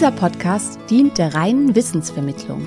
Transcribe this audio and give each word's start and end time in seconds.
Dieser 0.00 0.12
Podcast 0.12 0.78
dient 0.88 1.18
der 1.18 1.34
reinen 1.34 1.74
Wissensvermittlung. 1.74 2.66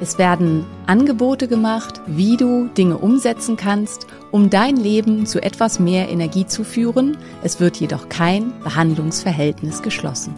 Es 0.00 0.16
werden 0.16 0.64
Angebote 0.86 1.46
gemacht, 1.46 2.00
wie 2.06 2.38
du 2.38 2.68
Dinge 2.68 2.96
umsetzen 2.96 3.58
kannst, 3.58 4.06
um 4.30 4.48
dein 4.48 4.78
Leben 4.78 5.26
zu 5.26 5.42
etwas 5.42 5.78
mehr 5.78 6.08
Energie 6.08 6.46
zu 6.46 6.64
führen. 6.64 7.18
Es 7.42 7.60
wird 7.60 7.76
jedoch 7.76 8.08
kein 8.08 8.58
Behandlungsverhältnis 8.60 9.82
geschlossen. 9.82 10.32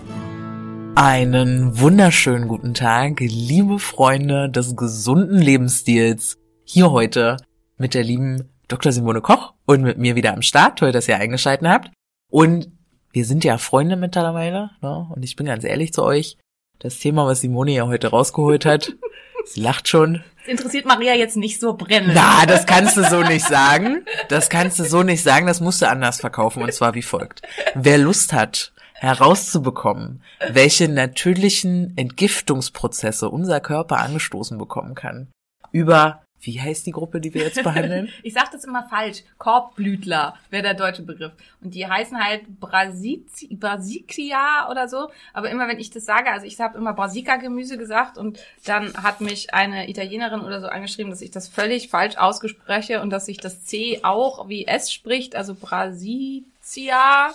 Einen 0.97 1.79
wunderschönen 1.79 2.49
guten 2.49 2.75
Tag, 2.75 3.21
liebe 3.21 3.79
Freunde 3.79 4.51
des 4.51 4.75
gesunden 4.75 5.39
Lebensstils. 5.39 6.39
Hier 6.65 6.91
heute 6.91 7.37
mit 7.79 7.95
der 7.95 8.03
lieben 8.03 8.51
Dr. 8.67 8.91
Simone 8.91 9.21
Koch 9.21 9.55
und 9.65 9.83
mit 9.83 9.97
mir 9.97 10.17
wieder 10.17 10.35
am 10.35 10.43
Start. 10.43 10.81
Toll, 10.81 10.91
dass 10.91 11.07
ihr 11.07 11.19
eingeschaltet 11.19 11.69
habt. 11.69 11.93
Und 12.33 12.67
wir 13.13 13.25
sind 13.25 13.45
ja 13.45 13.59
Freunde 13.59 13.97
mittlerweile. 13.97 14.71
Ne? 14.81 15.07
Und 15.15 15.23
ich 15.23 15.37
bin 15.37 15.47
ganz 15.47 15.65
ehrlich 15.65 15.93
zu 15.93 16.03
euch. 16.03 16.39
Das 16.79 16.99
Thema, 16.99 17.27
was 17.27 17.41
Simone 17.41 17.73
ja 17.73 17.87
heute 17.87 18.09
rausgeholt 18.09 18.65
hat, 18.65 18.95
sie 19.45 19.61
lacht 19.61 19.89
schon. 19.89 20.25
Das 20.39 20.49
interessiert 20.49 20.87
Maria 20.87 21.15
jetzt 21.15 21.37
nicht 21.37 21.61
so 21.61 21.75
brennend. 21.75 22.15
Na, 22.15 22.45
das 22.47 22.67
kannst 22.67 22.97
du 22.97 23.05
so 23.05 23.23
nicht 23.23 23.47
sagen. 23.47 24.05
Das 24.29 24.49
kannst 24.49 24.79
du 24.79 24.85
so 24.85 25.03
nicht 25.05 25.23
sagen. 25.23 25.47
Das 25.47 25.61
musst 25.61 25.83
du 25.83 25.89
anders 25.89 26.21
verkaufen. 26.21 26.63
Und 26.63 26.73
zwar 26.73 26.95
wie 26.95 27.03
folgt. 27.03 27.43
Wer 27.75 27.99
Lust 27.99 28.33
hat, 28.33 28.73
herauszubekommen, 28.95 30.23
welche 30.51 30.89
natürlichen 30.89 31.97
Entgiftungsprozesse 31.97 33.29
unser 33.29 33.61
Körper 33.61 33.99
angestoßen 33.99 34.59
bekommen 34.59 34.95
kann, 34.95 35.29
über, 35.73 36.22
wie 36.43 36.61
heißt 36.61 36.87
die 36.87 36.91
Gruppe, 36.91 37.21
die 37.21 37.33
wir 37.35 37.43
jetzt 37.43 37.63
behandeln? 37.65 38.09
Ich 38.23 38.35
sag 38.35 38.51
das 38.51 38.65
immer 38.65 38.83
falsch. 38.89 39.23
Korbblütler 39.39 40.35
wäre 40.51 40.63
der 40.63 40.75
deutsche 40.75 41.03
Begriff. 41.03 41.33
Und 41.63 41.75
die 41.75 41.87
heißen 41.87 42.19
halt 42.23 42.43
Brasici- 42.61 43.57
Brasicia 43.59 44.69
oder 44.71 44.89
so. 44.89 45.09
Aber 45.33 45.51
immer 45.51 45.69
wenn 45.69 45.79
ich 45.79 45.91
das 45.91 46.05
sage, 46.05 46.31
also 46.31 46.45
ich 46.47 46.61
habe 46.61 46.77
immer 46.77 46.93
Brassica-Gemüse 46.93 47.79
gesagt 47.79 48.19
und 48.19 48.39
dann 48.65 48.93
hat 48.95 49.21
mich 49.21 49.55
eine 49.55 49.89
Italienerin 49.89 50.41
oder 50.41 50.61
so 50.61 50.67
angeschrieben, 50.67 51.11
dass 51.11 51.23
ich 51.23 51.31
das 51.31 51.49
völlig 51.49 51.89
falsch 51.89 52.17
ausgespreche 52.17 53.01
und 53.01 53.11
dass 53.11 53.27
sich 53.27 53.39
das 53.39 53.65
C 53.65 54.01
auch 54.03 54.49
wie 54.49 54.67
S 54.67 54.93
spricht, 54.93 55.37
also 55.37 55.55
Brasicia, 55.55 57.33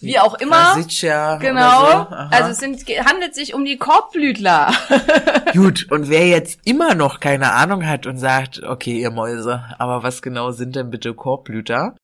wie 0.00 0.18
auch 0.18 0.34
immer. 0.34 0.74
Brasicia 0.74 1.36
Genau. 1.36 1.86
So. 1.86 2.14
Also 2.30 2.50
es 2.50 2.58
sind, 2.58 2.80
handelt 3.04 3.34
sich 3.34 3.54
um 3.54 3.64
die 3.64 3.76
Korbblütler. 3.76 4.72
Gut, 5.52 5.90
und 5.90 6.08
wer 6.08 6.26
jetzt 6.26 6.60
immer 6.64 6.94
noch 6.94 7.20
keine 7.20 7.52
Ahnung 7.52 7.86
hat 7.86 8.06
und 8.06 8.18
sagt, 8.18 8.62
okay, 8.62 9.00
ihr 9.00 9.10
Mäuse, 9.10 9.64
aber 9.78 10.02
was 10.02 10.22
genau 10.22 10.50
sind 10.50 10.76
denn 10.76 10.90
bitte 10.90 11.14
Korbblüter? 11.14 11.94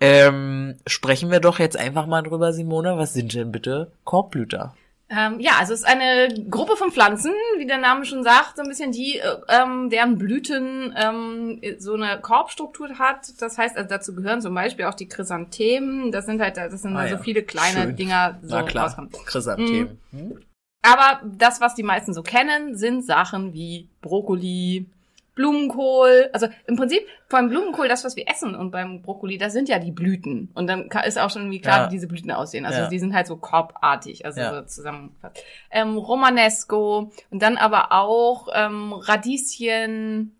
Ähm, 0.00 0.76
sprechen 0.86 1.30
wir 1.30 1.40
doch 1.40 1.58
jetzt 1.58 1.76
einfach 1.76 2.06
mal 2.06 2.22
drüber, 2.22 2.52
Simone. 2.52 2.98
Was 2.98 3.14
sind 3.14 3.34
denn 3.34 3.50
bitte 3.50 3.92
Korbblüter? 4.04 4.74
Ähm, 5.08 5.38
ja, 5.38 5.52
also 5.60 5.72
es 5.72 5.80
ist 5.80 5.86
eine 5.86 6.34
Gruppe 6.50 6.76
von 6.76 6.90
Pflanzen, 6.90 7.32
wie 7.58 7.66
der 7.66 7.78
Name 7.78 8.04
schon 8.04 8.24
sagt, 8.24 8.56
so 8.56 8.62
ein 8.62 8.68
bisschen 8.68 8.90
die, 8.90 9.18
äh, 9.18 9.36
ähm, 9.48 9.88
deren 9.88 10.18
Blüten 10.18 10.92
ähm, 10.96 11.60
so 11.78 11.94
eine 11.94 12.20
Korbstruktur 12.20 12.98
hat. 12.98 13.40
Das 13.40 13.56
heißt, 13.56 13.76
also 13.76 13.88
dazu 13.88 14.16
gehören 14.16 14.40
zum 14.40 14.54
Beispiel 14.54 14.86
auch 14.86 14.94
die 14.94 15.08
Chrysanthemen. 15.08 16.10
Das 16.10 16.26
sind 16.26 16.40
halt, 16.40 16.56
das 16.56 16.82
sind 16.82 16.96
Ah 16.96 17.06
so 17.06 17.14
ja, 17.14 17.20
viele 17.20 17.44
kleine 17.44 17.82
schön. 17.82 17.96
Dinger 17.96 18.38
so 18.42 18.56
Na 18.56 18.62
klar, 18.64 18.86
rauskommen. 18.86 19.12
Chrysanthemen. 19.26 20.00
Hm? 20.10 20.40
Aber 20.82 21.20
das, 21.24 21.60
was 21.60 21.74
die 21.74 21.82
meisten 21.84 22.12
so 22.12 22.22
kennen, 22.22 22.76
sind 22.76 23.04
Sachen 23.04 23.52
wie 23.52 23.88
Brokkoli, 24.02 24.86
Blumenkohl. 25.36 26.28
Also 26.32 26.48
im 26.66 26.74
Prinzip 26.76 27.06
beim 27.28 27.48
Blumenkohl, 27.48 27.86
das, 27.86 28.04
was 28.04 28.16
wir 28.16 28.28
essen 28.28 28.56
und 28.56 28.72
beim 28.72 29.02
Brokkoli, 29.02 29.38
das 29.38 29.52
sind 29.52 29.68
ja 29.68 29.78
die 29.78 29.92
Blüten. 29.92 30.50
Und 30.54 30.66
dann 30.66 30.88
ist 31.06 31.18
auch 31.18 31.30
schon 31.30 31.42
irgendwie 31.42 31.60
klar, 31.60 31.78
Ja. 31.78 31.86
wie 31.86 31.90
diese 31.94 32.08
Blüten 32.08 32.32
aussehen. 32.32 32.64
Also 32.66 32.80
Ja. 32.80 32.88
die 32.88 32.98
sind 32.98 33.14
halt 33.14 33.28
so 33.28 33.36
korbartig, 33.36 34.24
also 34.26 34.40
Ja. 34.40 34.54
so 34.54 34.66
zusammengefasst. 34.66 35.38
Ähm, 35.70 35.96
Romanesco 35.96 37.12
und 37.30 37.42
dann 37.42 37.56
aber 37.58 37.92
auch 37.92 38.48
ähm, 38.52 38.92
Radieschen, 38.92 40.36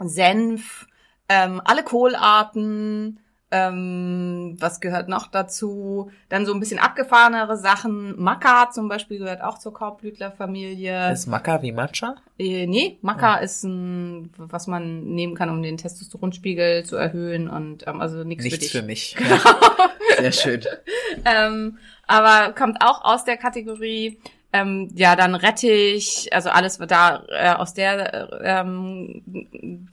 Senf, 0.00 0.86
ähm, 1.28 1.60
alle 1.64 1.82
Kohlarten, 1.82 3.18
ähm, 3.54 4.56
was 4.58 4.80
gehört 4.80 5.08
noch 5.08 5.28
dazu? 5.28 6.10
Dann 6.28 6.44
so 6.44 6.52
ein 6.52 6.58
bisschen 6.58 6.80
abgefahrenere 6.80 7.56
Sachen. 7.56 8.20
Maca 8.20 8.70
zum 8.72 8.88
Beispiel 8.88 9.18
gehört 9.18 9.42
auch 9.42 9.58
zur 9.58 9.72
Korbblütlerfamilie. 9.72 11.12
Ist 11.12 11.26
Maca 11.28 11.62
wie 11.62 11.70
Matcha? 11.70 12.16
Äh, 12.36 12.66
nee, 12.66 12.98
Maca 13.00 13.36
ist 13.36 13.62
ein, 13.62 14.30
was 14.36 14.66
man 14.66 15.04
nehmen 15.14 15.36
kann, 15.36 15.50
um 15.50 15.62
den 15.62 15.76
Testosteronspiegel 15.76 16.84
zu 16.84 16.96
erhöhen 16.96 17.48
und 17.48 17.86
ähm, 17.86 18.00
also 18.00 18.24
nichts 18.24 18.42
für 18.44 18.50
Nichts 18.50 18.64
dich. 18.64 18.72
für 18.72 18.82
mich. 18.82 19.16
Ja. 20.16 20.30
Sehr 20.30 20.32
schön. 20.32 20.60
ähm, 21.24 21.78
aber 22.06 22.52
kommt 22.52 22.82
auch 22.82 23.04
aus 23.04 23.24
der 23.24 23.36
Kategorie. 23.36 24.18
Ähm, 24.54 24.88
ja, 24.94 25.16
dann 25.16 25.34
Rettich, 25.34 26.28
also 26.32 26.48
alles 26.48 26.78
was 26.78 26.86
da 26.86 27.24
äh, 27.28 27.54
aus 27.54 27.74
der, 27.74 28.30
äh, 28.40 28.60
ähm, 28.60 29.48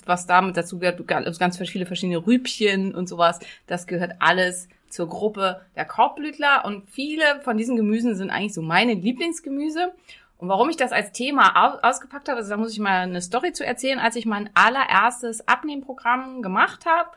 was 0.06 0.28
damit 0.28 0.56
dazu 0.56 0.78
gehört, 0.78 1.08
ganz 1.08 1.40
ganz 1.40 1.58
viele 1.58 1.88
verschiedene 1.88 2.28
Rübchen 2.28 2.94
und 2.94 3.10
sowas, 3.10 3.40
das 3.66 3.88
gehört 3.88 4.18
alles 4.20 4.70
zur 4.88 5.10
Gruppe 5.10 5.62
der 5.76 5.86
Korbblütler 5.86 6.64
und 6.64 6.88
viele 6.92 7.42
von 7.42 7.58
diesen 7.58 7.76
Gemüsen 7.76 8.16
sind 8.16 8.30
eigentlich 8.30 8.54
so 8.54 8.62
meine 8.62 8.94
Lieblingsgemüse. 8.94 9.94
Und 10.38 10.48
warum 10.48 10.70
ich 10.70 10.78
das 10.78 10.92
als 10.92 11.12
Thema 11.12 11.56
au 11.56 11.80
ausgepackt 11.82 12.30
habe, 12.30 12.38
also 12.38 12.52
da 12.52 12.58
muss 12.58 12.72
ich 12.72 12.80
mal 12.80 13.02
eine 13.02 13.22
Story 13.22 13.54
zu 13.54 13.66
erzählen, 13.66 13.98
als 13.98 14.16
ich 14.16 14.28
mein 14.28 14.52
allererstes 14.54 15.48
Abnehmprogramm 15.48 16.44
gemacht 16.44 16.86
habe, 16.86 17.10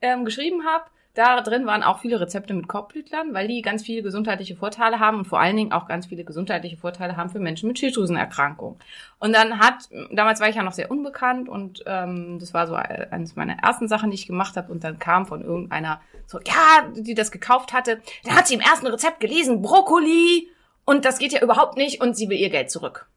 ähm, 0.00 0.24
geschrieben 0.24 0.64
habe. 0.64 0.86
Da 1.16 1.40
drin 1.40 1.64
waren 1.64 1.82
auch 1.82 2.00
viele 2.00 2.20
Rezepte 2.20 2.52
mit 2.52 2.68
Korbblütlern, 2.68 3.32
weil 3.32 3.48
die 3.48 3.62
ganz 3.62 3.82
viele 3.82 4.02
gesundheitliche 4.02 4.54
Vorteile 4.54 5.00
haben 5.00 5.16
und 5.16 5.24
vor 5.24 5.40
allen 5.40 5.56
Dingen 5.56 5.72
auch 5.72 5.88
ganz 5.88 6.04
viele 6.04 6.24
gesundheitliche 6.24 6.76
Vorteile 6.76 7.16
haben 7.16 7.30
für 7.30 7.38
Menschen 7.38 7.68
mit 7.68 7.78
Schilddrüsenerkrankungen. 7.78 8.78
Und 9.18 9.32
dann 9.34 9.58
hat, 9.58 9.88
damals 10.12 10.40
war 10.40 10.50
ich 10.50 10.56
ja 10.56 10.62
noch 10.62 10.74
sehr 10.74 10.90
unbekannt 10.90 11.48
und 11.48 11.82
ähm, 11.86 12.36
das 12.38 12.52
war 12.52 12.66
so 12.66 12.74
eines 12.74 13.34
meiner 13.34 13.54
ersten 13.62 13.88
Sachen, 13.88 14.10
die 14.10 14.16
ich 14.16 14.26
gemacht 14.26 14.58
habe. 14.58 14.70
Und 14.70 14.84
dann 14.84 14.98
kam 14.98 15.24
von 15.24 15.40
irgendeiner 15.40 16.02
so, 16.26 16.38
ja, 16.46 16.86
die 16.94 17.14
das 17.14 17.30
gekauft 17.30 17.72
hatte, 17.72 18.02
da 18.24 18.32
hat 18.32 18.46
sie 18.46 18.54
im 18.54 18.60
ersten 18.60 18.86
Rezept 18.86 19.20
gelesen, 19.20 19.62
Brokkoli 19.62 20.50
und 20.84 21.06
das 21.06 21.18
geht 21.18 21.32
ja 21.32 21.42
überhaupt 21.42 21.78
nicht 21.78 22.02
und 22.02 22.14
sie 22.14 22.28
will 22.28 22.38
ihr 22.38 22.50
Geld 22.50 22.70
zurück. 22.70 23.08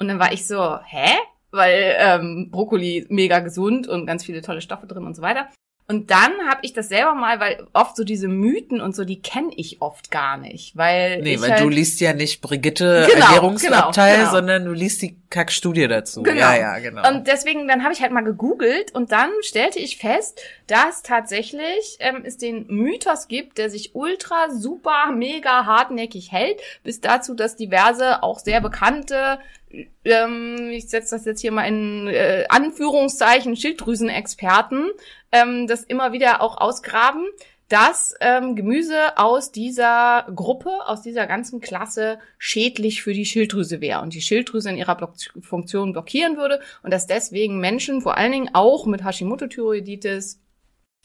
Und 0.00 0.08
dann 0.08 0.18
war 0.18 0.32
ich 0.32 0.44
so, 0.44 0.80
hä? 0.84 1.14
Weil 1.52 1.94
ähm, 2.00 2.50
Brokkoli 2.50 3.06
mega 3.10 3.38
gesund 3.38 3.86
und 3.86 4.06
ganz 4.06 4.24
viele 4.24 4.42
tolle 4.42 4.60
Stoffe 4.60 4.88
drin 4.88 5.04
und 5.04 5.14
so 5.14 5.22
weiter. 5.22 5.46
Und 5.88 6.10
dann 6.10 6.32
habe 6.48 6.58
ich 6.62 6.72
das 6.72 6.88
selber 6.88 7.14
mal, 7.14 7.38
weil 7.38 7.64
oft 7.72 7.96
so 7.96 8.02
diese 8.02 8.26
Mythen 8.26 8.80
und 8.80 8.96
so, 8.96 9.04
die 9.04 9.22
kenne 9.22 9.50
ich 9.54 9.80
oft 9.80 10.10
gar 10.10 10.36
nicht, 10.36 10.76
weil 10.76 11.22
Nee, 11.22 11.40
weil 11.40 11.52
halt, 11.52 11.60
du 11.62 11.68
liest 11.68 12.00
ja 12.00 12.12
nicht 12.12 12.40
Brigitte 12.40 13.06
Genau, 13.08 13.26
Ernährungsabteil, 13.26 14.16
genau, 14.16 14.24
genau. 14.24 14.36
sondern 14.36 14.64
du 14.64 14.72
liest 14.72 15.02
die 15.02 15.16
Kackstudie 15.30 15.86
dazu. 15.86 16.24
Genau. 16.24 16.40
Ja, 16.40 16.56
ja, 16.56 16.78
genau. 16.80 17.08
Und 17.08 17.28
deswegen, 17.28 17.68
dann 17.68 17.84
habe 17.84 17.92
ich 17.92 18.02
halt 18.02 18.10
mal 18.10 18.24
gegoogelt 18.24 18.92
und 18.96 19.12
dann 19.12 19.30
stellte 19.42 19.78
ich 19.78 19.96
fest, 19.96 20.40
dass 20.66 21.02
tatsächlich 21.02 21.98
ähm, 22.00 22.22
es 22.24 22.36
den 22.36 22.66
Mythos 22.66 23.28
gibt, 23.28 23.58
der 23.58 23.70
sich 23.70 23.94
ultra, 23.94 24.50
super, 24.50 25.12
mega 25.12 25.66
hartnäckig 25.66 26.32
hält, 26.32 26.60
bis 26.82 27.00
dazu, 27.00 27.34
dass 27.34 27.54
diverse, 27.54 28.24
auch 28.24 28.40
sehr 28.40 28.60
bekannte, 28.60 29.38
ähm, 30.04 30.70
ich 30.70 30.88
setze 30.88 31.16
das 31.16 31.24
jetzt 31.24 31.40
hier 31.40 31.52
mal 31.52 31.64
in 31.64 32.08
äh, 32.08 32.44
Anführungszeichen, 32.48 33.56
Schilddrüsenexperten, 33.56 34.90
ähm, 35.32 35.66
das 35.66 35.84
immer 35.84 36.12
wieder 36.12 36.40
auch 36.40 36.58
ausgraben, 36.58 37.26
dass 37.68 38.14
ähm, 38.20 38.54
Gemüse 38.54 39.18
aus 39.18 39.50
dieser 39.50 40.26
Gruppe, 40.34 40.70
aus 40.86 41.02
dieser 41.02 41.26
ganzen 41.26 41.60
Klasse 41.60 42.20
schädlich 42.38 43.02
für 43.02 43.12
die 43.12 43.26
Schilddrüse 43.26 43.80
wäre 43.80 44.02
und 44.02 44.14
die 44.14 44.20
Schilddrüse 44.20 44.70
in 44.70 44.76
ihrer 44.76 44.94
Block 44.94 45.14
Funktion 45.40 45.92
blockieren 45.92 46.36
würde 46.36 46.60
und 46.84 46.92
dass 46.92 47.08
deswegen 47.08 47.58
Menschen, 47.58 48.02
vor 48.02 48.16
allen 48.16 48.32
Dingen 48.32 48.50
auch 48.52 48.86
mit 48.86 49.02
Hashimoto-Thyreoiditis, 49.02 50.40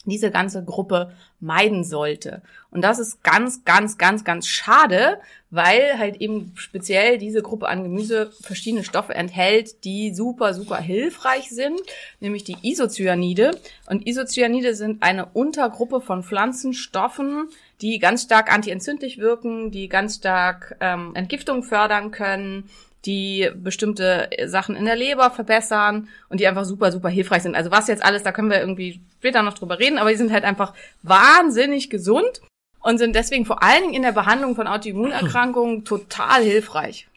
diese 0.06 0.32
ganze 0.32 0.64
Gruppe 0.64 1.12
meiden 1.40 1.84
sollte. 1.84 2.42
Und 2.72 2.82
das 2.82 3.00
ist 3.00 3.24
ganz, 3.24 3.66
ganz, 3.66 3.98
ganz, 3.98 4.24
ganz 4.24 4.48
schade, 4.48 5.20
weil 5.50 6.00
halt 6.00 6.22
eben 6.22 6.54
speziell 6.56 7.18
diese 7.18 7.42
Gruppe 7.42 7.68
an 7.68 7.84
Gemüse 7.84 8.32
verschiedene 8.42 8.84
Stoffe 8.84 9.14
enthält, 9.14 9.84
die 9.84 10.14
super, 10.14 10.54
super 10.54 10.78
hilfreich 10.78 11.50
sind, 11.50 11.80
nämlich 12.20 12.44
die 12.44 12.58
Isocyanide. 12.62 13.60
Und 13.88 14.08
Isocyanide 14.08 14.76
sind 14.76 15.04
eine 15.04 15.26
Untergruppe 15.26 16.02
von 16.02 16.24
Pflanzenstoffen, 16.24 17.50
die 17.82 18.00
ganz 18.00 18.24
stark 18.24 18.54
antientzündlich 18.54 19.18
wirken, 19.18 19.72
die 19.72 19.90
ganz 19.90 20.18
stark 20.18 20.78
ähm, 20.80 21.12
Entgiftung 21.16 21.64
fördern 21.64 22.12
können, 22.12 22.70
die 23.06 23.50
bestimmte 23.56 24.30
Sachen 24.46 24.76
in 24.76 24.86
der 24.86 24.96
Leber 24.96 25.32
verbessern 25.32 26.08
und 26.30 26.40
die 26.40 26.48
einfach 26.48 26.66
super, 26.66 26.92
super 26.92 27.10
hilfreich 27.10 27.44
sind. 27.44 27.56
Also 27.56 27.72
was 27.72 27.88
jetzt 27.88 28.04
alles, 28.04 28.24
da 28.24 28.32
können 28.32 28.50
wir 28.50 28.60
irgendwie 28.60 29.02
später 29.18 29.42
noch 29.42 29.54
drüber 29.54 29.80
reden, 29.80 29.98
aber 29.98 30.12
die 30.12 30.18
sind 30.18 30.32
halt 30.32 30.44
einfach 30.44 30.74
wahnsinnig 31.02 31.90
gesund 31.90 32.42
und 32.80 32.98
sind 32.98 33.16
deswegen 33.16 33.46
vor 33.46 33.64
allen 33.64 33.82
Dingen 33.82 33.94
in 33.94 34.04
der 34.04 34.12
Behandlung 34.12 34.56
von 34.56 34.68
Autoimmunerkrankungen 34.68 35.86
total 35.86 36.44
hilfreich. 36.44 37.08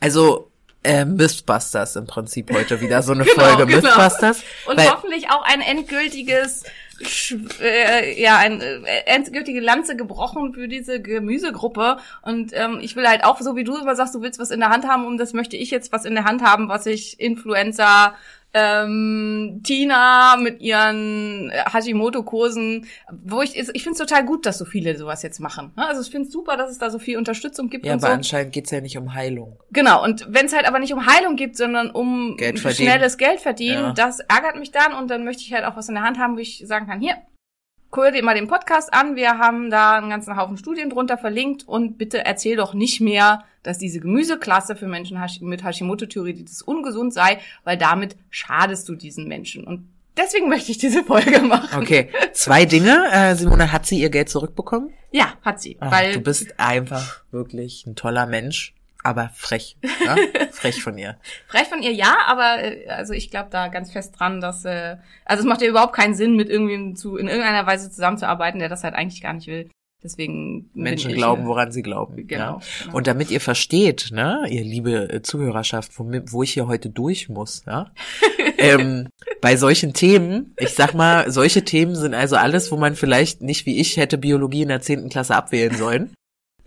Also 0.00 0.50
äh, 0.82 1.04
Mythbusters 1.04 1.96
im 1.96 2.06
Prinzip 2.06 2.52
heute 2.52 2.80
wieder 2.80 3.02
so 3.02 3.12
eine 3.12 3.24
Genau, 3.24 3.42
Folge 3.42 3.66
genau. 3.66 3.88
Mythbusters. 3.88 4.42
Und 4.66 4.78
hoffentlich 4.90 5.30
auch 5.30 5.42
ein 5.42 5.60
endgültiges, 5.60 6.64
äh, 7.60 8.20
ja, 8.20 8.36
eine 8.38 8.62
äh, 8.62 9.04
endgültige 9.06 9.60
Lanze 9.60 9.96
gebrochen 9.96 10.54
für 10.54 10.68
diese 10.68 11.00
Gemüsegruppe. 11.00 11.98
Und 12.22 12.52
ähm, 12.54 12.78
ich 12.80 12.96
will 12.96 13.06
halt 13.06 13.24
auch, 13.24 13.40
so 13.40 13.56
wie 13.56 13.64
du 13.64 13.76
immer 13.76 13.96
sagst, 13.96 14.14
du 14.14 14.22
willst 14.22 14.38
was 14.38 14.50
in 14.50 14.60
der 14.60 14.70
Hand 14.70 14.86
haben, 14.86 15.06
und 15.06 15.18
das 15.18 15.32
möchte 15.32 15.56
ich 15.56 15.70
jetzt 15.70 15.92
was 15.92 16.04
in 16.04 16.14
der 16.14 16.24
Hand 16.24 16.42
haben, 16.42 16.68
was 16.68 16.86
ich 16.86 17.20
Influencer 17.20 18.14
ähm, 18.56 19.60
Tina 19.64 20.36
mit 20.38 20.60
ihren 20.60 21.50
äh, 21.50 21.62
Hashimoto-Kursen, 21.70 22.86
wo 23.10 23.42
ich, 23.42 23.56
ich 23.56 23.82
finde 23.82 23.90
es 23.92 23.98
total 23.98 24.24
gut, 24.24 24.46
dass 24.46 24.58
so 24.58 24.64
viele 24.64 24.96
sowas 24.96 25.22
jetzt 25.22 25.40
machen. 25.40 25.72
ne? 25.76 25.86
Also 25.86 26.00
ich 26.00 26.10
finde 26.10 26.26
es 26.28 26.32
super, 26.32 26.56
dass 26.56 26.70
es 26.70 26.78
da 26.78 26.90
so 26.90 26.98
viel 26.98 27.18
Unterstützung 27.18 27.68
gibt 27.68 27.84
ja, 27.86 27.92
aber 27.92 28.00
so. 28.00 28.06
anscheinend 28.08 28.52
geht's 28.52 28.70
ja 28.70 28.80
nicht 28.80 28.96
um 28.96 29.14
Heilung. 29.14 29.58
Genau, 29.72 30.02
und 30.02 30.26
wenn 30.28 30.46
es 30.46 30.54
halt 30.54 30.66
aber 30.66 30.78
nicht 30.78 30.92
um 30.92 31.06
Heilung 31.06 31.36
geht, 31.36 31.56
sondern 31.56 31.90
um 31.90 32.36
Geld 32.36 32.58
schnelles 32.58 33.18
Geld 33.18 33.40
verdienen, 33.40 33.82
Ja. 33.84 33.92
das 33.92 34.20
ärgert 34.20 34.56
mich 34.56 34.70
dann 34.70 34.92
und 34.94 35.08
dann 35.10 35.24
möchte 35.24 35.42
ich 35.42 35.52
halt 35.52 35.64
auch 35.64 35.76
was 35.76 35.88
in 35.88 35.94
der 35.94 36.04
Hand 36.04 36.18
haben, 36.18 36.36
wo 36.36 36.40
ich 36.40 36.62
sagen 36.66 36.86
kann, 36.86 37.00
hier, 37.00 37.16
guck 37.90 38.12
dir 38.12 38.22
mal 38.24 38.34
den 38.34 38.48
Podcast 38.48 38.92
an, 38.92 39.16
wir 39.16 39.38
haben 39.38 39.70
da 39.70 39.96
einen 39.96 40.10
ganzen 40.10 40.36
Haufen 40.36 40.56
Studien 40.56 40.90
drunter 40.90 41.18
verlinkt 41.18 41.66
und 41.66 41.98
bitte 41.98 42.24
erzähl 42.24 42.56
doch 42.56 42.74
nicht 42.74 43.00
mehr, 43.00 43.44
dass 43.66 43.78
diese 43.78 44.00
Gemüseklasse 44.00 44.76
für 44.76 44.86
Menschen 44.86 45.18
mit 45.40 45.64
Hashimoto-Thyreoiditis 45.64 46.62
ungesund 46.62 47.12
sei, 47.12 47.40
weil 47.64 47.76
damit 47.76 48.16
schadest 48.30 48.88
du 48.88 48.94
diesen 48.94 49.26
Menschen. 49.26 49.64
Und 49.64 49.88
deswegen 50.16 50.48
möchte 50.48 50.70
ich 50.70 50.78
diese 50.78 51.04
Folge 51.04 51.40
machen. 51.40 51.82
Okay, 51.82 52.10
zwei 52.32 52.64
Dinge. 52.64 53.10
Äh, 53.12 53.34
Simone, 53.34 53.72
hat 53.72 53.86
sie 53.86 54.00
ihr 54.00 54.10
Geld 54.10 54.28
zurückbekommen? 54.28 54.90
Ja, 55.10 55.34
hat 55.42 55.60
sie. 55.60 55.76
Ach, 55.80 55.90
weil 55.90 56.12
du 56.12 56.20
bist 56.20 56.58
einfach 56.58 57.22
wirklich 57.30 57.86
ein 57.86 57.96
toller 57.96 58.26
Mensch, 58.26 58.74
aber 59.02 59.30
frech. 59.34 59.76
Ja? 60.04 60.16
frech 60.52 60.82
von 60.82 60.98
ihr. 60.98 61.16
Frech 61.46 61.68
von 61.68 61.82
ihr 61.82 61.92
ja, 61.92 62.16
aber 62.26 62.62
äh, 62.62 62.88
also 62.88 63.12
ich 63.12 63.30
glaube 63.30 63.48
da 63.50 63.68
ganz 63.68 63.92
fest 63.92 64.14
dran, 64.18 64.40
dass 64.40 64.64
äh, 64.64 64.96
also 65.24 65.42
es 65.42 65.46
macht 65.48 65.62
ja 65.62 65.68
überhaupt 65.68 65.94
keinen 65.94 66.14
Sinn, 66.14 66.36
mit 66.36 66.48
irgendwem 66.48 66.96
zu 66.96 67.16
in 67.16 67.28
irgendeiner 67.28 67.66
Weise 67.66 67.90
zusammenzuarbeiten, 67.90 68.60
der 68.60 68.68
das 68.68 68.84
halt 68.84 68.94
eigentlich 68.94 69.22
gar 69.22 69.32
nicht 69.32 69.46
will. 69.46 69.70
Deswegen 70.02 70.70
Menschen 70.74 71.12
glauben, 71.12 71.44
äh, 71.44 71.46
woran 71.46 71.72
sie 71.72 71.82
glauben. 71.82 72.26
Genau, 72.26 72.38
ja? 72.38 72.60
genau. 72.82 72.96
Und 72.96 73.06
damit 73.06 73.30
ihr 73.30 73.40
versteht, 73.40 74.10
ne, 74.12 74.44
ihr 74.48 74.62
liebe 74.62 75.10
äh, 75.10 75.22
Zuhörerschaft, 75.22 75.98
wo, 75.98 76.04
wo 76.30 76.42
ich 76.42 76.52
hier 76.52 76.66
heute 76.66 76.90
durch 76.90 77.28
muss, 77.28 77.64
ja, 77.66 77.90
ähm, 78.58 79.08
bei 79.40 79.56
solchen 79.56 79.94
Themen, 79.94 80.54
ich 80.58 80.70
sag 80.70 80.94
mal, 80.94 81.30
solche 81.30 81.64
Themen 81.64 81.96
sind 81.96 82.14
also 82.14 82.36
alles, 82.36 82.70
wo 82.70 82.76
man 82.76 82.94
vielleicht 82.94 83.42
nicht 83.42 83.66
wie 83.66 83.80
ich 83.80 83.96
hätte 83.96 84.18
Biologie 84.18 84.62
in 84.62 84.68
der 84.68 84.82
zehnten 84.82 85.08
Klasse 85.08 85.34
abwählen 85.34 85.74
sollen. 85.74 86.12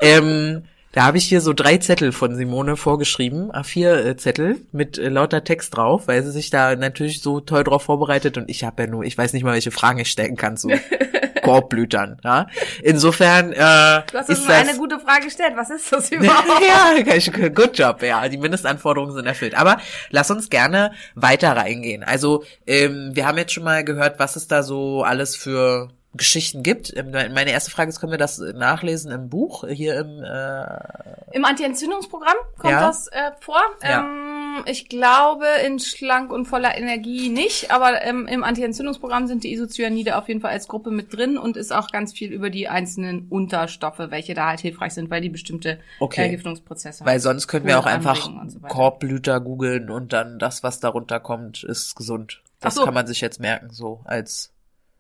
ähm, 0.02 0.64
da 0.92 1.04
habe 1.04 1.20
ich 1.20 1.26
hier 1.26 1.40
so 1.40 1.54
drei 1.54 1.78
Zettel 1.78 2.12
von 2.12 2.36
Simone 2.36 2.76
vorgeschrieben, 2.76 3.52
A4-Zettel 3.52 4.58
mit 4.72 4.98
äh, 4.98 5.10
lauter 5.10 5.44
Text 5.44 5.78
drauf, 5.78 6.08
weil 6.08 6.24
sie 6.24 6.31
sich 6.31 6.50
da 6.50 6.76
natürlich 6.76 7.22
so 7.22 7.42
toll 7.42 7.64
drauf 7.64 7.84
vorbereitet 7.84 8.38
und 8.38 8.50
ich 8.50 8.64
habe 8.64 8.84
ja 8.84 8.90
nur, 8.90 9.04
ich 9.04 9.16
weiß 9.16 9.34
nicht 9.34 9.44
mal, 9.44 9.54
welche 9.54 9.70
Fragen 9.72 10.00
ich 10.00 10.10
stellen 10.10 10.36
kann 10.36 10.58
zu 10.58 10.70
Korbblütern. 11.50 12.19
Ja? 12.24 12.48
Insofern 12.84 13.51
äh, 13.51 13.56
Du 13.57 14.18
hast 14.18 14.30
uns 14.30 14.40
ist 14.40 14.50
eine 14.50 14.78
gute 14.78 15.00
Frage 15.00 15.25
gestellt. 15.25 15.54
Was 15.56 15.69
ist 15.69 15.92
das 15.92 16.12
überhaupt? 16.12 16.48
ja, 16.62 17.50
good 17.50 17.78
job, 17.78 18.01
ja. 18.04 18.28
Die 18.28 18.38
Mindestanforderungen 18.38 19.13
sind 19.13 19.25
erfüllt. 19.25 19.56
Aber 19.56 19.78
lass 20.10 20.31
uns 20.31 20.50
gerne 20.50 20.92
weiter 21.16 21.56
reingehen. 21.56 22.04
Also, 22.04 22.44
ähm, 22.68 23.12
wir 23.13 23.25
haben 23.28 23.38
jetzt 23.38 23.54
schon 23.54 23.63
mal 23.63 23.84
gehört, 23.84 24.19
was 24.19 24.36
es 24.36 24.48
da 24.48 24.63
so 24.63 25.04
alles 25.04 25.36
für 25.36 25.90
Geschichten 26.16 26.64
gibt. 26.64 26.92
Ähm, 26.96 27.12
Meine 27.12 27.52
erste 27.52 27.70
Frage 27.70 27.90
ist, 27.90 28.00
können 28.00 28.12
wir 28.12 28.18
das 28.18 28.40
nachlesen 28.40 29.12
im 29.12 29.30
Buch, 29.30 29.64
hier 29.68 30.00
im 30.00 30.24
äh, 30.24 31.36
Im 31.36 31.46
Anti-Entzündungsprogramm 31.46 32.36
kommt 32.58 32.74
Ja. 32.74 32.88
das 32.88 33.08
äh, 33.08 33.32
vor. 33.40 33.62
Ja. 33.84 34.02
Ähm, 34.02 34.64
ich 34.66 34.90
glaube 34.90 35.46
in 35.66 35.80
schlank 35.80 36.32
und 36.32 36.46
voller 36.46 36.76
Energie 36.76 37.30
nicht, 37.30 37.72
aber 37.72 38.02
ähm, 38.04 38.28
im 38.28 38.44
Anti-Entzündungsprogramm 38.44 39.28
sind 39.28 39.44
die 39.44 39.54
Isocyanide 39.54 40.18
auf 40.18 40.28
jeden 40.28 40.42
Fall 40.42 40.52
als 40.52 40.68
Gruppe 40.68 40.90
mit 40.92 41.16
drin 41.16 41.38
und 41.38 41.56
ist 41.56 41.72
auch 41.72 41.90
ganz 41.92 42.12
viel 42.14 42.32
über 42.32 42.50
die 42.50 42.68
einzelnen 42.68 43.28
Unterstoffe, 43.30 44.00
welche 44.00 44.34
da 44.34 44.48
halt 44.48 44.60
hilfreich 44.62 44.94
sind, 44.94 45.10
weil 45.12 45.22
die 45.22 45.30
bestimmte 45.30 45.80
Okay. 46.00 46.24
Ergiftungsprozesse 46.24 47.06
Weil 47.06 47.20
sonst 47.20 47.48
könnten 47.48 47.68
wir 47.68 47.80
auch 47.80 47.86
einfach 47.86 48.16
so. 48.48 48.60
Korbblüter 48.68 49.40
googeln 49.40 49.90
und 49.90 50.12
dann 50.12 50.40
das, 50.40 50.64
was 50.64 50.80
darunter 50.80 51.20
kommt, 51.20 51.64
ist 51.64 51.96
gesund. 51.96 52.42
Das 52.60 52.76
so. 52.76 52.84
kann 52.84 52.94
man 52.94 53.08
sich 53.08 53.22
jetzt 53.22 53.40
merken, 53.40 53.70
so 53.72 54.02
als 54.06 54.52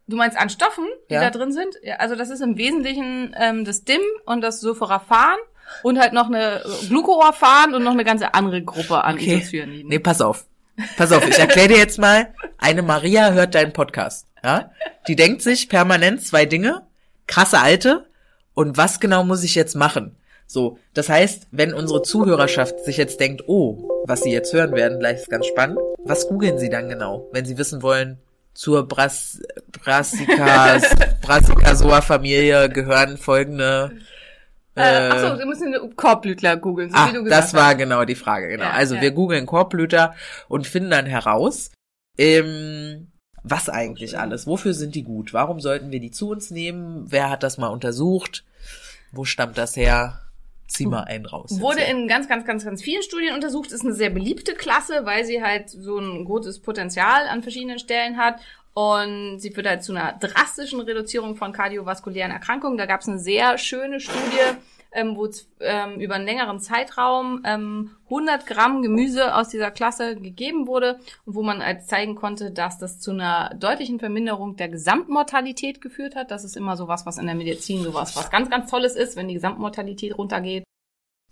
Du 0.09 0.17
meinst 0.17 0.37
an 0.37 0.49
Stoffen, 0.49 0.85
die 1.09 1.13
Ja. 1.13 1.21
da 1.21 1.29
drin 1.29 1.51
sind? 1.51 1.75
Ja, 1.83 1.97
also 1.97 2.15
das 2.15 2.29
ist 2.29 2.41
im 2.41 2.57
Wesentlichen 2.57 3.35
ähm, 3.39 3.63
das 3.65 3.83
DIM 3.83 4.01
und 4.25 4.41
das 4.41 4.59
Sulforaphan 4.59 5.37
und 5.83 5.99
halt 5.99 6.13
noch 6.13 6.27
eine 6.27 6.63
äh, 6.63 6.87
Glucoraphan 6.87 7.73
und 7.75 7.83
noch 7.83 7.91
eine 7.91 8.03
ganze 8.03 8.33
andere 8.33 8.63
Gruppe 8.63 9.03
an 9.03 9.15
Okay. 9.15 9.35
Isocyaniden. 9.37 9.87
Nee, 9.87 9.99
pass 9.99 10.21
auf. 10.21 10.45
Pass 10.97 11.11
auf, 11.11 11.27
ich 11.27 11.37
erkläre 11.37 11.67
dir 11.67 11.77
jetzt 11.77 11.99
mal, 11.99 12.33
eine 12.57 12.81
Maria 12.81 13.31
hört 13.31 13.53
deinen 13.53 13.73
Podcast. 13.73 14.25
Ja? 14.43 14.71
Die 15.07 15.15
denkt 15.15 15.41
sich 15.41 15.67
permanent 15.69 16.25
zwei 16.25 16.45
Dinge, 16.45 16.87
krasse 17.27 17.59
Alte 17.59 18.07
und 18.53 18.77
was 18.77 18.99
genau 18.99 19.23
muss 19.23 19.43
ich 19.43 19.55
jetzt 19.55 19.75
machen? 19.75 20.15
So, 20.47 20.79
das 20.95 21.09
heißt, 21.09 21.47
wenn 21.51 21.73
unsere 21.75 22.01
Zuhörerschaft 22.01 22.79
sich 22.83 22.97
jetzt 22.97 23.19
denkt, 23.19 23.43
oh, 23.47 23.87
was 24.05 24.21
sie 24.23 24.31
jetzt 24.31 24.51
hören 24.53 24.71
werden, 24.71 24.97
gleich 24.99 25.19
ist 25.19 25.29
ganz 25.29 25.45
spannend, 25.45 25.77
was 26.03 26.27
googeln 26.27 26.57
sie 26.57 26.69
dann 26.69 26.89
genau, 26.89 27.27
wenn 27.31 27.45
sie 27.45 27.57
wissen 27.59 27.83
wollen, 27.83 28.17
zur 28.59 28.85
Bras 28.85 29.39
Brassicas, 29.71 30.83
Brassicasoa-Familie 31.21 32.67
gehören 32.67 33.17
folgende 33.17 33.97
äh, 34.75 34.81
achso, 34.81 35.39
wir 35.39 35.45
müssen 35.45 35.95
Korbblütler 35.95 36.57
googeln, 36.57 36.89
so 36.89 36.97
Ah, 36.97 37.07
wie 37.07 37.13
du 37.13 37.23
gesagt 37.23 37.43
das 37.43 37.53
war 37.53 37.69
hast. 37.69 37.77
genau 37.77 38.03
die 38.03 38.15
Frage, 38.15 38.49
genau. 38.49 38.65
Ja, 38.65 38.71
also 38.71 38.95
ja. 38.95 39.01
wir 39.01 39.11
googeln 39.11 39.45
Korbblüter 39.45 40.13
und 40.49 40.67
finden 40.67 40.91
dann 40.91 41.05
heraus, 41.05 41.71
ähm, 42.17 43.13
was 43.43 43.69
eigentlich 43.69 44.19
alles, 44.19 44.45
wofür 44.45 44.73
sind 44.73 44.93
die 44.93 45.03
gut, 45.03 45.31
warum 45.31 45.61
sollten 45.61 45.91
wir 45.91 46.01
die 46.01 46.11
zu 46.11 46.29
uns 46.29 46.51
nehmen, 46.51 47.05
wer 47.07 47.29
hat 47.29 47.43
das 47.43 47.57
mal 47.57 47.69
untersucht, 47.69 48.43
wo 49.13 49.23
stammt 49.23 49.57
das 49.57 49.77
her, 49.77 50.19
zieh 50.69 50.85
mal 50.85 51.03
einen 51.03 51.25
raus. 51.25 51.59
Wurde 51.59 51.81
in 51.81 52.07
ganz, 52.07 52.27
ganz, 52.27 52.45
ganz, 52.45 52.63
ganz 52.63 52.81
vielen 52.81 53.03
Studien 53.03 53.33
untersucht. 53.33 53.71
Ist 53.71 53.83
eine 53.83 53.93
sehr 53.93 54.09
beliebte 54.09 54.53
Klasse, 54.53 55.01
weil 55.03 55.25
sie 55.25 55.41
halt 55.41 55.69
so 55.69 55.97
ein 55.97 56.25
großes 56.25 56.61
Potenzial 56.61 57.27
an 57.27 57.41
verschiedenen 57.41 57.79
Stellen 57.79 58.17
hat. 58.17 58.39
Und 58.73 59.39
sie 59.39 59.51
führt 59.51 59.67
halt 59.67 59.83
zu 59.83 59.93
einer 59.93 60.13
drastischen 60.13 60.79
Reduzierung 60.79 61.35
von 61.35 61.51
kardiovaskulären 61.51 62.31
Erkrankungen. 62.31 62.77
Da 62.77 62.85
gab 62.85 63.01
es 63.01 63.07
eine 63.07 63.19
sehr 63.19 63.57
schöne 63.57 63.99
Studie, 63.99 64.57
ähm, 64.91 65.15
wo 65.15 65.29
ähm, 65.59 65.99
über 65.99 66.15
einen 66.15 66.25
längeren 66.25 66.59
Zeitraum 66.59 67.41
ähm, 67.45 67.91
100 68.05 68.47
Gramm 68.47 68.81
Gemüse 68.81 69.35
aus 69.35 69.49
dieser 69.49 69.71
Klasse 69.71 70.15
gegeben 70.15 70.67
wurde 70.67 70.99
und 71.25 71.35
wo 71.35 71.43
man 71.43 71.63
halt 71.63 71.83
zeigen 71.83 72.15
konnte, 72.15 72.51
dass 72.51 72.77
das 72.79 72.99
zu 72.99 73.11
einer 73.11 73.53
deutlichen 73.55 73.99
Verminderung 73.99 74.55
der 74.55 74.69
Gesamtmortalität 74.69 75.81
geführt 75.81 76.15
hat. 76.15 76.31
Das 76.31 76.43
ist 76.43 76.57
immer 76.57 76.75
sowas, 76.75 77.05
was 77.05 77.17
in 77.17 77.27
der 77.27 77.35
Medizin 77.35 77.83
sowas, 77.83 78.15
was 78.15 78.31
ganz, 78.31 78.49
ganz 78.49 78.69
Tolles 78.71 78.95
ist, 78.95 79.15
wenn 79.15 79.27
die 79.27 79.35
Gesamtmortalität 79.35 80.17
runtergeht. 80.17 80.63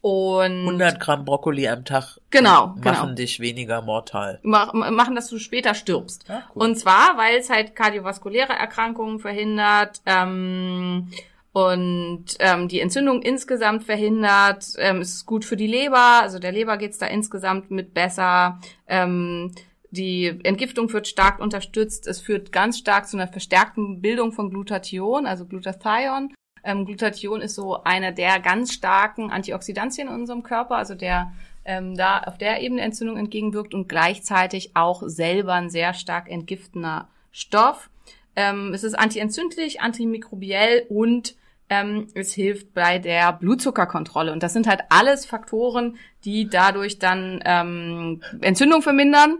Und 0.01 0.59
100 0.61 0.99
Gramm 0.99 1.25
Brokkoli 1.25 1.67
am 1.67 1.83
Tag 1.83 2.19
Genau, 2.29 2.67
machen 2.67 2.81
genau. 2.81 3.13
dich 3.15 3.39
weniger 3.39 3.81
mortal. 3.81 4.39
mach, 4.43 4.73
machen, 4.73 5.15
dass 5.15 5.27
du 5.29 5.39
später 5.39 5.73
stirbst. 5.73 6.25
Ja, 6.29 6.43
cool. 6.55 6.63
Und 6.63 6.75
zwar, 6.75 7.17
weil 7.17 7.37
es 7.37 7.49
halt 7.49 7.75
kardiovaskuläre 7.75 8.53
Erkrankungen 8.53 9.19
verhindert 9.19 10.01
ähm, 10.05 11.09
und 11.51 12.25
ähm, 12.39 12.67
die 12.67 12.79
Entzündung 12.79 13.21
insgesamt 13.23 13.83
verhindert. 13.83 14.65
Ähm, 14.77 15.01
es 15.01 15.15
ist 15.15 15.25
gut 15.25 15.43
für 15.43 15.57
die 15.57 15.67
Leber, 15.67 16.21
also 16.21 16.37
der 16.39 16.51
Leber 16.51 16.77
geht's 16.77 16.99
da 16.99 17.07
insgesamt 17.07 17.71
mit 17.71 17.93
besser. 17.93 18.59
Ähm, 18.87 19.51
die 19.89 20.39
Entgiftung 20.43 20.91
wird 20.93 21.07
stark 21.07 21.39
unterstützt. 21.39 22.07
Es 22.07 22.21
führt 22.21 22.51
ganz 22.51 22.77
stark 22.77 23.07
zu 23.07 23.17
einer 23.17 23.27
verstärkten 23.27 24.01
Bildung 24.01 24.33
von 24.33 24.49
Glutathion, 24.51 25.25
also 25.25 25.45
Glutathion. 25.45 26.33
Ähm, 26.67 26.85
Glutathion 26.85 27.39
ist 27.39 27.55
so 27.55 27.81
einer 27.85 28.11
der 28.11 28.41
ganz 28.41 28.73
starken 28.73 29.31
Antioxidantien 29.31 30.09
in 30.09 30.13
unserem 30.13 30.43
Körper, 30.43 30.75
also 30.75 30.95
der 30.95 31.31
ähm, 31.63 31.95
da 31.95 32.19
auf 32.19 32.37
der 32.37 32.61
Ebene 32.61 32.81
Entzündung 32.81 33.15
entgegenwirkt 33.17 33.73
und 33.73 33.87
gleichzeitig 33.87 34.75
auch 34.75 35.01
selber 35.05 35.53
ein 35.53 35.69
sehr 35.69 35.93
stark 35.93 36.29
entgiftender 36.29 37.07
Stoff. 37.31 37.89
Ähm, 38.35 38.73
es 38.73 38.83
ist 38.83 38.99
antientzündlich, 38.99 39.79
antimikrobiell 39.79 40.85
und 40.89 41.35
ähm, 41.69 42.07
es 42.15 42.33
hilft 42.33 42.73
bei 42.73 42.99
der 42.99 43.31
Blutzuckerkontrolle. 43.31 44.33
Und 44.33 44.43
das 44.43 44.51
sind 44.51 44.67
halt 44.67 44.81
alles 44.89 45.25
Faktoren, 45.25 45.95
die 46.25 46.49
dadurch 46.49 46.99
dann 46.99 47.41
ähm, 47.45 48.21
Entzündung 48.41 48.81
vermindern 48.81 49.37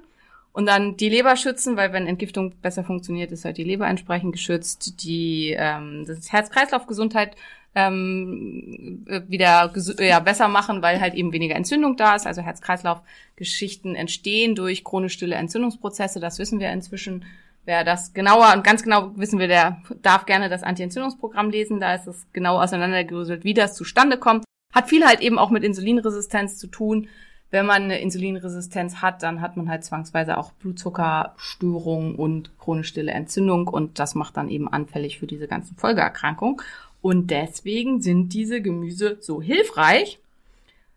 und 0.57 0.65
dann 0.65 0.97
die 0.97 1.09
Leber 1.09 1.35
schützen, 1.35 1.77
weil 1.77 1.93
wenn 1.93 2.07
Entgiftung 2.07 2.51
besser 2.63 2.83
funktioniert, 2.83 3.31
ist 3.31 3.45
halt 3.45 3.57
die 3.57 3.63
Leber 3.63 3.85
entsprechend 3.85 4.31
geschützt. 4.31 5.03
Die 5.03 5.55
ähm, 5.55 6.03
das 6.07 6.31
Herz-Kreislauf-Gesundheit 6.31 7.35
ähm, 7.75 9.05
wieder 9.27 9.71
gesu- 9.71 10.01
ja, 10.01 10.19
besser 10.19 10.47
machen, 10.47 10.81
weil 10.81 10.99
halt 10.99 11.13
eben 11.13 11.31
weniger 11.31 11.55
Entzündung 11.55 11.95
da 11.95 12.15
ist. 12.15 12.25
Also 12.25 12.41
Herz-Kreislauf-Geschichten 12.41 13.93
entstehen 13.93 14.55
durch 14.55 14.83
chronisch 14.83 15.13
stille 15.13 15.35
Entzündungsprozesse. 15.35 16.19
Das 16.19 16.39
wissen 16.39 16.59
wir 16.59 16.71
inzwischen. 16.71 17.23
Wer 17.65 17.83
das 17.83 18.13
genauer 18.15 18.51
und 18.55 18.63
ganz 18.63 18.81
genau 18.81 19.11
wissen 19.15 19.37
will, 19.37 19.49
der 19.49 19.83
darf 20.01 20.25
gerne 20.25 20.49
das 20.49 20.63
Anti-Entzündungsprogramm 20.63 21.51
lesen. 21.51 21.79
Da 21.79 21.93
ist 21.93 22.07
es 22.07 22.25
genau 22.33 22.59
auseinandergerüttelt, 22.59 23.43
wie 23.43 23.53
das 23.53 23.75
zustande 23.75 24.17
kommt. 24.17 24.43
Hat 24.73 24.89
viel 24.89 25.05
halt 25.05 25.21
eben 25.21 25.37
auch 25.37 25.51
mit 25.51 25.63
Insulinresistenz 25.63 26.57
zu 26.57 26.65
tun. 26.65 27.09
Wenn 27.49 27.65
man 27.65 27.83
eine 27.83 27.99
Insulinresistenz 27.99 28.97
hat, 29.01 29.23
dann 29.23 29.39
hat 29.41 29.55
man 29.55 29.69
halt 29.69 29.85
zwangsweise 29.85 30.37
auch 30.37 30.51
Blutzuckerstörungen 30.53 32.15
und 32.15 32.57
chronisch 32.57 32.89
stille 32.89 33.11
Entzündung 33.11 33.67
und 33.67 33.99
das 33.99 34.15
macht 34.15 34.35
dann 34.35 34.49
eben 34.49 34.67
anfällig 34.67 35.19
für 35.19 35.27
diese 35.27 35.47
ganzen 35.47 35.77
Folgeerkrankungen. 35.77 36.57
Und 37.01 37.31
deswegen 37.31 38.01
sind 38.01 38.33
diese 38.33 38.61
Gemüse 38.61 39.17
so 39.21 39.41
hilfreich. 39.41 40.19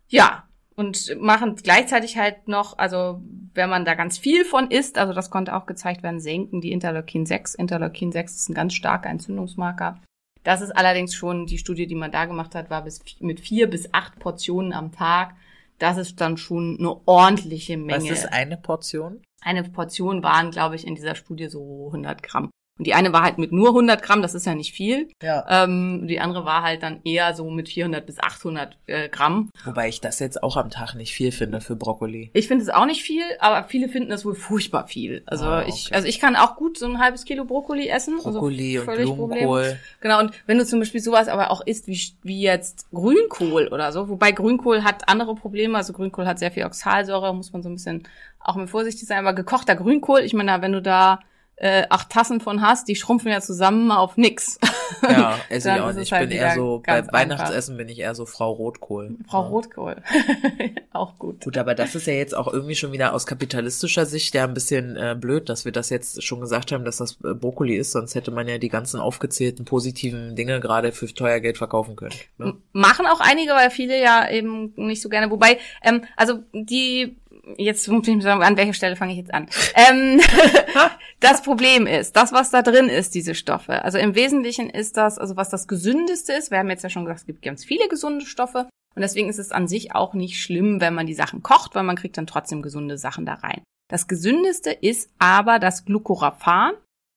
Ja, 0.09 0.43
und 0.75 1.15
machen 1.21 1.55
gleichzeitig 1.55 2.17
halt 2.17 2.47
noch, 2.47 2.77
also 2.77 3.21
wenn 3.53 3.69
man 3.69 3.85
da 3.85 3.93
ganz 3.93 4.17
viel 4.17 4.43
von 4.45 4.71
isst, 4.71 4.97
also 4.97 5.13
das 5.13 5.29
konnte 5.29 5.55
auch 5.55 5.65
gezeigt 5.65 6.03
werden, 6.03 6.19
senken 6.19 6.59
die 6.59 6.71
Interleukin 6.71 7.25
6. 7.25 7.55
Interleukin 7.55 8.11
6 8.11 8.35
ist 8.35 8.49
ein 8.49 8.55
ganz 8.55 8.73
starker 8.73 9.09
Entzündungsmarker. 9.09 9.99
Das 10.43 10.61
ist 10.61 10.71
allerdings 10.71 11.13
schon 11.13 11.45
die 11.45 11.59
Studie, 11.59 11.87
die 11.87 11.95
man 11.95 12.11
da 12.11 12.25
gemacht 12.25 12.55
hat, 12.55 12.69
war 12.69 12.83
bis 12.83 13.01
mit 13.19 13.39
vier 13.39 13.69
bis 13.69 13.93
acht 13.93 14.17
Portionen 14.19 14.73
am 14.73 14.91
Tag. 14.91 15.35
Das 15.81 15.97
ist 15.97 16.21
dann 16.21 16.37
schon 16.37 16.77
eine 16.77 16.95
ordentliche 17.07 17.75
Menge. 17.75 18.03
Was 18.03 18.19
ist 18.19 18.31
eine 18.31 18.55
Portion? 18.55 19.23
Eine 19.41 19.63
Portion 19.63 20.21
waren, 20.21 20.51
glaube 20.51 20.75
ich, 20.75 20.85
in 20.85 20.93
dieser 20.93 21.15
Studie 21.15 21.47
so 21.47 21.87
100 21.87 22.21
Gramm. 22.21 22.51
Und 22.81 22.87
die 22.87 22.95
eine 22.95 23.13
war 23.13 23.21
halt 23.21 23.37
mit 23.37 23.51
nur 23.51 23.67
100 23.67 24.01
Gramm, 24.01 24.23
das 24.23 24.33
ist 24.33 24.47
ja 24.47 24.55
nicht 24.55 24.73
viel. 24.73 25.09
Ja. 25.21 25.45
Ähm, 25.47 26.07
die 26.07 26.19
andere 26.19 26.45
war 26.45 26.63
halt 26.63 26.81
dann 26.81 26.99
eher 27.03 27.35
so 27.35 27.47
mit 27.51 27.69
400 27.69 28.03
bis 28.03 28.17
800 28.17 28.75
äh, 28.87 29.07
Gramm. 29.07 29.51
Wobei 29.65 29.87
ich 29.87 30.01
das 30.01 30.17
jetzt 30.17 30.41
auch 30.41 30.57
am 30.57 30.71
Tag 30.71 30.95
nicht 30.95 31.13
viel 31.13 31.31
finde 31.31 31.61
für 31.61 31.75
Brokkoli. 31.75 32.31
Ich 32.33 32.47
finde 32.47 32.63
es 32.63 32.71
auch 32.71 32.87
nicht 32.87 33.03
viel, 33.03 33.21
aber 33.39 33.65
viele 33.65 33.87
finden 33.87 34.09
das 34.09 34.25
wohl 34.25 34.33
furchtbar 34.33 34.87
viel. 34.87 35.21
Also 35.27 35.45
Ah, 35.45 35.63
ich, 35.67 35.85
okay. 35.85 35.93
also 35.93 36.07
ich 36.07 36.19
kann 36.19 36.35
auch 36.35 36.55
gut 36.55 36.79
so 36.79 36.87
ein 36.87 36.97
halbes 36.97 37.23
Kilo 37.23 37.45
Brokkoli 37.45 37.87
essen. 37.87 38.17
Brokkoli 38.17 38.79
also 38.79 38.91
und 38.91 38.97
Blumenkohl. 38.97 39.77
Genau, 39.99 40.19
und 40.19 40.31
wenn 40.47 40.57
du 40.57 40.65
zum 40.65 40.79
Beispiel 40.79 41.01
sowas 41.01 41.27
aber 41.27 41.51
auch 41.51 41.61
isst 41.63 41.85
wie, 41.85 42.01
wie 42.23 42.41
jetzt 42.41 42.89
Grünkohl 42.91 43.67
oder 43.67 43.91
so, 43.91 44.09
wobei 44.09 44.31
Grünkohl 44.31 44.83
hat 44.83 45.07
andere 45.07 45.35
Probleme, 45.35 45.77
also 45.77 45.93
Grünkohl 45.93 46.25
hat 46.25 46.39
sehr 46.39 46.49
viel 46.49 46.65
Oxalsäure, 46.65 47.31
muss 47.35 47.53
man 47.53 47.61
so 47.61 47.69
ein 47.69 47.75
bisschen 47.75 48.07
auch 48.39 48.55
mit 48.55 48.71
vorsichtig 48.71 49.07
sein, 49.07 49.19
aber 49.19 49.33
gekochter 49.33 49.75
Grünkohl, 49.75 50.21
ich 50.21 50.33
meine, 50.33 50.63
wenn 50.63 50.71
du 50.71 50.81
da 50.81 51.19
äh, 51.61 51.85
acht 51.89 52.09
Tassen 52.09 52.41
von 52.41 52.61
hast, 52.61 52.87
die 52.87 52.95
schrumpfen 52.95 53.31
ja 53.31 53.39
zusammen 53.39 53.91
auf 53.91 54.17
nix. 54.17 54.57
Ja, 55.03 55.37
esse 55.49 55.69
ich 55.69 55.79
auch 55.79 55.93
nicht. 55.93 56.03
Ich 56.07 56.11
halt 56.11 56.29
bin 56.29 56.37
eher 56.39 56.55
so, 56.55 56.81
bei 56.83 57.05
Weihnachtsessen 57.11 57.77
bin 57.77 57.87
ich 57.87 57.99
eher 57.99 58.15
so 58.15 58.25
Frau 58.25 58.51
Rotkohl. 58.51 59.15
Frau 59.27 59.43
Ja. 59.43 59.47
Rotkohl. 59.47 59.95
auch 60.91 61.19
gut. 61.19 61.43
Gut, 61.43 61.59
aber 61.59 61.75
das 61.75 61.93
ist 61.93 62.07
ja 62.07 62.13
jetzt 62.13 62.35
auch 62.35 62.51
irgendwie 62.51 62.73
schon 62.73 62.91
wieder 62.93 63.13
aus 63.13 63.27
kapitalistischer 63.27 64.07
Sicht 64.07 64.33
ja 64.33 64.43
ein 64.43 64.55
bisschen 64.55 64.97
äh, 64.97 65.15
blöd, 65.15 65.49
dass 65.49 65.63
wir 65.63 65.71
das 65.71 65.91
jetzt 65.91 66.23
schon 66.23 66.41
gesagt 66.41 66.71
haben, 66.71 66.83
dass 66.83 66.97
das 66.97 67.19
äh, 67.23 67.35
Brokkoli 67.35 67.75
ist, 67.75 67.91
sonst 67.91 68.15
hätte 68.15 68.31
man 68.31 68.47
ja 68.47 68.57
die 68.57 68.69
ganzen 68.69 68.99
aufgezählten 68.99 69.63
positiven 69.63 70.35
Dinge 70.35 70.61
gerade 70.61 70.91
für 70.91 71.13
teuer 71.13 71.41
Geld 71.41 71.59
verkaufen 71.59 71.95
können. 71.95 72.15
Ne? 72.39 72.55
Machen 72.73 73.05
auch 73.05 73.19
einige, 73.19 73.51
weil 73.51 73.69
viele 73.69 74.01
ja 74.01 74.27
eben 74.27 74.73
nicht 74.77 75.03
so 75.03 75.09
gerne. 75.09 75.29
Wobei, 75.29 75.59
ähm, 75.83 76.05
also 76.17 76.39
die, 76.53 77.17
jetzt 77.57 77.87
muss 77.87 78.07
ich 78.07 78.21
sagen, 78.21 78.43
an 78.43 78.57
welcher 78.57 78.73
Stelle 78.73 78.95
fange 78.95 79.13
ich 79.13 79.19
jetzt 79.19 79.33
an? 79.33 79.47
Ähm, 79.75 80.21
das 81.19 81.41
Problem 81.41 81.87
ist, 81.87 82.15
das, 82.15 82.31
was 82.31 82.49
da 82.49 82.61
drin 82.61 82.89
ist, 82.89 83.15
diese 83.15 83.35
Stoffe. 83.35 83.83
Also 83.83 83.97
im 83.97 84.15
Wesentlichen 84.15 84.69
ist 84.69 84.97
das, 84.97 85.17
also 85.17 85.35
was 85.35 85.49
das 85.49 85.67
Gesündeste 85.67 86.33
ist, 86.33 86.51
wir 86.51 86.59
haben 86.59 86.69
jetzt 86.69 86.83
ja 86.83 86.89
schon 86.89 87.05
gesagt, 87.05 87.21
es 87.21 87.25
gibt 87.25 87.41
ganz 87.41 87.65
viele 87.65 87.87
gesunde 87.87 88.25
Stoffe. 88.25 88.67
Und 88.93 89.01
deswegen 89.01 89.29
ist 89.29 89.39
es 89.39 89.51
an 89.51 89.67
sich 89.67 89.95
auch 89.95 90.13
nicht 90.13 90.41
schlimm, 90.41 90.81
wenn 90.81 90.93
man 90.93 91.07
die 91.07 91.13
Sachen 91.13 91.43
kocht, 91.43 91.75
weil 91.75 91.83
man 91.83 91.95
kriegt 91.95 92.17
dann 92.17 92.27
trotzdem 92.27 92.61
gesunde 92.61 92.97
Sachen 92.97 93.25
da 93.25 93.35
rein. 93.35 93.61
Das 93.89 94.07
Gesündeste 94.07 94.71
ist 94.71 95.09
aber 95.19 95.59
das 95.59 95.85
Glucoraphan, 95.85 96.73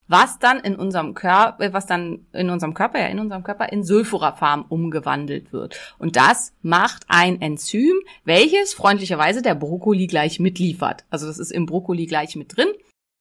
was 0.06 0.38
dann 0.38 0.60
in 0.60 0.76
unserem 0.76 1.14
Körper, 1.14 1.72
was 1.72 1.86
dann 1.86 2.26
in 2.32 2.50
unserem 2.50 2.74
Körper, 2.74 3.00
ja 3.00 3.06
in 3.06 3.18
unserem 3.18 3.42
Körper 3.42 3.72
in 3.72 3.84
Sulforaphan 3.84 4.64
umgewandelt 4.68 5.52
wird. 5.52 5.78
Und 5.98 6.16
das 6.16 6.52
macht 6.62 7.04
ein 7.08 7.40
Enzym, 7.40 7.94
welches 8.24 8.74
freundlicherweise 8.74 9.42
der 9.42 9.54
Brokkoli 9.54 10.06
gleich 10.06 10.40
mitliefert. 10.40 11.04
Also 11.10 11.26
das 11.26 11.38
ist 11.38 11.50
im 11.50 11.66
Brokkoli 11.66 12.06
gleich 12.06 12.36
mit 12.36 12.56
drin. 12.56 12.68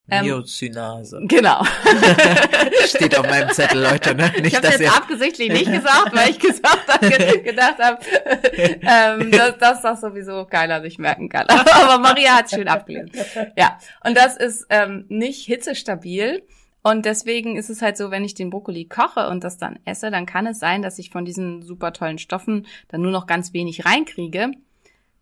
Ähm, 0.09 0.25
Neozinase. 0.25 1.21
Genau. 1.27 1.63
Steht 2.85 3.17
auf 3.17 3.25
meinem 3.25 3.49
Zettel, 3.51 3.81
Leute, 3.81 4.13
ne? 4.13 4.33
ich 4.35 4.43
Nicht, 4.43 4.55
habe 4.57 4.67
dass 4.67 4.79
jetzt 4.79 4.91
ihr... 4.91 4.93
absichtlich 4.93 5.49
nicht 5.49 5.71
gesagt, 5.71 6.13
weil 6.13 6.29
ich 6.31 6.39
gesagt 6.39 6.87
hab, 6.89 6.99
ge 6.99 7.41
gedacht 7.41 7.77
habe, 7.79 7.99
ähm, 8.81 9.31
dass, 9.31 9.57
dass 9.59 9.81
das 9.81 10.01
sowieso 10.01 10.43
keiner 10.43 10.81
sich 10.81 10.97
merken 10.97 11.29
kann. 11.29 11.47
Aber 11.47 11.99
Maria 11.99 12.35
hat 12.35 12.47
es 12.47 12.51
schön 12.51 12.67
abgelesen. 12.67 13.11
Ja, 13.55 13.79
und 14.03 14.17
das 14.17 14.35
ist 14.35 14.65
ähm, 14.69 15.05
nicht 15.07 15.45
hitzestabil. 15.45 16.43
Und 16.83 17.05
deswegen 17.05 17.55
ist 17.55 17.69
es 17.69 17.81
halt 17.81 17.95
so, 17.97 18.11
wenn 18.11 18.25
ich 18.25 18.33
den 18.35 18.49
Brokkoli 18.49 18.85
koche 18.85 19.29
und 19.29 19.43
das 19.43 19.57
dann 19.57 19.79
esse, 19.85 20.11
dann 20.11 20.25
kann 20.25 20.45
es 20.47 20.59
sein, 20.59 20.81
dass 20.81 20.99
ich 20.99 21.09
von 21.09 21.23
diesen 21.23 21.61
super 21.63 21.93
tollen 21.93 22.17
Stoffen 22.17 22.67
dann 22.89 23.01
nur 23.01 23.11
noch 23.11 23.25
ganz 23.25 23.53
wenig 23.53 23.85
reinkriege. 23.85 24.51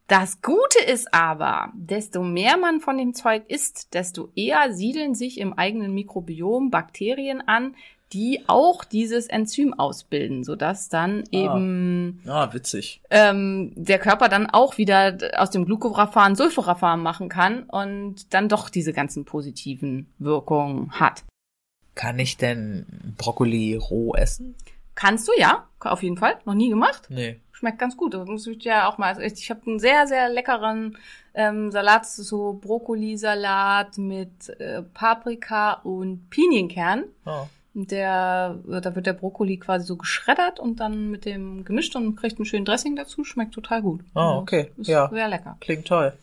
Das 0.07 0.41
Gute 0.41 0.83
ist 0.91 1.13
aber, 1.13 1.71
desto 1.73 2.23
mehr 2.23 2.57
man 2.57 2.81
von 2.81 2.97
dem 2.97 3.13
Zeug 3.13 3.43
isst, 3.47 3.93
desto 3.93 4.29
eher 4.35 4.73
siedeln 4.73 5.13
sich 5.15 5.39
im 5.39 5.53
eigenen 5.53 5.93
Mikrobiom 5.93 6.69
Bakterien 6.71 7.47
an, 7.47 7.75
die 8.11 8.41
auch 8.47 8.83
dieses 8.83 9.27
Enzym 9.27 9.73
ausbilden, 9.73 10.43
sodass 10.43 10.89
dann 10.89 11.23
Ah. 11.27 11.29
eben 11.31 12.19
Ah, 12.27 12.51
witzig. 12.53 13.01
ähm, 13.09 13.71
der 13.75 13.99
Körper 13.99 14.27
dann 14.27 14.47
auch 14.49 14.77
wieder 14.77 15.17
aus 15.37 15.49
dem 15.51 15.63
Glucoraphan 15.63 16.35
Sulforaphan 16.35 17.01
machen 17.01 17.29
kann 17.29 17.63
und 17.69 18.33
dann 18.33 18.49
doch 18.49 18.67
diese 18.67 18.91
ganzen 18.91 19.23
positiven 19.23 20.11
Wirkungen 20.19 20.91
hat. 20.99 21.23
Kann 21.95 22.19
ich 22.19 22.37
denn 22.37 22.85
Brokkoli 23.17 23.75
roh 23.75 24.13
essen? 24.15 24.55
Kannst 24.95 25.27
du 25.27 25.31
ja, 25.37 25.67
auf 25.79 26.03
jeden 26.03 26.17
Fall, 26.17 26.35
noch 26.45 26.53
nie 26.53 26.69
gemacht. 26.69 27.07
Nee. 27.09 27.39
Schmeckt 27.51 27.79
ganz 27.79 27.95
gut. 27.97 28.13
Das 28.13 28.27
muss 28.27 28.47
ich 28.47 28.63
ja 28.63 28.89
auch 28.89 28.97
mal. 28.97 29.07
Also 29.09 29.21
ich 29.21 29.49
habe 29.49 29.61
einen 29.67 29.79
sehr, 29.79 30.07
sehr 30.07 30.29
leckeren 30.29 30.97
ähm, 31.33 31.71
Salat, 31.71 32.05
so 32.07 32.53
Brokkolisalat 32.61 33.97
mit 33.97 34.49
äh, 34.59 34.81
Paprika 34.93 35.73
und 35.83 36.29
Pinienkern. 36.29 37.03
Und 37.73 37.91
Der, 37.91 38.55
da 38.67 38.95
wird 38.95 39.05
der 39.05 39.13
Brokkoli 39.13 39.57
quasi 39.57 39.85
so 39.85 39.95
geschreddert 39.95 40.59
und 40.59 40.79
dann 40.81 41.09
mit 41.09 41.23
dem 41.25 41.63
gemischt 41.63 41.95
und 41.95 42.15
kriegt 42.17 42.37
einen 42.37 42.45
schönen 42.45 42.65
Dressing 42.65 42.95
dazu. 42.95 43.23
Schmeckt 43.23 43.53
total 43.53 43.81
gut. 43.81 44.01
Ah, 44.13 44.37
okay. 44.37 44.71
Ist 44.77 44.87
Ja. 44.87 45.07
sehr 45.09 45.29
lecker. 45.29 45.55
Klingt 45.61 45.87
toll. 45.87 46.13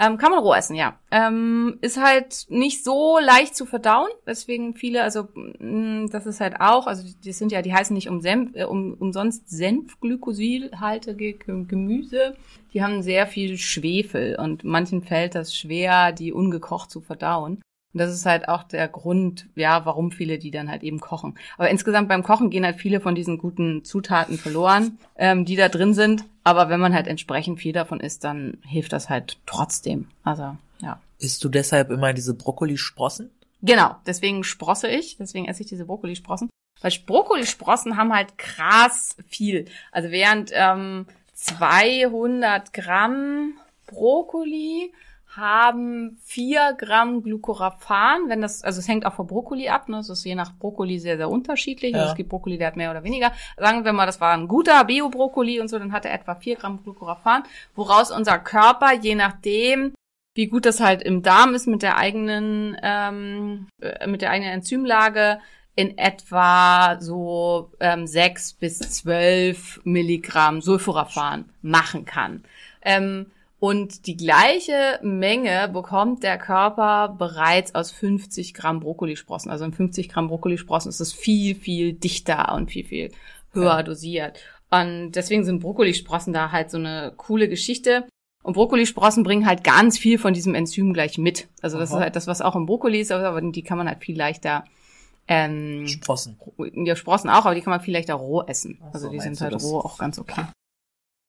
Ähm, 0.00 0.16
kann 0.16 0.30
man 0.30 0.40
roh 0.40 0.54
essen, 0.54 0.76
ja. 0.76 0.96
Ähm, 1.10 1.78
ist 1.80 2.00
halt 2.00 2.46
nicht 2.48 2.84
so 2.84 3.18
leicht 3.18 3.56
zu 3.56 3.66
verdauen, 3.66 4.08
weswegen 4.24 4.74
viele, 4.74 5.02
also 5.02 5.26
mh, 5.34 6.08
das 6.12 6.24
ist 6.26 6.40
halt 6.40 6.60
auch, 6.60 6.86
also 6.86 7.02
die 7.24 7.32
sind 7.32 7.50
ja, 7.50 7.62
die 7.62 7.74
heißen 7.74 7.94
nicht 7.94 8.08
um 8.08 8.20
Senf, 8.20 8.50
äh, 8.54 8.62
um, 8.64 8.94
umsonst 8.94 9.48
Senfglykosilhaltige 9.50 11.32
Ge- 11.32 11.64
Gemüse. 11.66 12.36
Die 12.74 12.82
haben 12.82 13.02
sehr 13.02 13.26
viel 13.26 13.58
Schwefel 13.58 14.36
und 14.38 14.62
manchen 14.62 15.02
fällt 15.02 15.34
das 15.34 15.54
schwer, 15.56 16.12
die 16.12 16.32
ungekocht 16.32 16.90
zu 16.90 17.00
verdauen. 17.00 17.60
Und 17.98 18.06
das 18.06 18.14
ist 18.14 18.26
halt 18.26 18.48
auch 18.48 18.62
der 18.62 18.86
Grund, 18.86 19.48
ja, 19.56 19.84
warum 19.84 20.12
viele 20.12 20.38
die 20.38 20.52
dann 20.52 20.70
halt 20.70 20.84
eben 20.84 21.00
kochen. 21.00 21.36
Aber 21.56 21.68
insgesamt 21.68 22.08
beim 22.08 22.22
Kochen 22.22 22.48
gehen 22.48 22.64
halt 22.64 22.76
viele 22.76 23.00
von 23.00 23.16
diesen 23.16 23.38
guten 23.38 23.84
Zutaten 23.84 24.38
verloren, 24.38 24.98
ähm, 25.16 25.44
die 25.44 25.56
da 25.56 25.68
drin 25.68 25.94
sind. 25.94 26.22
Aber 26.44 26.68
wenn 26.68 26.78
man 26.78 26.94
halt 26.94 27.08
entsprechend 27.08 27.58
viel 27.58 27.72
davon 27.72 27.98
isst, 27.98 28.22
dann 28.22 28.58
hilft 28.64 28.92
das 28.92 29.10
halt 29.10 29.38
trotzdem. 29.46 30.06
Also, 30.22 30.56
ja. 30.80 31.00
Isst 31.18 31.42
du 31.42 31.48
deshalb 31.48 31.90
immer 31.90 32.12
diese 32.12 32.34
Brokkolisprossen? 32.34 33.32
Genau, 33.62 33.96
deswegen 34.06 34.44
sprosse 34.44 34.86
ich, 34.86 35.16
deswegen 35.16 35.48
esse 35.48 35.62
ich 35.62 35.68
diese 35.68 35.86
Brokkolisprossen. 35.86 36.50
Weil 36.80 36.92
Brokkolisprossen 37.04 37.96
haben 37.96 38.14
halt 38.14 38.38
krass 38.38 39.16
viel. 39.26 39.64
Also 39.90 40.12
während 40.12 40.52
ähm, 40.54 41.06
200 41.34 42.72
Gramm 42.72 43.54
Brokkoli 43.88 44.92
haben 45.36 46.18
4 46.24 46.74
Gramm 46.78 47.22
Glucoraphan, 47.22 48.28
wenn 48.28 48.40
das, 48.40 48.64
also 48.64 48.80
es 48.80 48.88
hängt 48.88 49.04
auch 49.04 49.14
von 49.14 49.26
Brokkoli 49.26 49.68
ab, 49.68 49.88
ne? 49.88 49.98
Es 49.98 50.08
ist 50.08 50.24
je 50.24 50.34
nach 50.34 50.52
Brokkoli 50.58 50.98
sehr, 50.98 51.16
sehr 51.16 51.28
unterschiedlich. 51.28 51.92
Ja. 51.92 52.06
Es 52.06 52.14
gibt 52.14 52.30
Brokkoli, 52.30 52.56
der 52.56 52.68
hat 52.68 52.76
mehr 52.76 52.90
oder 52.90 53.04
weniger. 53.04 53.32
Sagen 53.56 53.84
wir 53.84 53.92
mal, 53.92 54.06
das 54.06 54.20
war 54.20 54.34
ein 54.34 54.48
guter 54.48 54.84
Bio-Brokkoli 54.84 55.60
und 55.60 55.68
so, 55.68 55.78
dann 55.78 55.92
hat 55.92 56.06
er 56.06 56.14
etwa 56.14 56.34
4 56.34 56.56
Gramm 56.56 56.82
Glucoraphan, 56.82 57.42
woraus 57.74 58.10
unser 58.10 58.38
Körper, 58.38 58.94
je 58.94 59.14
nachdem, 59.14 59.92
wie 60.34 60.46
gut 60.46 60.64
das 60.64 60.80
halt 60.80 61.02
im 61.02 61.22
Darm 61.22 61.54
ist 61.54 61.66
mit 61.66 61.82
der 61.82 61.96
eigenen, 61.96 62.76
ähm, 62.82 63.66
äh, 63.82 64.06
mit 64.06 64.22
der 64.22 64.30
eigenen 64.30 64.52
Enzymlage 64.54 65.40
in 65.74 65.96
etwa 65.96 66.98
so 67.00 67.70
ähm, 67.80 68.06
6 68.06 68.54
bis 68.54 68.78
12 68.78 69.82
Milligramm 69.84 70.60
Sulforaphan 70.60 71.44
machen 71.62 72.04
kann. 72.04 72.44
Ähm, 72.82 73.26
und 73.60 74.06
die 74.06 74.16
gleiche 74.16 75.00
Menge 75.02 75.68
bekommt 75.72 76.22
der 76.22 76.38
Körper 76.38 77.14
bereits 77.18 77.74
aus 77.74 77.90
50 77.90 78.54
Gramm 78.54 78.80
Brokkolisprossen. 78.80 79.50
Also 79.50 79.64
in 79.64 79.72
50 79.72 80.08
Gramm 80.08 80.28
Brokkolisprossen 80.28 80.88
ist 80.90 81.00
es 81.00 81.12
viel, 81.12 81.54
viel 81.54 81.92
dichter 81.92 82.54
und 82.54 82.70
viel, 82.70 82.84
viel 82.84 83.10
höher 83.52 83.78
Ja. 83.78 83.82
dosiert. 83.82 84.38
Und 84.70 85.12
deswegen 85.12 85.44
sind 85.44 85.60
Brokkolisprossen 85.60 86.32
da 86.32 86.52
halt 86.52 86.70
so 86.70 86.78
eine 86.78 87.12
coole 87.16 87.48
Geschichte. 87.48 88.06
Und 88.44 88.52
Brokkolisprossen 88.52 89.24
bringen 89.24 89.46
halt 89.46 89.64
ganz 89.64 89.98
viel 89.98 90.18
von 90.18 90.34
diesem 90.34 90.54
Enzym 90.54 90.92
gleich 90.92 91.18
mit. 91.18 91.48
Also 91.60 91.78
das 91.78 91.90
Aha. 91.90 91.98
ist 91.98 92.02
halt 92.04 92.16
das, 92.16 92.26
was 92.28 92.40
auch 92.40 92.54
im 92.54 92.66
Brokkoli 92.66 93.00
ist, 93.00 93.10
aber 93.10 93.40
die 93.40 93.62
kann 93.62 93.78
man 93.78 93.88
halt 93.88 94.04
viel 94.04 94.16
leichter 94.16 94.64
ähm, 95.26 95.86
Sprossen. 95.88 96.38
ja, 96.74 96.96
Sprossen 96.96 97.28
auch, 97.28 97.44
aber 97.44 97.54
die 97.54 97.60
kann 97.60 97.72
man 97.72 97.80
viel 97.80 97.92
leichter 97.94 98.14
roh 98.14 98.42
essen. 98.42 98.78
Also 98.92 99.06
so, 99.06 99.12
die 99.12 99.20
sind 99.20 99.40
halt 99.40 99.54
roh 99.62 99.80
auch 99.80 99.98
ganz 99.98 100.18
okay. 100.18 100.44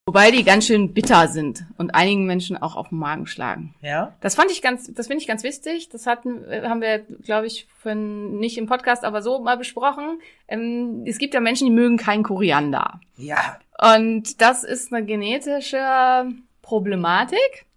Wobei 0.09 0.31
die 0.31 0.43
ganz 0.43 0.65
schön 0.65 0.91
bitter 0.95 1.27
sind 1.27 1.65
und 1.77 1.93
einigen 1.93 2.25
Menschen 2.25 2.57
auch 2.57 2.75
auf 2.75 2.89
den 2.89 2.97
Magen 2.97 3.27
schlagen. 3.27 3.75
Ja? 3.83 4.15
Das 4.21 4.33
fand 4.33 4.49
ich 4.49 4.63
ganz, 4.63 4.91
das 4.91 5.05
finde 5.05 5.21
ich 5.21 5.27
ganz 5.27 5.43
wichtig. 5.43 5.89
Das 5.89 6.07
hatten, 6.07 6.43
äh, 6.49 6.63
haben 6.63 6.81
wir, 6.81 6.97
glaube 6.97 7.45
ich, 7.45 7.67
für, 7.77 7.93
nicht 7.93 8.57
im 8.57 8.65
Podcast, 8.65 9.03
aber 9.03 9.21
so 9.21 9.37
mal 9.37 9.55
besprochen. 9.55 10.19
Ähm, 10.47 11.03
es 11.05 11.19
gibt 11.19 11.35
ja 11.35 11.41
Menschen, 11.41 11.67
die 11.67 11.73
mögen 11.73 11.97
keinen 11.97 12.23
Koriander. 12.23 12.99
Ja. 13.17 13.59
Und 13.77 14.41
das 14.41 14.63
ist 14.63 14.91
eine 14.91 15.05
genetische 15.05 16.25
Problematik. 16.63 17.67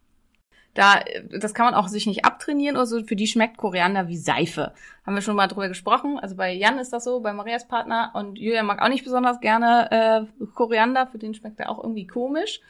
Da, 0.74 1.00
das 1.38 1.52
kann 1.52 1.66
man 1.66 1.74
auch 1.74 1.88
sich 1.88 2.06
nicht 2.06 2.24
abtrainieren 2.24 2.76
oder 2.76 2.86
so. 2.86 3.04
Für 3.04 3.16
die 3.16 3.26
schmeckt 3.26 3.58
Koriander 3.58 4.08
wie 4.08 4.16
Seife. 4.16 4.72
Haben 5.04 5.14
wir 5.14 5.20
schon 5.22 5.36
mal 5.36 5.46
drüber 5.48 5.68
gesprochen. 5.68 6.18
Also 6.18 6.34
bei 6.34 6.52
Jan 6.54 6.78
ist 6.78 6.92
das 6.94 7.04
so, 7.04 7.20
bei 7.20 7.32
Marias 7.34 7.68
Partner. 7.68 8.10
Und 8.14 8.38
Julia 8.38 8.62
mag 8.62 8.80
auch 8.80 8.88
nicht 8.88 9.04
besonders 9.04 9.40
gerne 9.40 10.26
äh, 10.40 10.44
Koriander. 10.54 11.06
Für 11.08 11.18
den 11.18 11.34
schmeckt 11.34 11.60
er 11.60 11.68
auch 11.70 11.82
irgendwie 11.82 12.06
komisch. 12.06 12.60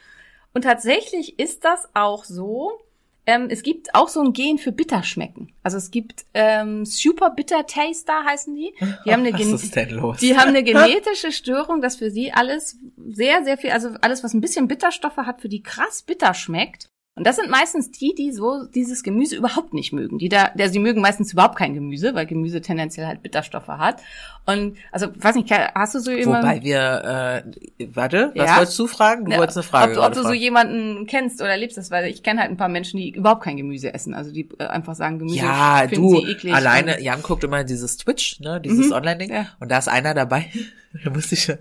Und 0.53 0.63
tatsächlich 0.63 1.39
ist 1.39 1.65
das 1.65 1.89
auch 1.95 2.25
so. 2.25 2.73
Ähm, 3.25 3.47
es 3.51 3.63
gibt 3.63 3.95
auch 3.95 4.09
so 4.09 4.21
ein 4.21 4.33
Gen 4.33 4.59
für 4.59 4.73
Bitterschmecken. 4.73 5.53
Also 5.63 5.77
es 5.79 5.93
gibt 5.93 6.25
ähm, 6.35 6.85
Super 6.85 7.31
Bitter 7.31 7.65
Taster 7.67 8.25
heißen 8.25 8.53
die. 8.53 8.75
Die 9.07 9.13
haben 9.13 9.21
eine 9.21 9.33
Was 9.33 9.41
Gen- 9.41 9.55
ist 9.55 9.77
denn 9.77 9.91
los? 9.91 10.17
die 10.19 10.37
haben 10.37 10.49
eine 10.49 10.65
genetische 10.65 11.31
Störung, 11.31 11.81
dass 11.81 11.95
für 11.95 12.11
sie 12.11 12.33
alles 12.33 12.79
sehr, 12.97 13.45
sehr 13.45 13.59
viel, 13.59 13.71
also 13.71 13.91
alles, 14.01 14.25
was 14.25 14.35
ein 14.35 14.41
bisschen 14.41 14.67
Bitterstoffe 14.67 15.19
hat, 15.19 15.41
für 15.41 15.49
die 15.49 15.63
krass 15.63 16.03
bitter 16.03 16.35
schmeckt. 16.35 16.89
Und 17.15 17.27
das 17.27 17.37
sind 17.37 17.51
meistens 17.51 17.91
die, 17.91 18.15
die 18.15 18.33
so 18.33 18.65
dieses 18.75 19.03
Gemüse 19.03 19.37
überhaupt 19.37 19.75
nicht 19.75 19.93
mögen. 19.93 20.17
Die 20.19 20.31
da, 20.31 20.49
der, 20.55 20.71
sie 20.71 20.79
mögen 20.79 21.03
meistens 21.03 21.31
überhaupt 21.35 21.57
kein 21.57 21.75
Gemüse, 21.75 22.15
weil 22.15 22.25
Gemüse 22.25 22.63
tendenziell 22.63 23.07
halt 23.07 23.23
Bitterstoffe 23.23 23.69
hat. 23.69 24.01
Und 24.47 24.79
also, 24.93 25.09
weiß 25.15 25.35
nicht, 25.35 25.51
hast 25.51 25.95
du 25.95 25.99
so 26.01 26.11
jemanden? 26.11 26.47
Wobei 26.49 26.63
wir, 26.63 27.45
äh, 27.79 27.87
warte, 27.93 28.33
was 28.35 28.49
Ja? 28.51 28.57
wolltest 28.57 28.79
du 28.79 28.87
fragen? 28.87 29.27
Du 29.27 29.31
Ja, 29.33 29.37
wolltest 29.39 29.59
eine 29.59 29.63
Frage 29.65 29.91
ob, 29.93 29.95
du- 29.99 30.07
ob 30.07 30.13
du 30.15 30.23
so 30.23 30.33
jemanden 30.33 31.07
kennst 31.07 31.43
oder 31.43 31.55
lebst 31.59 31.77
das, 31.77 31.91
weil 31.91 32.07
ich 32.11 32.23
kenne 32.23 32.41
halt 32.41 32.51
ein 32.51 32.57
paar 32.57 32.71
Menschen, 32.71 32.97
die 32.99 33.11
überhaupt 33.11 33.43
kein 33.45 33.59
Gemüse 33.59 33.93
essen. 33.93 34.15
Also 34.15 34.33
die 34.33 34.49
äh, 34.59 34.65
einfach 34.69 34.95
sagen, 34.95 35.19
Gemüse 35.19 35.37
Ja, 35.37 35.87
du, 35.87 36.09
sie 36.19 36.31
eklig. 36.31 36.55
alleine, 36.55 36.99
Jan 37.03 37.21
guckt 37.23 37.45
immer 37.45 37.63
dieses 37.63 37.99
Twitch, 37.99 38.41
ne, 38.41 38.59
dieses 38.59 38.87
Mhm, 38.87 38.93
Online-Ding. 38.95 39.31
ja. 39.31 39.47
Und 39.61 39.71
da 39.71 39.77
ist 39.77 39.89
einer 39.89 40.15
dabei, 40.15 40.47
da 41.05 41.11
muss 41.11 41.31
ich, 41.31 41.53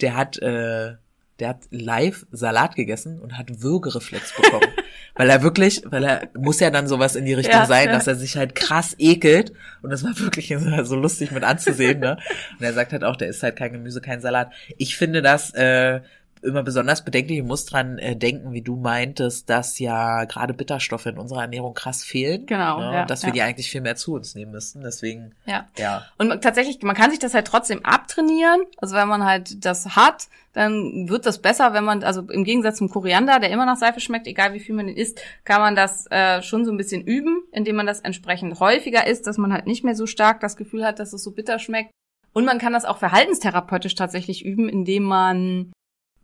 der 0.00 0.16
hat, 0.16 0.38
äh, 0.40 0.94
der 1.40 1.48
hat 1.50 1.62
live 1.70 2.26
Salat 2.30 2.76
gegessen 2.76 3.20
und 3.20 3.36
hat 3.36 3.62
Würgereflex 3.62 4.34
bekommen. 4.34 4.72
weil 5.14 5.30
er 5.30 5.42
wirklich, 5.42 5.82
weil 5.86 6.04
er 6.04 6.28
muss 6.36 6.60
ja 6.60 6.70
dann 6.70 6.86
sowas 6.86 7.16
in 7.16 7.24
die 7.24 7.34
Richtung 7.34 7.54
Ja, 7.54 7.66
sein, 7.66 7.86
ja. 7.86 7.92
dass 7.92 8.06
er 8.06 8.16
sich 8.16 8.36
halt 8.36 8.54
krass 8.54 8.94
ekelt. 8.98 9.52
Und 9.82 9.90
das 9.90 10.04
war 10.04 10.18
wirklich 10.18 10.54
so, 10.82 10.96
lustig 10.96 11.30
mit 11.30 11.44
anzusehen, 11.44 12.00
ne? 12.00 12.18
Und 12.58 12.64
er 12.64 12.72
sagt 12.72 12.92
halt 12.92 13.04
auch, 13.04 13.16
der 13.16 13.28
isst 13.28 13.42
halt 13.42 13.56
kein 13.56 13.72
Gemüse, 13.72 14.00
kein 14.00 14.20
Salat. 14.20 14.52
Ich 14.76 14.96
finde 14.96 15.22
das, 15.22 15.52
äh, 15.54 16.00
immer 16.44 16.62
besonders 16.62 17.04
bedenklich. 17.04 17.38
Ich 17.38 17.44
muss 17.44 17.64
dran 17.64 17.98
äh, 17.98 18.16
denken, 18.16 18.52
wie 18.52 18.62
du 18.62 18.76
meintest, 18.76 19.50
dass 19.50 19.78
ja 19.78 20.24
gerade 20.24 20.54
Bitterstoffe 20.54 21.06
in 21.06 21.18
unserer 21.18 21.42
Ernährung 21.42 21.74
krass 21.74 22.04
fehlen. 22.04 22.46
Genau, 22.46 22.78
Ne? 22.78 22.92
ja, 22.92 23.02
und 23.02 23.10
dass 23.10 23.22
wir 23.22 23.28
ja. 23.28 23.34
die 23.34 23.42
eigentlich 23.42 23.70
viel 23.70 23.80
mehr 23.80 23.96
zu 23.96 24.14
uns 24.14 24.34
nehmen 24.34 24.52
müssten. 24.52 24.82
Deswegen, 24.82 25.34
ja. 25.46 25.66
ja. 25.78 26.04
Und 26.18 26.42
tatsächlich, 26.42 26.82
man 26.82 26.94
kann 26.94 27.10
sich 27.10 27.18
das 27.18 27.34
halt 27.34 27.46
trotzdem 27.46 27.84
abtrainieren. 27.84 28.62
Also 28.78 28.94
wenn 28.94 29.08
man 29.08 29.24
halt 29.24 29.64
das 29.64 29.96
hat, 29.96 30.28
dann 30.52 31.08
wird 31.08 31.26
das 31.26 31.40
besser, 31.40 31.72
wenn 31.72 31.84
man, 31.84 32.04
also 32.04 32.22
im 32.22 32.44
Gegensatz 32.44 32.78
zum 32.78 32.88
Koriander, 32.88 33.40
der 33.40 33.50
immer 33.50 33.66
nach 33.66 33.76
Seife 33.76 34.00
schmeckt, 34.00 34.26
egal 34.26 34.52
wie 34.54 34.60
viel 34.60 34.74
man 34.74 34.86
den 34.86 34.96
isst, 34.96 35.20
kann 35.44 35.60
man 35.60 35.74
das 35.74 36.06
äh, 36.10 36.42
schon 36.42 36.64
so 36.64 36.70
ein 36.70 36.76
bisschen 36.76 37.02
üben, 37.02 37.42
indem 37.52 37.76
man 37.76 37.86
das 37.86 38.00
entsprechend 38.00 38.60
häufiger 38.60 39.06
isst, 39.06 39.26
dass 39.26 39.38
man 39.38 39.52
halt 39.52 39.66
nicht 39.66 39.84
mehr 39.84 39.96
so 39.96 40.06
stark 40.06 40.40
das 40.40 40.56
Gefühl 40.56 40.84
hat, 40.84 40.98
dass 40.98 41.12
es 41.12 41.24
so 41.24 41.32
bitter 41.32 41.58
schmeckt. 41.58 41.90
Und 42.32 42.44
man 42.44 42.58
kann 42.58 42.72
das 42.72 42.84
auch 42.84 42.98
verhaltenstherapeutisch 42.98 43.94
tatsächlich 43.94 44.44
üben, 44.44 44.68
indem 44.68 45.04
man 45.04 45.72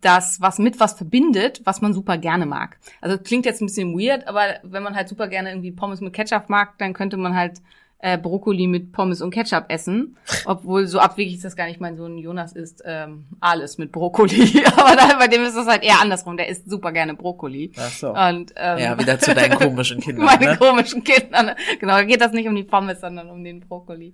das 0.01 0.41
was 0.41 0.59
mit 0.59 0.81
was 0.81 0.95
verbindet, 0.95 1.61
was 1.65 1.81
man 1.81 1.93
super 1.93 2.19
gerne 2.19 2.47
mag. 2.47 2.79
Also 3.01 3.19
klingt 3.19 3.47
jetzt 3.47 3.61
ein 3.61 3.67
bisschen 3.67 3.99
weird, 3.99 4.27
aber 4.27 4.61
wenn 4.63 4.83
man 4.83 4.95
halt 4.95 5.09
super 5.09 5.29
gerne 5.29 5.51
irgendwie 5.51 5.73
Pommes 5.73 6.01
mit 6.01 6.13
Ketchup 6.13 6.49
mag, 6.49 6.79
dann 6.79 6.93
könnte 6.93 7.17
man 7.17 7.35
halt 7.35 7.61
äh, 8.03 8.19
Brokkoli 8.19 8.67
mit 8.67 8.93
Pommes 8.93 9.21
und 9.21 9.31
Ketchup 9.31 9.67
essen. 9.69 10.17
Obwohl 10.47 10.87
so 10.87 10.99
abwegig 10.99 11.35
ist 11.35 11.45
das 11.45 11.57
gar 11.57 11.67
nicht. 11.67 11.81
Mein 11.81 11.97
Sohn 11.97 12.19
Jonas 12.19 12.53
isst 12.53 12.83
ähm, 12.85 13.27
alles 13.41 13.79
mit 13.79 13.93
Brokkoli. 13.93 14.65
aber 14.77 14.97
da, 14.97 15.19
bei 15.19 15.29
dem 15.29 15.43
ist 15.43 15.55
das 15.55 15.67
halt 15.67 15.83
eher 15.83 16.01
andersrum. 16.01 16.37
Der 16.37 16.49
isst 16.49 16.69
super 16.69 16.93
gerne 16.93 17.15
Brokkoli. 17.15 17.73
Ach 17.77 17.91
so. 17.91 18.15
Und, 18.15 18.53
ähm, 18.57 18.79
Ja, 18.79 18.99
wieder 18.99 19.19
zu 19.19 19.35
deinen 19.35 19.59
komischen 19.59 20.01
Kindern, 20.03 20.25
meine 20.25 20.47
ne? 20.47 20.57
komischen 20.57 21.05
Kindern. 21.05 21.55
Genau, 21.79 21.93
da 21.93 22.05
geht 22.05 22.21
das 22.21 22.33
nicht 22.33 22.49
um 22.49 22.55
die 22.55 22.65
Pommes, 22.65 23.01
sondern 23.01 23.31
um 23.31 23.45
den 23.45 23.61
Brokkoli. 23.61 24.13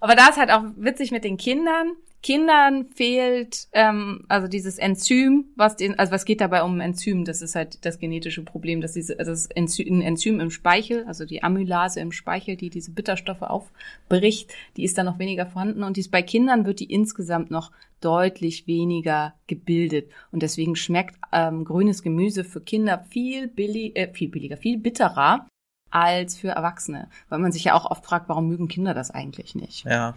Aber 0.00 0.14
da 0.14 0.28
ist 0.28 0.38
halt 0.38 0.50
auch 0.50 0.62
witzig 0.76 1.10
mit 1.10 1.24
den 1.24 1.36
Kindern. 1.36 1.92
Kindern 2.20 2.86
fehlt 2.86 3.68
ähm, 3.72 4.24
also 4.28 4.48
dieses 4.48 4.78
Enzym, 4.78 5.52
was 5.54 5.76
den, 5.76 5.98
also 5.98 6.12
was 6.12 6.24
geht 6.24 6.40
dabei 6.40 6.64
um 6.64 6.80
Enzym? 6.80 7.24
Das 7.24 7.42
ist 7.42 7.54
halt 7.54 7.84
das 7.84 8.00
genetische 8.00 8.42
Problem, 8.42 8.80
dass 8.80 8.92
diese, 8.92 9.18
also 9.18 9.30
das 9.30 9.46
Enzym, 9.46 9.98
ein 9.98 10.02
Enzym 10.02 10.40
im 10.40 10.50
Speichel, 10.50 11.04
also 11.06 11.24
die 11.24 11.44
Amylase 11.44 12.00
im 12.00 12.10
Speichel, 12.10 12.56
die 12.56 12.70
diese 12.70 12.90
Bitterstoffe 12.90 13.42
aufbricht, 13.42 14.52
die 14.76 14.82
ist 14.82 14.98
dann 14.98 15.06
noch 15.06 15.20
weniger 15.20 15.46
vorhanden 15.46 15.84
und 15.84 15.96
dies 15.96 16.08
bei 16.08 16.22
Kindern 16.22 16.66
wird 16.66 16.80
die 16.80 16.92
insgesamt 16.92 17.52
noch 17.52 17.70
deutlich 18.00 18.66
weniger 18.66 19.34
gebildet 19.46 20.10
und 20.32 20.42
deswegen 20.42 20.74
schmeckt 20.74 21.16
ähm, 21.32 21.64
grünes 21.64 22.02
Gemüse 22.02 22.42
für 22.42 22.60
Kinder 22.60 23.04
viel 23.10 23.46
billig, 23.46 23.96
äh, 23.96 24.12
viel 24.12 24.28
billiger, 24.28 24.56
viel 24.56 24.78
bitterer 24.78 25.46
als 25.90 26.36
für 26.36 26.48
Erwachsene, 26.48 27.08
weil 27.28 27.38
man 27.38 27.52
sich 27.52 27.64
ja 27.64 27.74
auch 27.74 27.90
oft 27.90 28.04
fragt, 28.04 28.28
warum 28.28 28.48
mögen 28.48 28.68
Kinder 28.68 28.92
das 28.92 29.10
eigentlich 29.10 29.54
nicht? 29.54 29.84
Ja. 29.84 30.14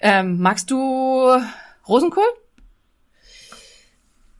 Ähm, 0.00 0.38
magst 0.40 0.70
du 0.70 1.28
Rosenkohl? 1.88 2.24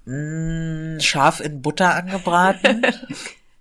Mm, 0.06 0.98
scharf 1.00 1.40
in 1.40 1.62
Butter 1.62 1.94
angebraten. 1.94 2.86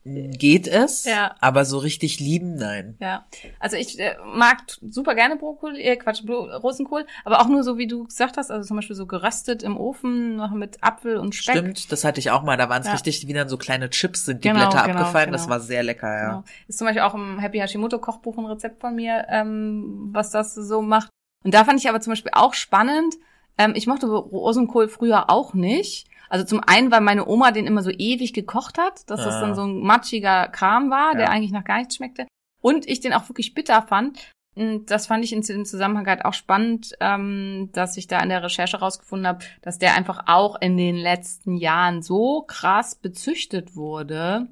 Geht 0.05 0.65
es, 0.67 1.03
Ja. 1.03 1.35
aber 1.39 1.65
so 1.65 1.77
richtig 1.77 2.19
lieben, 2.19 2.55
nein. 2.55 2.95
Ja, 2.99 3.25
also 3.59 3.75
ich 3.75 3.99
äh, 3.99 4.15
mag 4.33 4.57
super 4.81 5.13
gerne 5.13 5.35
Brokkoli, 5.35 5.81
äh, 5.81 5.97
Quatsch, 5.97 6.23
Rosenkohl, 6.27 7.05
aber 7.25 7.41
auch 7.41 7.47
nur 7.47 7.63
so, 7.63 7.77
wie 7.77 7.85
du 7.85 8.05
gesagt 8.05 8.37
hast, 8.37 8.49
also 8.49 8.65
zum 8.65 8.77
Beispiel 8.77 8.95
so 8.95 9.05
geröstet 9.05 9.61
im 9.61 9.77
Ofen, 9.77 10.37
noch 10.37 10.51
mit 10.51 10.81
Apfel 10.81 11.17
und 11.17 11.35
Speck. 11.35 11.57
Stimmt, 11.57 11.91
das 11.91 12.05
hatte 12.05 12.19
ich 12.19 12.31
auch 12.31 12.41
mal. 12.43 12.55
Da 12.57 12.69
waren 12.69 12.81
es 12.81 12.87
Ja. 12.87 12.93
richtig, 12.93 13.27
wie 13.27 13.33
dann 13.33 13.49
so 13.49 13.57
kleine 13.57 13.89
Chips 13.89 14.25
sind, 14.25 14.43
die 14.43 14.47
Genau, 14.47 14.69
Blätter 14.69 14.87
genau, 14.87 14.99
abgefallen. 15.01 15.27
genau. 15.27 15.37
Das 15.37 15.49
war 15.49 15.59
sehr 15.59 15.83
lecker, 15.83 16.07
ja. 16.11 16.29
Genau. 16.29 16.43
Ist 16.67 16.79
zum 16.79 16.87
Beispiel 16.87 17.03
auch 17.03 17.13
im 17.13 17.37
Happy 17.37 17.59
Hashimoto 17.59 17.99
Kochbuch 17.99 18.37
ein 18.37 18.45
Rezept 18.45 18.79
von 18.81 18.95
mir, 18.95 19.27
ähm, 19.29 20.09
was 20.11 20.31
das 20.31 20.55
so 20.55 20.81
macht. 20.81 21.09
Und 21.43 21.53
da 21.53 21.63
fand 21.63 21.79
ich 21.79 21.89
aber 21.89 22.01
zum 22.01 22.11
Beispiel 22.11 22.31
auch 22.35 22.53
spannend. 22.53 23.15
Ähm, 23.57 23.73
ich 23.75 23.87
mochte 23.87 24.07
Rosenkohl 24.07 24.87
früher 24.87 25.29
auch 25.29 25.53
nicht. 25.53 26.07
Also 26.29 26.45
zum 26.45 26.61
einen, 26.65 26.91
weil 26.91 27.01
meine 27.01 27.27
Oma 27.27 27.51
den 27.51 27.65
immer 27.65 27.81
so 27.81 27.89
ewig 27.89 28.33
gekocht 28.33 28.77
hat, 28.77 29.09
dass 29.09 29.23
das 29.23 29.35
Ah. 29.35 29.41
dann 29.41 29.55
so 29.55 29.63
ein 29.63 29.79
matschiger 29.79 30.47
Kram 30.49 30.89
war, 30.91 31.13
der 31.13 31.23
Ja. 31.25 31.29
eigentlich 31.29 31.51
nach 31.51 31.63
gar 31.63 31.77
nichts 31.79 31.95
schmeckte. 31.95 32.27
Und 32.61 32.87
ich 32.87 32.99
den 32.99 33.13
auch 33.13 33.27
wirklich 33.29 33.53
bitter 33.53 33.81
fand. 33.81 34.19
Und 34.55 34.91
das 34.91 35.07
fand 35.07 35.23
ich 35.23 35.31
in 35.31 35.41
dem 35.41 35.63
Zusammenhang 35.65 36.05
halt 36.07 36.25
auch 36.25 36.33
spannend, 36.33 36.93
ähm, 36.99 37.69
dass 37.71 37.95
ich 37.97 38.07
da 38.07 38.19
in 38.19 38.29
der 38.29 38.43
Recherche 38.43 38.77
rausgefunden 38.79 39.27
habe, 39.27 39.39
dass 39.61 39.79
der 39.79 39.95
einfach 39.95 40.23
auch 40.27 40.59
in 40.59 40.75
den 40.75 40.97
letzten 40.97 41.55
Jahren 41.55 42.01
so 42.01 42.41
krass 42.41 42.95
bezüchtet 42.95 43.75
wurde, 43.75 44.47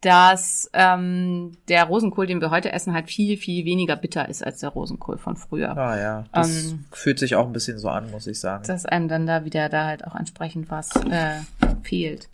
dass 0.00 0.70
ähm, 0.72 1.52
der 1.68 1.84
Rosenkohl, 1.84 2.26
den 2.26 2.40
wir 2.40 2.50
heute 2.50 2.72
essen, 2.72 2.94
halt 2.94 3.10
viel, 3.10 3.36
viel 3.36 3.64
weniger 3.66 3.96
bitter 3.96 4.28
ist 4.28 4.44
als 4.44 4.60
der 4.60 4.70
Rosenkohl 4.70 5.18
von 5.18 5.36
früher. 5.36 5.76
Ah 5.76 5.98
ja, 5.98 6.24
das 6.32 6.70
Ähm, 6.70 6.84
fühlt 6.90 7.18
sich 7.18 7.34
auch 7.34 7.46
ein 7.46 7.52
bisschen 7.52 7.78
so 7.78 7.88
an, 7.88 8.10
muss 8.10 8.26
ich 8.26 8.40
sagen. 8.40 8.64
Dass 8.66 8.86
einem 8.86 9.08
dann 9.08 9.26
da 9.26 9.44
wieder 9.44 9.68
da 9.68 9.84
halt 9.84 10.06
auch 10.06 10.14
entsprechend 10.14 10.70
was 10.70 10.90
äh, 10.96 11.40
fehlt. 11.82 12.28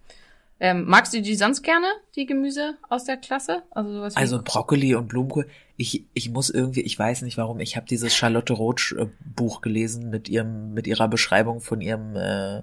Ähm, 0.59 0.85
magst 0.87 1.13
du 1.13 1.21
die 1.21 1.35
sonst 1.35 1.63
gerne, 1.63 1.87
die 2.15 2.25
Gemüse 2.25 2.75
aus 2.89 3.05
der 3.05 3.17
Klasse? 3.17 3.63
Also 3.73 3.93
sowas 3.93 4.15
wie 4.15 4.21
Also 4.21 4.41
Brokkoli 4.43 4.95
und 4.95 5.09
Blumenkohl. 5.09 5.47
Ich, 5.77 6.05
ich 6.15 6.31
muss 6.31 6.49
irgendwie, 6.49 6.81
ich 6.81 6.99
weiß 6.99 7.23
nicht 7.23 7.37
warum, 7.37 7.61
ich 7.61 7.77
habe 7.77 7.87
dieses 7.87 8.15
Charlotte 8.15 8.53
Roach 8.53 8.95
äh, 8.97 9.07
Buch 9.35 9.61
gelesen 9.61 10.09
mit 10.09 10.29
ihrem, 10.29 10.73
mit 10.73 10.87
ihrer 10.87 11.09
Beschreibung 11.09 11.61
von 11.61 11.81
ihrem 11.81 12.17
äh, 12.17 12.63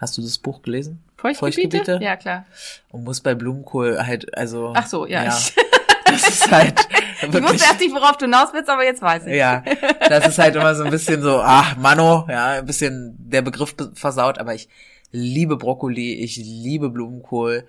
Hast 0.00 0.16
du 0.16 0.22
das 0.22 0.38
Buch 0.38 0.62
gelesen? 0.62 1.02
Feuchtgebiete? 1.20 1.98
Ja, 2.02 2.16
klar. 2.16 2.46
Und 2.90 3.04
muss 3.04 3.20
bei 3.20 3.34
Blumenkohl 3.34 3.98
halt, 4.06 4.36
also. 4.36 4.72
Ach 4.76 4.86
so, 4.86 5.06
ja. 5.06 5.26
Ich, 5.28 5.54
das 6.06 6.28
ist 6.28 6.50
halt 6.50 6.80
ich 7.20 7.26
wusste 7.28 7.32
wirklich, 7.42 7.62
erst 7.62 7.80
nicht, 7.80 7.94
worauf 7.94 8.16
du 8.16 8.24
hinaus 8.26 8.48
willst, 8.52 8.68
aber 8.70 8.84
jetzt 8.84 9.02
weiß 9.02 9.26
ich. 9.26 9.34
ja, 9.36 9.62
das 10.08 10.26
ist 10.28 10.38
halt 10.38 10.56
immer 10.56 10.74
so 10.74 10.84
ein 10.84 10.90
bisschen 10.90 11.22
so, 11.22 11.40
ach, 11.42 11.76
Mano, 11.76 12.26
ja, 12.28 12.46
ein 12.52 12.66
bisschen 12.66 13.14
der 13.18 13.42
Begriff 13.42 13.76
be- 13.76 13.92
versaut, 13.94 14.38
aber 14.38 14.54
ich 14.54 14.68
liebe 15.12 15.56
Brokkoli, 15.56 16.14
ich 16.14 16.36
liebe 16.36 16.88
Blumenkohl. 16.90 17.64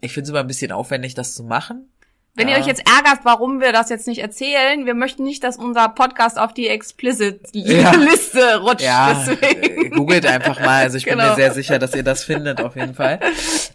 Ich 0.00 0.12
finde 0.12 0.24
es 0.24 0.30
immer 0.30 0.40
ein 0.40 0.46
bisschen 0.46 0.72
aufwendig, 0.72 1.14
das 1.14 1.34
zu 1.34 1.44
machen. 1.44 1.88
Wenn 2.34 2.48
Ja. 2.48 2.54
ihr 2.56 2.60
euch 2.62 2.66
jetzt 2.66 2.82
ärgert, 2.88 3.24
warum 3.24 3.60
wir 3.60 3.72
das 3.72 3.90
jetzt 3.90 4.06
nicht 4.06 4.20
erzählen, 4.20 4.86
wir 4.86 4.94
möchten 4.94 5.22
nicht, 5.22 5.44
dass 5.44 5.58
unser 5.58 5.88
Podcast 5.90 6.38
auf 6.38 6.54
die 6.54 6.64
Ja. 6.66 6.72
Explicit-Liste 6.72 8.56
rutscht. 8.60 8.80
Ja, 8.84 9.12
deswegen. 9.26 9.86
äh, 9.86 9.88
googelt 9.90 10.24
einfach 10.26 10.58
mal. 10.60 10.82
Also 10.82 10.96
ich 10.96 11.04
bin 11.04 11.14
Genau. 11.18 11.30
mir 11.30 11.34
sehr 11.36 11.52
sicher, 11.52 11.78
dass 11.78 11.94
ihr 11.94 12.02
das 12.02 12.24
findet, 12.24 12.60
auf 12.62 12.74
jeden 12.76 12.94
Fall. 12.94 13.20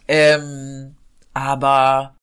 Ähm, 0.08 0.96
aber 1.34 2.16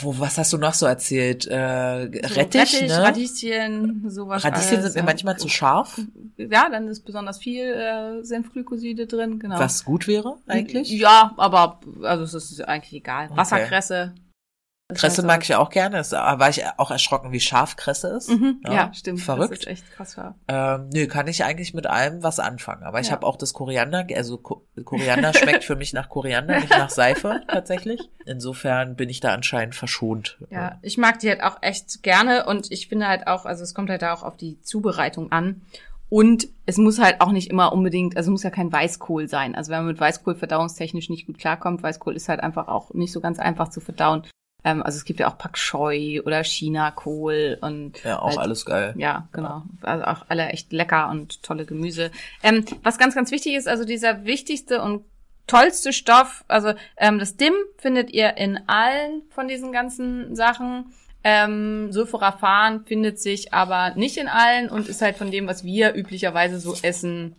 wo, 0.00 0.16
was 0.18 0.36
hast 0.38 0.52
du 0.52 0.58
noch 0.58 0.74
so 0.74 0.84
erzählt? 0.86 1.46
Äh, 1.46 2.10
So 2.28 2.34
Rettich, 2.34 2.82
ne? 2.82 3.02
Radieschen, 3.02 4.10
sowas. 4.10 4.44
Radieschen 4.44 4.76
alles, 4.76 4.82
sind 4.92 4.94
mir 4.94 5.00
ja. 5.00 5.04
manchmal 5.06 5.38
zu 5.38 5.48
scharf, 5.48 5.98
Ja, 6.36 6.68
dann 6.70 6.86
ist 6.86 7.04
besonders 7.06 7.38
viel 7.38 7.64
äh, 7.64 8.22
Senfglykoside 8.22 9.06
drin, 9.06 9.38
genau. 9.40 9.58
was 9.58 9.84
gut 9.84 10.06
wäre 10.06 10.36
eigentlich. 10.46 10.90
Ja, 10.90 11.32
aber 11.38 11.80
also 12.02 12.24
es 12.24 12.34
ist 12.34 12.60
eigentlich 12.60 12.92
egal. 12.92 13.30
Wasserkresse. 13.34 14.12
Das 14.90 15.00
Kresse 15.00 15.22
mag 15.22 15.42
ich 15.42 15.48
ja 15.48 15.58
auch 15.58 15.68
gerne. 15.68 15.96
Das, 15.98 16.08
da 16.08 16.38
war 16.38 16.48
ich 16.48 16.64
auch 16.78 16.90
erschrocken, 16.90 17.30
wie 17.30 17.40
scharf 17.40 17.76
Kresse 17.76 18.08
ist. 18.08 18.30
Mhm, 18.30 18.62
ja, 18.66 18.90
stimmt. 18.94 19.18
Das 19.18 19.24
Verrückt. 19.26 19.52
ist 19.58 19.66
echt 19.66 19.90
krass. 19.92 20.16
Ja. 20.16 20.34
Ähm, 20.48 20.88
nö, 20.94 21.06
kann 21.06 21.26
ich 21.26 21.44
eigentlich 21.44 21.74
mit 21.74 21.86
allem 21.86 22.22
was 22.22 22.40
anfangen. 22.40 22.84
Aber 22.84 22.98
ich 22.98 23.08
Ja. 23.08 23.12
habe 23.12 23.26
auch 23.26 23.36
das 23.36 23.52
Koriander, 23.52 24.06
also 24.16 24.38
Ko 24.38 24.66
Koriander 24.84 25.34
schmeckt 25.34 25.64
für 25.64 25.76
mich 25.76 25.92
nach 25.92 26.08
Koriander, 26.08 26.58
nicht 26.60 26.70
nach 26.70 26.88
Seife 26.88 27.42
tatsächlich. 27.48 28.00
Insofern 28.24 28.96
bin 28.96 29.10
ich 29.10 29.20
da 29.20 29.34
anscheinend 29.34 29.74
verschont. 29.74 30.38
Ja, 30.48 30.78
ich 30.80 30.96
mag 30.96 31.18
die 31.18 31.28
halt 31.28 31.42
auch 31.42 31.58
echt 31.60 32.02
gerne 32.02 32.46
und 32.46 32.72
ich 32.72 32.88
finde 32.88 33.08
halt 33.08 33.26
auch, 33.26 33.44
also 33.44 33.64
es 33.64 33.74
kommt 33.74 33.90
halt 33.90 34.02
auch 34.04 34.22
auf 34.22 34.38
die 34.38 34.58
Zubereitung 34.62 35.30
an. 35.32 35.60
Und 36.10 36.48
es 36.64 36.78
muss 36.78 36.98
halt 36.98 37.20
auch 37.20 37.32
nicht 37.32 37.50
immer 37.50 37.74
unbedingt, 37.74 38.16
also 38.16 38.30
es 38.30 38.32
muss 38.32 38.42
ja 38.42 38.48
kein 38.48 38.72
Weißkohl 38.72 39.28
sein. 39.28 39.54
Also 39.54 39.70
wenn 39.70 39.80
man 39.80 39.88
mit 39.88 40.00
Weißkohl 40.00 40.34
verdauungstechnisch 40.34 41.10
nicht 41.10 41.26
gut 41.26 41.36
klarkommt, 41.36 41.82
Weißkohl 41.82 42.16
ist 42.16 42.30
halt 42.30 42.40
einfach 42.40 42.68
auch 42.68 42.94
nicht 42.94 43.12
so 43.12 43.20
ganz 43.20 43.38
einfach 43.38 43.68
zu 43.68 43.80
verdauen. 43.82 44.22
Ähm, 44.64 44.82
also 44.82 44.96
es 44.96 45.04
gibt 45.04 45.20
ja 45.20 45.28
auch 45.28 45.38
Pak 45.38 45.54
Choi 45.54 46.20
oder 46.24 46.42
China-Kohl 46.42 47.58
und 47.60 48.02
Ja, 48.02 48.20
auch 48.20 48.28
halt, 48.28 48.38
alles 48.38 48.64
geil. 48.64 48.94
Ja, 48.96 49.28
genau. 49.32 49.62
Also 49.82 50.04
auch 50.04 50.24
alle 50.28 50.48
echt 50.48 50.72
lecker 50.72 51.08
und 51.10 51.42
tolle 51.42 51.64
Gemüse. 51.64 52.10
Ähm, 52.42 52.64
was 52.82 52.98
ganz, 52.98 53.14
ganz 53.14 53.30
wichtig 53.30 53.54
ist, 53.54 53.68
also 53.68 53.84
dieser 53.84 54.24
wichtigste 54.24 54.82
und 54.82 55.04
tollste 55.46 55.92
Stoff, 55.92 56.44
also 56.48 56.74
ähm, 56.96 57.18
das 57.18 57.36
Dim 57.36 57.54
findet 57.78 58.10
ihr 58.10 58.36
in 58.36 58.60
allen 58.68 59.22
von 59.30 59.48
diesen 59.48 59.72
ganzen 59.72 60.34
Sachen. 60.36 60.92
Ähm, 61.24 61.90
Sulforaphan 61.92 62.84
findet 62.84 63.18
sich 63.18 63.52
aber 63.52 63.94
nicht 63.94 64.18
in 64.18 64.28
allen 64.28 64.68
und 64.68 64.88
ist 64.88 65.02
halt 65.02 65.16
von 65.16 65.30
dem, 65.30 65.46
was 65.46 65.64
wir 65.64 65.94
üblicherweise 65.94 66.60
so 66.60 66.76
essen, 66.82 67.34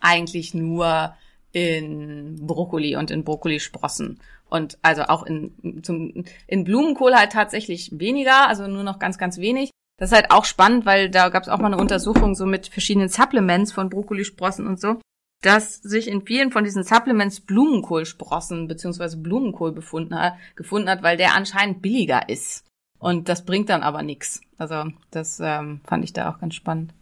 eigentlich 0.00 0.54
nur 0.54 1.14
in 1.52 2.46
Brokkoli 2.46 2.96
und 2.96 3.10
in 3.10 3.24
Brokkolisprossen. 3.24 4.20
Und 4.48 4.78
also 4.82 5.02
auch 5.04 5.24
in, 5.24 5.82
zum, 5.82 6.24
in 6.46 6.64
Blumenkohl 6.64 7.14
halt 7.14 7.32
tatsächlich 7.32 7.90
weniger, 7.98 8.48
also 8.48 8.66
nur 8.66 8.84
noch 8.84 8.98
ganz, 8.98 9.18
ganz 9.18 9.38
wenig. 9.38 9.70
Das 9.98 10.10
ist 10.10 10.16
halt 10.16 10.30
auch 10.30 10.44
spannend, 10.44 10.86
weil 10.86 11.10
da 11.10 11.30
gab 11.30 11.42
es 11.42 11.48
auch 11.48 11.58
mal 11.58 11.72
eine 11.72 11.78
Untersuchung 11.78 12.34
so 12.34 12.46
mit 12.46 12.68
verschiedenen 12.68 13.08
Supplements 13.08 13.72
von 13.72 13.88
Brokkolisprossen 13.88 14.66
und 14.66 14.80
so, 14.80 15.00
dass 15.42 15.76
sich 15.76 16.08
in 16.08 16.26
vielen 16.26 16.52
von 16.52 16.64
diesen 16.64 16.84
Supplements 16.84 17.40
Blumenkohlsprossen 17.40 18.68
beziehungsweise 18.68 19.16
Blumenkohl 19.16 19.72
befunden 19.72 20.18
hat, 20.18 20.34
gefunden 20.54 20.90
hat, 20.90 21.02
weil 21.02 21.16
der 21.16 21.34
anscheinend 21.34 21.82
billiger 21.82 22.28
ist. 22.28 22.64
Und 22.98 23.28
das 23.28 23.44
bringt 23.44 23.68
dann 23.68 23.82
aber 23.82 24.02
nichts. 24.02 24.40
Also 24.58 24.84
das 25.10 25.40
ähm, 25.42 25.80
fand 25.84 26.04
ich 26.04 26.12
da 26.12 26.30
auch 26.30 26.40
ganz 26.40 26.54
spannend. 26.54 26.92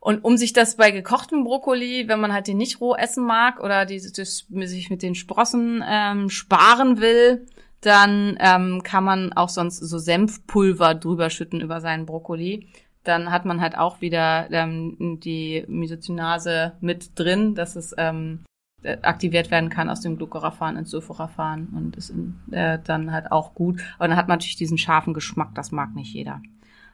Und 0.00 0.24
um 0.24 0.38
sich 0.38 0.54
das 0.54 0.76
bei 0.76 0.90
gekochtem 0.90 1.44
Brokkoli, 1.44 2.08
wenn 2.08 2.20
man 2.20 2.32
halt 2.32 2.46
den 2.46 2.56
nicht 2.56 2.80
roh 2.80 2.94
essen 2.94 3.24
mag 3.24 3.60
oder 3.62 3.84
die, 3.84 4.00
das, 4.00 4.46
sich 4.48 4.90
mit 4.90 5.02
den 5.02 5.14
Sprossen 5.14 5.84
ähm, 5.86 6.30
sparen 6.30 7.00
will, 7.00 7.46
dann 7.82 8.36
ähm, 8.40 8.82
kann 8.82 9.04
man 9.04 9.32
auch 9.34 9.50
sonst 9.50 9.78
so 9.78 9.98
Senfpulver 9.98 10.94
drüber 10.94 11.28
schütten 11.28 11.60
über 11.60 11.80
seinen 11.82 12.06
Brokkoli. 12.06 12.68
Dann 13.04 13.30
hat 13.30 13.44
man 13.44 13.60
halt 13.60 13.76
auch 13.76 14.00
wieder 14.00 14.50
ähm, 14.50 15.18
die 15.22 15.64
Misocyanase 15.68 16.72
mit 16.80 17.18
drin, 17.18 17.54
dass 17.54 17.76
es 17.76 17.94
ähm, 17.96 18.44
äh, 18.82 18.98
aktiviert 19.02 19.50
werden 19.50 19.68
kann 19.68 19.90
aus 19.90 20.00
dem 20.00 20.16
Glucoraphan 20.16 20.76
ins 20.76 20.90
Sulforaphan 20.90 21.68
und 21.74 21.96
ist 21.96 22.14
äh, 22.50 22.78
dann 22.82 23.12
halt 23.12 23.32
auch 23.32 23.54
gut. 23.54 23.80
Aber 23.98 24.08
dann 24.08 24.16
hat 24.16 24.28
man 24.28 24.38
natürlich 24.38 24.56
diesen 24.56 24.78
scharfen 24.78 25.12
Geschmack, 25.12 25.54
das 25.54 25.72
mag 25.72 25.94
nicht 25.94 26.14
jeder. 26.14 26.40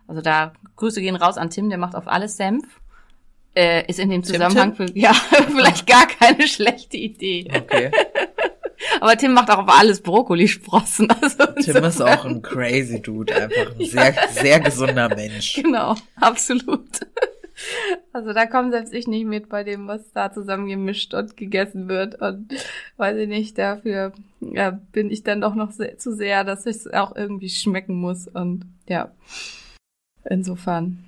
Also 0.09 0.21
da 0.21 0.53
Grüße 0.77 1.01
gehen 1.01 1.17
raus 1.17 1.39
an 1.39 1.51
Tim, 1.51 1.69
der 1.69 1.79
macht 1.79 1.95
auf 1.95 2.09
alles 2.09 2.37
Senf. 2.37 2.81
Äh, 3.57 3.87
ist 3.89 3.99
in 3.99 4.11
dem 4.11 4.23
Tim, 4.23 4.35
Zusammenhang 4.35 4.77
Tim? 4.77 4.89
für, 4.89 4.99
ja 4.99 5.15
vielleicht 5.49 5.87
gar 5.87 6.07
keine 6.07 6.47
schlechte 6.47 6.99
Idee. 6.99 7.49
Okay. 7.55 7.91
Aber 9.01 9.17
Tim 9.17 9.33
macht 9.33 9.51
auch 9.51 9.59
auf 9.59 9.81
alles 9.81 10.01
Brokkolisprossen. 10.03 11.09
Also 11.23 11.47
Tim 11.63 11.85
ist 11.85 12.03
auch 12.03 12.27
ein 12.27 12.43
crazy 12.43 13.01
Dude, 13.01 13.35
einfach 13.35 13.75
ein 13.79 13.85
sehr, 13.87 14.15
sehr 14.31 14.61
gesunder 14.61 15.09
Mensch. 15.09 15.55
Genau, 15.55 15.95
absolut. 16.21 17.01
Also 18.13 18.35
da 18.35 18.45
komme 18.45 18.71
selbst 18.71 18.93
ich 18.93 19.07
nicht 19.07 19.25
mit 19.25 19.49
bei 19.49 19.65
dem, 19.65 19.89
was 19.89 20.13
da 20.13 20.31
zusammen 20.31 20.69
gemischt 20.69 21.15
und 21.15 21.37
gegessen 21.37 21.89
wird. 21.89 22.21
Und 22.21 22.53
weiß 22.99 23.17
ich 23.17 23.29
nicht, 23.29 23.57
dafür 23.57 24.13
ja, 24.41 24.71
bin 24.93 25.11
ich 25.11 25.23
dann 25.23 25.41
doch 25.41 25.55
noch 25.55 25.71
sehr, 25.73 25.97
zu 25.97 26.15
sehr, 26.15 26.45
dass 26.45 26.67
es 26.67 26.87
auch 26.93 27.17
irgendwie 27.17 27.49
schmecken 27.49 27.95
muss. 27.95 28.29
Und 28.29 28.67
ja, 28.89 29.11
insofern. 30.25 31.06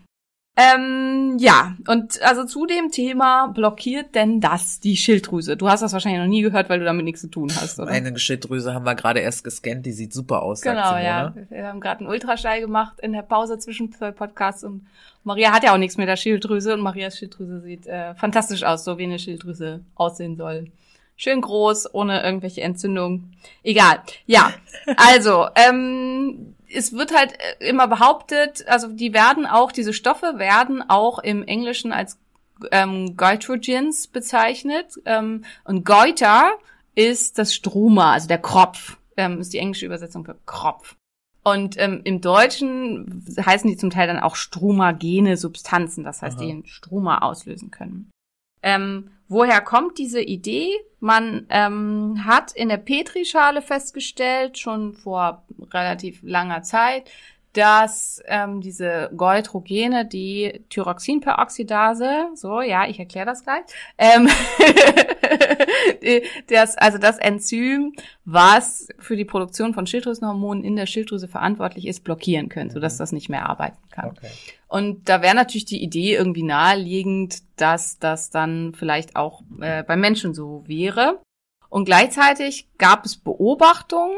Ähm, 0.60 1.36
ja, 1.38 1.76
und 1.86 2.20
also 2.22 2.44
zu 2.44 2.66
dem 2.66 2.90
Thema 2.90 3.46
blockiert 3.46 4.16
denn 4.16 4.40
das 4.40 4.80
die 4.80 4.96
Schilddrüse? 4.96 5.56
Du 5.56 5.68
hast 5.68 5.82
das 5.82 5.92
wahrscheinlich 5.92 6.20
noch 6.20 6.26
nie 6.26 6.42
gehört, 6.42 6.68
weil 6.68 6.80
du 6.80 6.84
damit 6.84 7.04
nichts 7.04 7.20
zu 7.20 7.28
tun 7.28 7.48
hast, 7.54 7.78
oder? 7.78 7.92
Eine 7.92 8.18
Schilddrüse 8.18 8.74
haben 8.74 8.84
wir 8.84 8.96
gerade 8.96 9.20
erst 9.20 9.44
gescannt, 9.44 9.86
die 9.86 9.92
sieht 9.92 10.12
super 10.12 10.42
aus, 10.42 10.62
Genau, 10.62 10.96
ja. 10.96 11.32
Wir 11.48 11.68
haben 11.68 11.78
gerade 11.78 12.00
einen 12.00 12.08
Ultraschall 12.08 12.60
gemacht 12.60 12.98
in 12.98 13.12
der 13.12 13.22
Pause 13.22 13.60
zwischen 13.60 13.92
zwei 13.92 14.10
Podcasts 14.10 14.64
und 14.64 14.84
Maria 15.22 15.52
hat 15.52 15.62
ja 15.62 15.72
auch 15.72 15.78
nichts 15.78 15.96
mit 15.96 16.08
der 16.08 16.16
Schilddrüse 16.16 16.74
und 16.74 16.80
Marias 16.80 17.18
Schilddrüse 17.18 17.60
sieht 17.60 17.86
äh, 17.86 18.16
fantastisch 18.16 18.64
aus, 18.64 18.82
so 18.82 18.98
wie 18.98 19.04
eine 19.04 19.20
Schilddrüse 19.20 19.84
aussehen 19.94 20.36
soll. 20.36 20.72
Schön 21.20 21.40
groß, 21.40 21.94
ohne 21.94 22.22
irgendwelche 22.22 22.60
Entzündungen. 22.60 23.36
Egal. 23.64 24.02
Ja, 24.26 24.54
also, 24.96 25.48
ähm, 25.56 26.54
es 26.72 26.92
wird 26.92 27.12
halt 27.12 27.32
äh, 27.32 27.68
immer 27.68 27.88
behauptet, 27.88 28.64
also 28.68 28.86
die 28.86 29.12
werden 29.12 29.44
auch, 29.44 29.72
diese 29.72 29.92
Stoffe 29.92 30.34
werden 30.36 30.88
auch 30.88 31.18
im 31.18 31.42
Englischen 31.42 31.92
als 31.92 32.18
ähm, 32.70 33.16
Goitrogens 33.16 34.06
bezeichnet. 34.06 34.94
Ähm, 35.06 35.44
und 35.64 35.84
Goiter 35.84 36.52
ist 36.94 37.36
das 37.36 37.52
Struma, 37.52 38.12
also 38.12 38.28
der 38.28 38.38
Kropf, 38.38 38.96
ähm, 39.16 39.40
ist 39.40 39.52
die 39.52 39.58
englische 39.58 39.86
Übersetzung 39.86 40.24
für 40.24 40.38
Kropf. 40.46 40.94
Und 41.42 41.76
ähm, 41.78 42.00
im 42.04 42.20
Deutschen 42.20 43.24
heißen 43.44 43.68
die 43.68 43.76
zum 43.76 43.90
Teil 43.90 44.06
dann 44.06 44.20
auch 44.20 44.36
strumagene 44.36 45.36
Substanzen, 45.36 46.04
das 46.04 46.22
heißt, 46.22 46.36
Aha. 46.36 46.44
die 46.44 46.50
einen 46.52 46.66
Struma 46.66 47.18
auslösen 47.18 47.72
können. 47.72 48.08
Ähm, 48.62 49.10
woher 49.28 49.60
kommt 49.60 49.98
diese 49.98 50.20
Idee? 50.20 50.72
Man 51.00 51.46
ähm, 51.50 52.24
hat 52.24 52.52
in 52.52 52.68
der 52.68 52.78
Petrischale 52.78 53.62
festgestellt, 53.62 54.58
schon 54.58 54.94
vor 54.94 55.44
relativ 55.72 56.20
langer 56.22 56.62
Zeit, 56.62 57.10
dass 57.52 58.22
ähm, 58.26 58.60
diese 58.60 59.10
Goitrogene, 59.16 60.06
die 60.06 60.64
Thyroxinperoxidase, 60.70 62.28
so 62.34 62.60
ja, 62.60 62.86
ich 62.86 62.98
erkläre 62.98 63.26
das 63.26 63.42
gleich, 63.42 63.62
ähm, 63.96 64.28
das, 66.48 66.76
also 66.76 66.98
das 66.98 67.18
Enzym, 67.18 67.94
was 68.24 68.88
für 68.98 69.16
die 69.16 69.24
Produktion 69.24 69.74
von 69.74 69.86
Schilddrüsenhormonen 69.86 70.62
in 70.62 70.76
der 70.76 70.86
Schilddrüse 70.86 71.28
verantwortlich 71.28 71.86
ist, 71.86 72.04
blockieren 72.04 72.48
können, 72.48 72.70
sodass 72.70 72.98
das 72.98 73.12
nicht 73.12 73.28
mehr 73.28 73.48
arbeiten 73.48 73.78
kann. 73.90 74.10
Okay. 74.10 74.28
Und 74.68 75.08
da 75.08 75.22
wäre 75.22 75.34
natürlich 75.34 75.64
die 75.64 75.82
Idee 75.82 76.14
irgendwie 76.14 76.42
naheliegend, 76.42 77.42
dass 77.56 77.98
das 77.98 78.30
dann 78.30 78.74
vielleicht 78.74 79.16
auch 79.16 79.42
äh, 79.60 79.82
beim 79.82 80.00
Menschen 80.00 80.34
so 80.34 80.62
wäre. 80.66 81.20
Und 81.70 81.86
gleichzeitig 81.86 82.68
gab 82.78 83.06
es 83.06 83.16
Beobachtungen, 83.16 84.16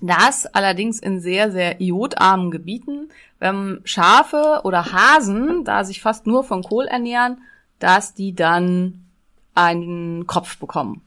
dass 0.00 0.46
allerdings 0.46 0.98
in 0.98 1.20
sehr, 1.20 1.50
sehr 1.50 1.80
iodarmen 1.80 2.50
Gebieten, 2.50 3.08
wenn 3.38 3.80
Schafe 3.84 4.60
oder 4.64 4.92
Hasen, 4.92 5.64
da 5.64 5.84
sich 5.84 6.02
fast 6.02 6.26
nur 6.26 6.44
von 6.44 6.62
Kohl 6.62 6.86
ernähren, 6.86 7.42
dass 7.78 8.14
die 8.14 8.34
dann 8.34 9.06
einen 9.54 10.26
Kopf 10.26 10.58
bekommen. 10.58 11.02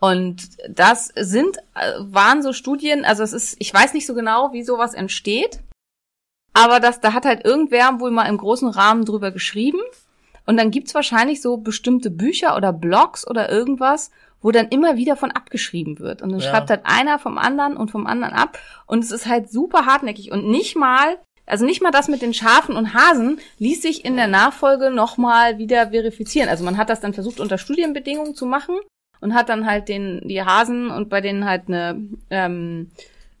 Und 0.00 0.48
das 0.68 1.12
sind, 1.16 1.58
äh, 1.74 1.92
waren 1.98 2.42
so 2.42 2.52
Studien, 2.52 3.04
also 3.04 3.22
es 3.22 3.32
ist, 3.32 3.56
ich 3.60 3.72
weiß 3.72 3.94
nicht 3.94 4.06
so 4.06 4.14
genau, 4.14 4.52
wie 4.52 4.64
sowas 4.64 4.94
entsteht, 4.94 5.60
aber 6.54 6.80
das, 6.80 7.00
da 7.00 7.12
hat 7.12 7.24
halt 7.24 7.44
irgendwer 7.44 8.00
wohl 8.00 8.10
mal 8.10 8.26
im 8.26 8.36
großen 8.36 8.68
Rahmen 8.68 9.04
drüber 9.04 9.30
geschrieben. 9.30 9.80
Und 10.44 10.56
dann 10.56 10.70
gibt's 10.70 10.94
wahrscheinlich 10.94 11.40
so 11.40 11.56
bestimmte 11.56 12.10
Bücher 12.10 12.56
oder 12.56 12.72
Blogs 12.72 13.26
oder 13.26 13.50
irgendwas, 13.50 14.10
wo 14.42 14.50
dann 14.50 14.68
immer 14.68 14.96
wieder 14.96 15.16
von 15.16 15.30
abgeschrieben 15.30 15.98
wird. 16.00 16.20
Und 16.22 16.32
dann 16.32 16.40
Ja. 16.40 16.50
schreibt 16.50 16.70
halt 16.70 16.82
einer 16.84 17.18
vom 17.18 17.38
anderen 17.38 17.76
und 17.76 17.90
vom 17.90 18.06
anderen 18.06 18.34
ab. 18.34 18.58
Und 18.86 19.04
es 19.04 19.10
ist 19.10 19.26
halt 19.26 19.50
super 19.50 19.86
hartnäckig. 19.86 20.30
Und 20.32 20.46
nicht 20.48 20.76
mal, 20.76 21.16
also 21.46 21.64
nicht 21.64 21.82
mal 21.82 21.90
das 21.90 22.08
mit 22.08 22.22
den 22.22 22.34
Schafen 22.34 22.76
und 22.76 22.94
Hasen 22.94 23.38
ließ 23.58 23.82
sich 23.82 24.04
in 24.04 24.16
der 24.16 24.28
Nachfolge 24.28 24.90
nochmal 24.90 25.58
wieder 25.58 25.90
verifizieren. 25.90 26.48
Also 26.48 26.64
man 26.64 26.76
hat 26.76 26.90
das 26.90 27.00
dann 27.00 27.14
versucht 27.14 27.40
unter 27.40 27.58
Studienbedingungen 27.58 28.34
zu 28.34 28.46
machen 28.46 28.76
und 29.20 29.34
hat 29.34 29.48
dann 29.48 29.66
halt 29.66 29.88
den, 29.88 30.20
die 30.26 30.42
Hasen 30.42 30.90
und 30.90 31.08
bei 31.08 31.20
denen 31.20 31.44
halt 31.44 31.68
eine, 31.68 32.00
ähm, 32.30 32.90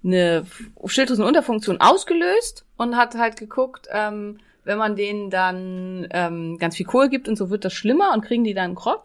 eine 0.04 0.44
Schilddrüsenunterfunktion 0.84 1.80
ausgelöst 1.80 2.64
und 2.76 2.96
hat 2.96 3.14
halt 3.16 3.36
geguckt, 3.36 3.88
ähm, 3.92 4.38
wenn 4.64 4.78
man 4.78 4.94
denen 4.94 5.30
dann 5.30 6.06
ähm, 6.10 6.58
ganz 6.58 6.76
viel 6.76 6.86
Kohl 6.86 7.08
gibt 7.08 7.28
und 7.28 7.36
so 7.36 7.50
wird 7.50 7.64
das 7.64 7.72
schlimmer 7.72 8.12
und 8.14 8.22
kriegen 8.24 8.44
die 8.44 8.54
dann 8.54 8.66
einen 8.66 8.74
Kropf. 8.76 9.04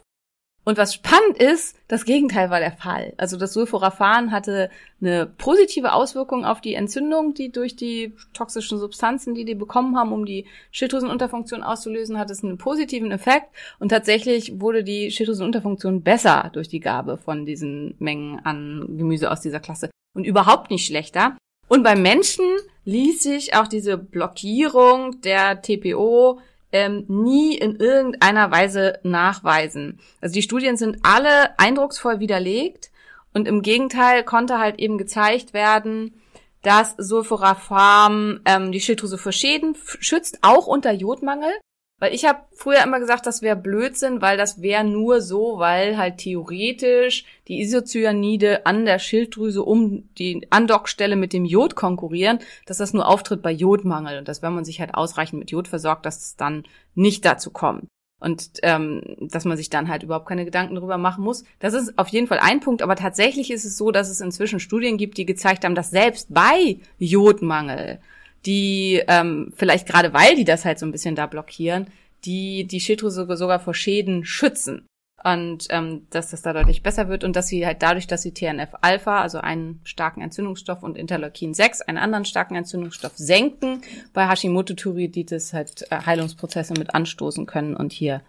Und 0.68 0.78
was 0.78 0.94
spannend 0.94 1.38
ist, 1.38 1.78
das 1.88 2.04
Gegenteil 2.04 2.50
war 2.50 2.60
der 2.60 2.74
Fall. 2.74 3.14
Also 3.16 3.38
das 3.38 3.54
Sulforaphan 3.54 4.34
hatte 4.34 4.70
eine 5.00 5.26
positive 5.26 5.94
Auswirkung 5.94 6.44
auf 6.44 6.60
die 6.60 6.74
Entzündung, 6.74 7.34
die 7.34 7.54
durch 7.54 7.78
die 7.78 8.14
toxischen 8.34 8.78
Substanzen, 8.78 9.34
die 9.34 9.46
die 9.46 9.56
bekommen 9.56 9.98
haben, 9.98 10.12
um 10.12 10.26
die 10.26 10.46
Schilddrüsenunterfunktion 10.72 11.64
auszulösen, 11.64 12.20
hat 12.20 12.30
es 12.32 12.44
einen 12.44 12.58
positiven 12.58 13.12
Effekt. 13.12 13.46
Und 13.80 13.90
tatsächlich 13.90 14.60
wurde 14.60 14.84
die 14.84 15.10
Schilddrüsenunterfunktion 15.10 16.04
besser 16.04 16.50
durch 16.52 16.68
die 16.68 16.82
Gabe 16.82 17.18
von 17.18 17.46
diesen 17.46 17.96
Mengen 18.00 18.42
an 18.44 18.98
Gemüse 18.98 19.32
aus 19.32 19.40
dieser 19.40 19.62
Klasse 19.62 19.90
und 20.16 20.26
überhaupt 20.26 20.70
nicht 20.70 20.86
schlechter. 20.86 21.38
Und 21.70 21.84
beim 21.84 22.02
Menschen 22.02 22.44
ließ 22.84 23.24
sich 23.24 23.56
auch 23.56 23.70
diese 23.70 23.98
Blockierung 23.98 25.22
der 25.22 25.62
TPO 25.62 26.42
ähm, 26.72 27.06
nie 27.08 27.56
in 27.56 27.76
irgendeiner 27.78 28.52
Weise 28.52 29.00
nachweisen. 29.04 30.00
Also 30.22 30.34
die 30.34 30.42
Studien 30.42 30.78
sind 30.78 31.00
alle 31.04 31.58
eindrucksvoll 31.60 32.20
widerlegt 32.20 32.92
und 33.34 33.48
im 33.48 33.62
Gegenteil 33.62 34.24
konnte 34.24 34.60
halt 34.60 34.80
eben 34.80 34.98
gezeigt 34.98 35.54
werden, 35.54 36.22
dass 36.62 36.96
Sulforaphan 36.98 38.42
ähm, 38.46 38.72
die 38.72 38.82
Schilddrüse 38.82 39.18
vor 39.18 39.32
Schäden 39.32 39.78
schützt, 40.00 40.40
auch 40.42 40.68
unter 40.68 40.92
Jodmangel. 40.92 41.52
Weil 42.00 42.14
ich 42.14 42.26
habe 42.26 42.42
früher 42.54 42.84
immer 42.84 43.00
gesagt, 43.00 43.26
das 43.26 43.42
wäre 43.42 43.56
Blödsinn, 43.56 44.22
weil 44.22 44.38
das 44.38 44.62
wäre 44.62 44.84
nur 44.84 45.20
so, 45.20 45.58
weil 45.58 45.98
halt 45.98 46.20
theoretisch 46.20 47.26
die 47.48 47.60
Isocyanide 47.60 48.68
an 48.68 48.86
der 48.86 49.00
Schilddrüse 49.00 49.64
um 49.64 50.08
die 50.20 50.46
Andockstelle 50.52 51.16
mit 51.16 51.34
dem 51.34 51.44
Jod 51.44 51.76
konkurrieren, 51.76 52.38
dass 52.68 52.78
das 52.78 52.94
nur 52.94 53.08
auftritt 53.08 53.42
bei 53.42 53.52
Jodmangel 53.52 54.20
und 54.20 54.28
dass 54.28 54.44
wenn 54.44 54.54
man 54.54 54.64
sich 54.64 54.80
halt 54.80 54.94
ausreichend 54.94 55.40
mit 55.40 55.50
Jod 55.50 55.68
versorgt, 55.68 56.06
dass 56.06 56.18
es 56.18 56.36
dann 56.36 56.66
nicht 56.94 57.26
dazu 57.26 57.50
kommt. 57.50 57.88
Und 58.20 58.50
ähm, 58.64 59.04
dass 59.20 59.46
man 59.46 59.58
sich 59.58 59.70
dann 59.70 59.90
halt 59.90 60.02
überhaupt 60.02 60.28
keine 60.28 60.46
Gedanken 60.46 60.74
darüber 60.74 60.98
machen 60.98 61.24
muss. 61.24 61.44
Das 61.60 61.76
ist 61.76 62.00
auf 62.00 62.08
jeden 62.08 62.26
Fall 62.26 62.40
ein 62.40 62.62
Punkt, 62.62 62.82
aber 62.82 62.96
tatsächlich 62.96 63.52
ist 63.52 63.64
es 63.64 63.78
so, 63.78 63.92
dass 63.92 64.10
es 64.10 64.22
inzwischen 64.22 64.60
Studien 64.60 64.98
gibt, 64.98 65.20
die 65.20 65.26
gezeigt 65.26 65.64
haben, 65.64 65.76
dass 65.76 65.92
selbst 65.92 66.34
bei 66.34 66.80
Jodmangel 66.98 68.00
die 68.48 69.04
ähm, 69.08 69.54
vielleicht 69.56 69.88
gerade 69.88 70.14
weil 70.14 70.36
die 70.36 70.46
das 70.46 70.66
halt 70.66 70.80
so 70.80 70.86
ein 70.86 70.92
bisschen 70.92 71.16
da 71.16 71.28
blockieren, 71.28 71.88
die 72.26 72.66
die 72.66 72.80
Schilddrüse 72.80 73.28
sogar 73.38 73.60
vor 73.60 73.76
Schäden 73.76 74.26
schützen. 74.26 74.88
Und 75.24 75.66
ähm, 75.72 76.08
dass 76.12 76.30
das 76.30 76.44
da 76.44 76.54
deutlich 76.54 76.84
besser 76.84 77.10
wird 77.10 77.24
und 77.24 77.36
dass 77.36 77.48
sie 77.48 77.66
halt 77.66 77.82
dadurch, 77.82 78.06
dass 78.08 78.22
sie 78.22 78.34
TNF-Alpha, 78.34 79.22
also 79.22 79.40
einen 79.40 79.82
starken 79.84 80.22
Entzündungsstoff 80.22 80.84
und 80.84 80.96
Interleukin-6, 80.96 81.82
einen 81.82 81.98
anderen 81.98 82.24
starken 82.24 82.56
Entzündungsstoff 82.56 83.14
senken, 83.16 83.82
bei 84.14 84.28
Hashimoto-Thyreoiditis 84.28 85.54
halt 85.54 85.92
äh, 85.92 86.06
Heilungsprozesse 86.06 86.76
mit 86.78 86.94
anstoßen 86.94 87.48
können 87.48 87.76
und 87.76 87.94
hier 87.94 88.22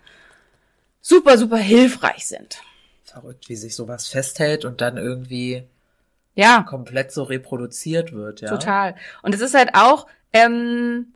super, 1.03 1.37
super 1.37 1.59
hilfreich 1.59 2.27
sind. 2.27 2.63
Verrückt, 3.05 3.49
wie 3.51 3.57
sich 3.57 3.77
sowas 3.77 4.09
festhält 4.09 4.65
und 4.65 4.81
dann 4.81 4.97
irgendwie 4.97 5.65
Ja. 6.39 6.63
komplett 6.63 7.11
so 7.11 7.25
reproduziert 7.25 8.13
wird, 8.13 8.41
ja. 8.41 8.49
Total. 8.49 8.95
Und 9.23 9.35
es 9.35 9.41
ist 9.41 9.55
halt 9.55 9.71
auch, 9.75 10.07
ähm, 10.33 11.13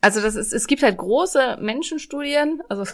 also 0.00 0.22
das 0.22 0.36
ist, 0.36 0.54
es 0.54 0.66
gibt 0.66 0.82
halt 0.82 0.96
große 0.96 1.58
Menschenstudien, 1.60 2.62
also 2.70 2.84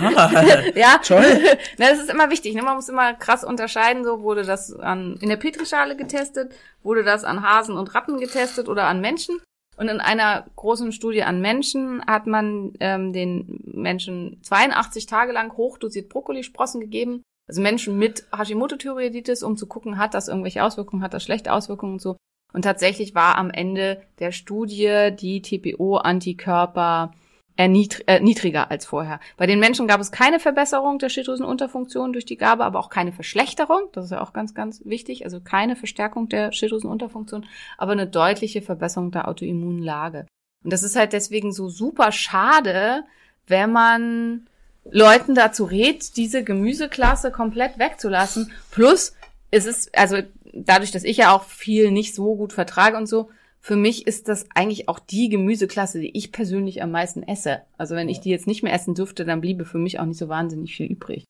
Ah, 0.00 0.62
ja, 0.74 0.98
toll. 1.04 1.22
Na, 1.78 1.90
das 1.90 2.00
ist 2.00 2.10
immer 2.10 2.30
wichtig, 2.30 2.54
ne? 2.54 2.62
Man 2.62 2.76
muss 2.76 2.88
immer 2.88 3.12
krass 3.12 3.44
unterscheiden, 3.44 4.04
so 4.04 4.22
wurde 4.22 4.42
das 4.42 4.72
an, 4.74 5.18
in 5.20 5.28
der 5.28 5.36
Petrischale 5.36 5.96
getestet, 5.96 6.54
wurde 6.82 7.04
das 7.04 7.24
an 7.24 7.42
Hasen 7.42 7.76
und 7.76 7.94
Ratten 7.94 8.18
getestet 8.18 8.68
oder 8.70 8.84
an 8.84 9.02
Menschen. 9.02 9.38
Und 9.76 9.88
in 9.88 10.00
einer 10.00 10.46
großen 10.56 10.92
Studie 10.92 11.24
an 11.24 11.40
Menschen 11.40 12.02
hat 12.06 12.26
man 12.26 12.72
ähm, 12.80 13.12
den 13.12 13.60
Menschen 13.64 14.38
82 14.42 15.06
Tage 15.06 15.32
lang 15.32 15.56
hochdosiert 15.56 16.08
Brokkolisprossen 16.08 16.80
gegeben. 16.80 17.22
Also 17.52 17.60
Menschen 17.60 17.98
mit 17.98 18.24
Hashimoto-Thyreoiditis, 18.34 19.42
um 19.42 19.58
zu 19.58 19.66
gucken, 19.66 19.98
hat 19.98 20.14
das 20.14 20.28
irgendwelche 20.28 20.64
Auswirkungen, 20.64 21.02
hat 21.02 21.12
das 21.12 21.22
schlechte 21.22 21.52
Auswirkungen 21.52 21.92
und 21.92 22.00
so. 22.00 22.16
Und 22.54 22.62
tatsächlich 22.62 23.14
war 23.14 23.36
am 23.36 23.50
Ende 23.50 24.00
der 24.20 24.32
Studie 24.32 25.10
die 25.12 25.42
TPO-Antikörper 25.42 27.12
äh, 27.58 27.68
niedriger 27.68 28.70
als 28.70 28.86
vorher. 28.86 29.20
Bei 29.36 29.46
den 29.46 29.60
Menschen 29.60 29.86
gab 29.86 30.00
es 30.00 30.10
keine 30.10 30.40
Verbesserung 30.40 30.98
der 30.98 31.10
Schilddrüsenunterfunktion 31.10 32.14
durch 32.14 32.24
die 32.24 32.38
Gabe, 32.38 32.64
aber 32.64 32.78
auch 32.78 32.88
keine 32.88 33.12
Verschlechterung. 33.12 33.82
Das 33.92 34.06
ist 34.06 34.12
ja 34.12 34.22
auch 34.22 34.32
ganz, 34.32 34.54
ganz 34.54 34.80
wichtig. 34.86 35.26
Also 35.26 35.38
keine 35.42 35.76
Verstärkung 35.76 36.30
der 36.30 36.52
Schilddrüsenunterfunktion, 36.52 37.44
aber 37.76 37.92
eine 37.92 38.06
deutliche 38.06 38.62
Verbesserung 38.62 39.10
der 39.10 39.28
Autoimmunlage. 39.28 40.26
Und 40.64 40.72
das 40.72 40.82
ist 40.82 40.96
halt 40.96 41.12
deswegen 41.12 41.52
so 41.52 41.68
super 41.68 42.12
schade, 42.12 43.04
wenn 43.46 43.72
man 43.72 44.46
Leuten 44.90 45.34
dazu 45.34 45.64
rät, 45.64 46.16
diese 46.16 46.42
Gemüseklasse 46.42 47.30
komplett 47.30 47.78
wegzulassen. 47.78 48.50
Plus, 48.70 49.14
es 49.50 49.66
ist, 49.66 49.96
also 49.96 50.18
dadurch, 50.52 50.90
dass 50.90 51.04
ich 51.04 51.18
ja 51.18 51.34
auch 51.34 51.44
viel 51.44 51.90
nicht 51.90 52.14
so 52.14 52.34
gut 52.34 52.52
vertrage 52.52 52.96
und 52.96 53.06
so, 53.06 53.30
für 53.60 53.76
mich 53.76 54.08
ist 54.08 54.26
das 54.28 54.46
eigentlich 54.54 54.88
auch 54.88 54.98
die 54.98 55.28
Gemüseklasse, 55.28 56.00
die 56.00 56.16
ich 56.16 56.32
persönlich 56.32 56.82
am 56.82 56.90
meisten 56.90 57.22
esse. 57.22 57.62
Also 57.78 57.94
wenn 57.94 58.08
ich 58.08 58.20
die 58.20 58.30
jetzt 58.30 58.48
nicht 58.48 58.64
mehr 58.64 58.72
essen 58.72 58.94
dürfte, 58.94 59.24
dann 59.24 59.40
bliebe 59.40 59.64
für 59.64 59.78
mich 59.78 60.00
auch 60.00 60.04
nicht 60.04 60.18
so 60.18 60.28
wahnsinnig 60.28 60.74
viel 60.74 60.86
übrig. 60.86 61.24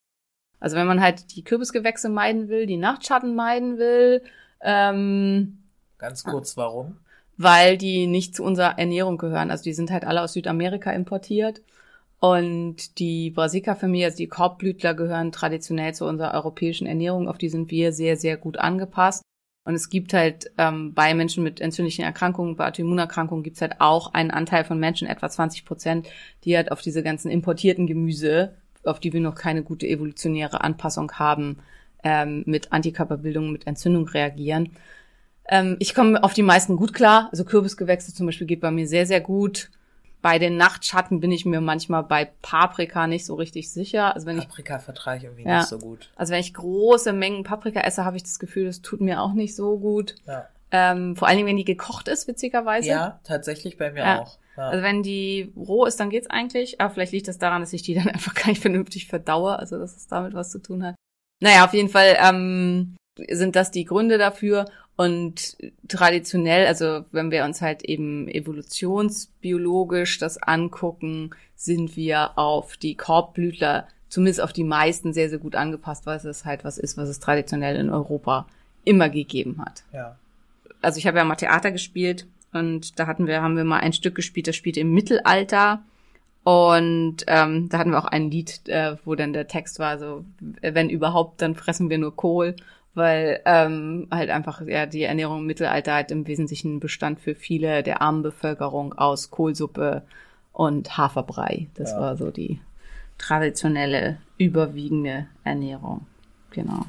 Also 0.58 0.76
wenn 0.76 0.86
man 0.86 1.02
halt 1.02 1.36
die 1.36 1.44
Kürbisgewächse 1.44 2.08
meiden 2.08 2.48
will, 2.48 2.64
die 2.64 2.78
Nachtschatten 2.78 3.34
meiden 3.34 3.76
will, 3.76 4.22
ähm, 4.62 5.58
Ganz 5.98 6.24
kurz, 6.24 6.56
warum? 6.56 6.96
weil 7.36 7.76
die 7.76 8.06
nicht 8.06 8.34
zu 8.34 8.44
unserer 8.44 8.78
Ernährung 8.78 9.18
gehören. 9.18 9.50
Also 9.50 9.64
die 9.64 9.74
sind 9.74 9.90
halt 9.90 10.04
alle 10.04 10.22
aus 10.22 10.32
Südamerika 10.32 10.90
importiert. 10.92 11.60
Und 12.22 13.00
die 13.00 13.30
Brassica-Familie, 13.30 14.06
also 14.06 14.16
die 14.18 14.28
Korbblütler, 14.28 14.94
gehören 14.94 15.32
traditionell 15.32 15.92
zu 15.92 16.06
unserer 16.06 16.34
europäischen 16.34 16.86
Ernährung. 16.86 17.28
Auf 17.28 17.36
die 17.36 17.48
sind 17.48 17.72
wir 17.72 17.92
sehr, 17.92 18.16
sehr 18.16 18.36
gut 18.36 18.58
angepasst. 18.58 19.24
Und 19.64 19.74
es 19.74 19.90
gibt 19.90 20.14
halt 20.14 20.52
ähm, 20.56 20.94
bei 20.94 21.14
Menschen 21.14 21.42
mit 21.42 21.60
entzündlichen 21.60 22.04
Erkrankungen, 22.04 22.54
bei 22.54 22.68
Autoimmunerkrankungen 22.68 23.42
gibt 23.42 23.56
es 23.56 23.60
halt 23.60 23.80
auch 23.80 24.14
einen 24.14 24.30
Anteil 24.30 24.62
von 24.62 24.78
Menschen, 24.78 25.08
etwa 25.08 25.28
20 25.28 25.64
Prozent, 25.64 26.08
die 26.44 26.56
halt 26.56 26.70
auf 26.70 26.80
diese 26.80 27.02
ganzen 27.02 27.28
importierten 27.28 27.88
Gemüse, 27.88 28.54
auf 28.84 29.00
die 29.00 29.12
wir 29.12 29.20
noch 29.20 29.34
keine 29.34 29.64
gute 29.64 29.88
evolutionäre 29.88 30.60
Anpassung 30.60 31.10
haben, 31.14 31.58
ähm, 32.04 32.44
mit 32.46 32.72
Antikörperbildung, 32.72 33.50
mit 33.50 33.66
Entzündung 33.66 34.06
reagieren. 34.06 34.70
Ähm, 35.48 35.74
ich 35.80 35.92
komme 35.92 36.22
auf 36.22 36.34
die 36.34 36.42
meisten 36.42 36.76
gut 36.76 36.94
klar. 36.94 37.30
Also 37.32 37.44
Kürbisgewächse 37.44 38.14
zum 38.14 38.26
Beispiel 38.26 38.46
geht 38.46 38.60
bei 38.60 38.70
mir 38.70 38.86
sehr, 38.86 39.06
sehr 39.06 39.20
gut. 39.20 39.70
Bei 40.22 40.38
den 40.38 40.56
Nachtschatten 40.56 41.18
bin 41.20 41.32
ich 41.32 41.44
mir 41.44 41.60
manchmal 41.60 42.04
bei 42.04 42.26
Paprika 42.42 43.06
nicht 43.08 43.26
so 43.26 43.34
richtig 43.34 43.70
sicher. 43.72 44.14
Also 44.14 44.26
wenn 44.26 44.38
ich 44.38 44.46
Paprika 44.48 44.78
vertrage 44.78 45.18
ich 45.18 45.24
irgendwie 45.24 45.44
Ja. 45.44 45.58
nicht 45.58 45.68
so 45.68 45.78
gut. 45.78 46.10
also 46.16 46.32
wenn 46.32 46.40
ich 46.40 46.54
große 46.54 47.12
Mengen 47.12 47.42
Paprika 47.42 47.80
esse, 47.80 48.04
habe 48.04 48.16
ich 48.16 48.22
das 48.22 48.38
Gefühl, 48.38 48.66
das 48.66 48.80
tut 48.82 49.00
mir 49.00 49.20
auch 49.20 49.32
nicht 49.34 49.54
so 49.56 49.78
gut. 49.78 50.14
Ja, 50.26 50.46
Ähm, 50.70 51.16
vor 51.16 51.28
allen 51.28 51.36
Dingen, 51.36 51.48
wenn 51.48 51.56
die 51.58 51.64
gekocht 51.64 52.08
ist, 52.08 52.28
witzigerweise. 52.28 52.88
ja 52.88 53.20
tatsächlich 53.24 53.76
bei 53.76 53.90
mir 53.90 54.00
Ja. 54.04 54.20
auch. 54.22 54.38
Ja. 54.56 54.68
Also 54.68 54.82
wenn 54.82 55.02
die 55.02 55.52
roh 55.56 55.84
ist, 55.86 55.98
dann 56.00 56.08
geht's 56.10 56.30
eigentlich. 56.30 56.80
Aber 56.80 56.90
vielleicht 56.94 57.12
liegt 57.12 57.26
das 57.28 57.38
daran, 57.38 57.60
dass 57.60 57.72
ich 57.72 57.82
die 57.82 57.94
dann 57.94 58.06
einfach 58.08 58.34
gar 58.34 58.46
nicht 58.48 58.62
vernünftig 58.62 59.06
verdaue. 59.08 59.58
Also 59.58 59.78
dass 59.78 59.96
es 59.96 60.06
damit 60.06 60.32
was 60.34 60.50
zu 60.50 60.60
tun 60.62 60.84
hat. 60.84 60.94
Naja, 61.40 61.64
auf 61.64 61.74
jeden 61.74 61.88
Fall 61.88 62.16
ähm, 62.22 62.96
sind 63.28 63.56
das 63.56 63.70
die 63.70 63.84
Gründe 63.84 64.16
dafür. 64.18 64.66
Und 64.96 65.56
traditionell, 65.88 66.66
also 66.66 67.04
wenn 67.12 67.30
wir 67.30 67.44
uns 67.44 67.60
halt 67.62 67.82
eben 67.82 68.28
evolutionsbiologisch 68.28 70.18
das 70.18 70.38
angucken, 70.38 71.30
sind 71.56 71.96
wir 71.96 72.38
auf 72.38 72.76
die 72.76 72.94
Korbblütler, 72.94 73.88
zumindest 74.08 74.42
auf 74.42 74.52
die 74.52 74.64
meisten, 74.64 75.12
sehr, 75.12 75.30
sehr 75.30 75.38
gut 75.38 75.56
angepasst, 75.56 76.06
weil 76.06 76.18
es 76.18 76.44
halt 76.44 76.64
was 76.64 76.78
ist, 76.78 76.96
was 76.96 77.08
es 77.08 77.20
traditionell 77.20 77.76
in 77.76 77.90
Europa 77.90 78.46
immer 78.84 79.08
gegeben 79.08 79.62
hat 79.64 79.84
ja. 79.92 80.16
also 80.80 80.98
ich 80.98 81.06
habe 81.06 81.16
ja 81.16 81.24
mal 81.24 81.36
Theater 81.36 81.70
gespielt 81.70 82.26
und 82.52 82.98
da 82.98 83.06
hatten 83.06 83.26
wir, 83.26 83.42
haben 83.42 83.56
wir 83.56 83.64
mal 83.64 83.80
ein 83.80 83.92
Stück 83.92 84.14
gespielt, 84.14 84.46
das 84.46 84.56
spielte 84.56 84.80
im 84.80 84.92
Mittelalter. 84.92 85.82
Und 86.44 87.18
ähm, 87.28 87.68
da 87.68 87.78
hatten 87.78 87.92
wir 87.92 87.98
auch 87.98 88.04
ein 88.04 88.30
Lied, 88.30 88.68
äh, 88.68 88.96
wo 89.04 89.14
dann 89.14 89.32
der 89.32 89.46
Text 89.46 89.78
war, 89.78 89.98
so, 89.98 90.24
wenn 90.40 90.90
überhaupt, 90.90 91.40
dann 91.40 91.54
fressen 91.54 91.88
wir 91.88 91.98
nur 91.98 92.16
Kohl, 92.16 92.56
weil 92.94 93.40
ähm, 93.44 94.08
halt 94.10 94.30
einfach 94.30 94.60
ja 94.66 94.86
die 94.86 95.02
Ernährung 95.02 95.40
im 95.40 95.46
Mittelalter 95.46 95.94
halt 95.94 96.10
im 96.10 96.26
Wesentlichen 96.26 96.80
bestand 96.80 97.20
für 97.20 97.34
viele 97.34 97.82
der 97.82 98.02
armen 98.02 98.22
Bevölkerung 98.22 98.92
aus 98.94 99.30
Kohlsuppe 99.30 100.02
und 100.52 100.96
Haferbrei. 100.98 101.68
Das 101.74 101.92
Ja. 101.92 102.00
war 102.00 102.16
so 102.16 102.30
die 102.30 102.60
traditionelle, 103.18 104.18
überwiegende 104.36 105.26
Ernährung. 105.44 106.06
Genau. 106.50 106.84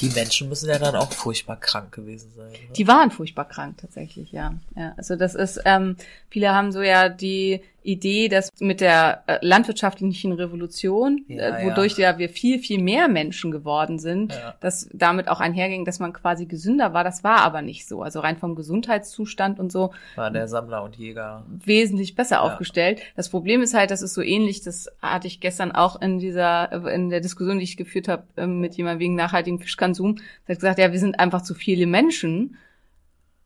Die 0.00 0.10
Menschen 0.10 0.48
müssen 0.48 0.68
ja 0.68 0.78
dann 0.78 0.96
auch 0.96 1.12
furchtbar 1.12 1.56
krank 1.56 1.92
gewesen 1.92 2.30
sein. 2.36 2.50
Ne? 2.50 2.58
Die 2.76 2.86
waren 2.86 3.10
furchtbar 3.10 3.46
krank 3.46 3.78
tatsächlich, 3.78 4.32
ja. 4.32 4.54
ja 4.76 4.92
also 4.96 5.16
das 5.16 5.34
ist, 5.34 5.60
ähm, 5.64 5.96
viele 6.30 6.52
haben 6.52 6.72
so 6.72 6.82
ja 6.82 7.08
die 7.08 7.62
Idee, 7.84 8.28
dass 8.28 8.48
mit 8.60 8.80
der 8.80 9.22
äh, 9.26 9.38
landwirtschaftlichen 9.42 10.32
Revolution, 10.32 11.24
Ja, 11.28 11.58
äh, 11.58 11.66
wodurch 11.66 11.98
ja. 11.98 12.16
wir 12.18 12.28
viel, 12.30 12.58
viel 12.58 12.82
mehr 12.82 13.08
Menschen 13.08 13.50
geworden 13.50 13.98
sind, 13.98 14.32
Ja. 14.32 14.54
dass 14.60 14.88
damit 14.92 15.28
auch 15.28 15.38
einherging, 15.40 15.84
dass 15.84 15.98
man 16.00 16.12
quasi 16.14 16.46
gesünder 16.46 16.94
war. 16.94 17.04
Das 17.04 17.22
war 17.22 17.38
aber 17.42 17.60
nicht 17.62 17.86
so. 17.86 18.02
Also 18.02 18.20
rein 18.20 18.38
vom 18.38 18.54
Gesundheitszustand 18.54 19.60
und 19.60 19.70
so 19.70 19.92
War 20.16 20.30
der 20.30 20.48
Sammler 20.48 20.82
und 20.82 20.96
Jäger. 20.96 21.44
wesentlich 21.64 22.14
besser 22.14 22.40
aufgestellt. 22.42 23.02
Das 23.16 23.28
Problem 23.28 23.60
ist 23.62 23.74
halt, 23.74 23.90
das 23.90 24.00
ist 24.02 24.14
so 24.14 24.22
ähnlich, 24.22 24.62
das 24.62 24.88
hatte 25.02 25.26
ich 25.26 25.40
gestern 25.40 25.70
auch 25.72 26.00
in 26.00 26.18
dieser, 26.18 26.72
in 26.92 27.10
der 27.10 27.20
Diskussion, 27.20 27.58
die 27.58 27.64
ich 27.64 27.76
geführt 27.76 28.08
habe 28.08 28.24
ähm, 28.38 28.60
mit 28.60 28.74
jemandem 28.76 29.00
wegen 29.00 29.14
nachhaltigen 29.14 29.58
Fischkonsum, 29.60 30.16
der 30.48 30.54
hat 30.54 30.60
gesagt, 30.60 30.78
ja, 30.78 30.90
wir 30.90 30.98
sind 30.98 31.20
einfach 31.20 31.42
zu 31.42 31.54
viele 31.54 31.86
Menschen. 31.86 32.56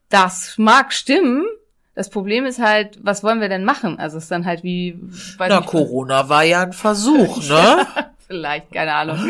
Das 0.09 0.57
mag 0.59 0.93
stimmen. 0.93 1.45
Das 1.99 2.11
Problem 2.11 2.47
ist 2.47 2.61
halt, 2.61 3.01
was 3.03 3.25
wollen 3.25 3.41
wir 3.41 3.49
denn 3.49 3.65
machen? 3.65 3.99
Also 3.99 4.19
es 4.19 4.23
ist 4.23 4.31
dann 4.31 4.47
halt 4.47 4.63
wie, 4.63 4.97
weiß 5.37 5.49
Na, 5.49 5.59
nicht, 5.59 5.69
Corona 5.69 6.29
war 6.29 6.45
ja 6.45 6.63
ein 6.63 6.73
Versuch, 6.73 7.43
ne? 7.49 7.89
Vielleicht, 8.29 8.71
keine 8.71 8.95
Ahnung. 8.95 9.17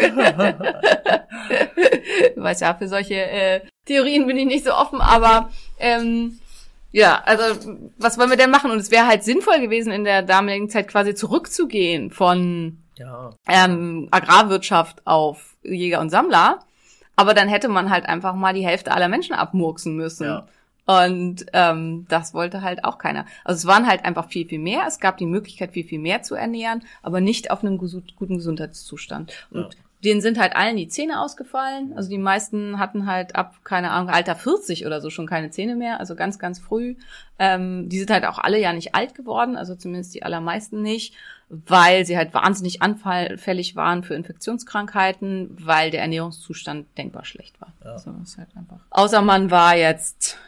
du 2.37 2.43
weißt 2.43 2.61
ja, 2.61 2.75
für 2.75 2.87
solche 2.87 3.15
äh, 3.15 3.63
Theorien 3.87 4.27
bin 4.27 4.37
ich 4.37 4.45
nicht 4.45 4.67
so 4.67 4.75
offen, 4.75 5.01
aber 5.01 5.49
ähm, 5.79 6.41
ja, 6.93 7.23
also 7.25 7.43
was 7.97 8.19
wollen 8.19 8.29
wir 8.29 8.37
denn 8.37 8.51
machen? 8.51 8.71
Und 8.71 8.77
es 8.81 8.91
wäre 8.91 9.07
halt 9.07 9.25
sinnvoll 9.25 9.61
gewesen, 9.61 9.91
in 9.91 10.05
der 10.05 10.21
damaligen 10.21 10.69
Zeit 10.69 10.89
quasi 10.89 11.15
zurückzugehen 11.15 12.11
von 12.11 12.83
ja. 12.97 13.31
ähm, 13.49 14.09
Agrarwirtschaft 14.11 15.07
auf 15.07 15.57
Jäger 15.63 16.01
und 16.01 16.11
Sammler. 16.11 16.59
Aber 17.17 17.33
dann 17.33 17.49
hätte 17.49 17.69
man 17.69 17.89
halt 17.89 18.05
einfach 18.05 18.35
mal 18.35 18.53
die 18.53 18.67
Hälfte 18.67 18.93
aller 18.93 19.09
Menschen 19.09 19.35
abmurksen 19.35 19.97
müssen. 19.97 20.25
Ja. 20.27 20.47
Und 20.89 21.45
ähm, 21.53 22.07
das 22.09 22.33
wollte 22.33 22.63
halt 22.63 22.83
auch 22.83 22.97
keiner. 22.97 23.27
Also 23.45 23.59
es 23.59 23.67
waren 23.67 23.87
halt 23.87 24.07
einfach 24.07 24.29
viel, 24.31 24.49
viel 24.49 24.59
mehr. 24.59 24.85
Es 24.89 25.01
gab 25.01 25.19
die 25.19 25.27
Möglichkeit, 25.27 25.73
viel, 25.73 25.85
viel 25.85 25.99
mehr 25.99 26.23
zu 26.23 26.35
ernähren, 26.35 26.83
aber 27.03 27.21
nicht 27.21 27.51
auf 27.51 27.63
einem 27.63 27.77
guten 27.77 28.37
Gesundheitszustand. 28.37 29.35
Und 29.51 29.61
Ja. 29.65 29.69
denen 30.03 30.23
sind 30.23 30.39
halt 30.39 30.57
allen 30.57 30.79
die 30.79 30.89
Zähne 30.89 31.21
ausgefallen. 31.21 31.93
Also 31.95 32.09
die 32.09 32.17
meisten 32.17 32.79
hatten 32.79 33.05
halt 33.05 33.37
ab, 33.37 33.57
keine 33.65 33.91
Ahnung, 33.91 34.09
Alter 34.09 34.35
40 34.35 34.87
oder 34.87 35.03
so 35.03 35.11
schon 35.11 35.27
keine 35.27 35.51
Zähne 35.51 35.77
mehr. 35.77 36.01
Also 36.01 36.15
ganz, 36.15 36.39
ganz 36.39 36.59
früh. 36.59 36.97
Ähm, 37.39 37.91
die 37.91 37.99
sind 37.99 38.11
halt 38.11 38.25
auch 38.25 38.39
alle 38.39 38.59
ja 38.59 38.73
nicht 38.73 38.95
alt 38.95 39.15
geworden, 39.15 39.57
also 39.59 39.75
zumindest 39.75 40.15
die 40.15 40.23
allermeisten 40.23 40.81
nicht, 40.81 41.13
weil 41.51 42.07
sie 42.07 42.17
halt 42.17 42.33
wahnsinnig 42.33 42.81
anfällig 42.81 43.77
waren 43.77 44.03
für 44.05 44.15
Infektionskrankheiten, 44.15 45.51
weil 45.61 45.91
der 45.91 46.01
Ernährungszustand 46.01 46.87
denkbar 46.97 47.27
schlecht 47.27 47.61
war. 47.61 47.73
Ja. 47.85 47.99
So 47.99 48.11
ist 48.23 48.39
halt 48.39 48.49
einfach. 48.57 48.79
Außer 48.91 49.21
man 49.21 49.51
war 49.51 49.77
jetzt 49.77 50.39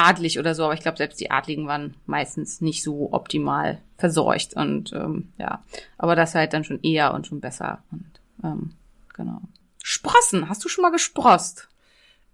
adlig 0.00 0.38
oder 0.38 0.54
so, 0.54 0.64
aber 0.64 0.74
ich 0.74 0.80
glaube, 0.80 0.98
selbst 0.98 1.20
die 1.20 1.30
Adligen 1.30 1.66
waren 1.66 1.94
meistens 2.06 2.60
nicht 2.60 2.82
so 2.82 3.12
optimal 3.12 3.78
versorgt 3.98 4.54
und 4.54 4.92
ähm, 4.92 5.32
ja, 5.38 5.62
aber 5.98 6.16
das 6.16 6.34
halt 6.34 6.52
dann 6.52 6.64
schon 6.64 6.82
eher 6.82 7.14
und 7.14 7.26
schon 7.26 7.40
besser 7.40 7.82
und 7.90 8.06
ähm, 8.42 8.72
genau. 9.14 9.40
Sprossen, 9.82 10.48
hast 10.48 10.64
du 10.64 10.68
schon 10.68 10.82
mal 10.82 10.92
gesprost? 10.92 11.68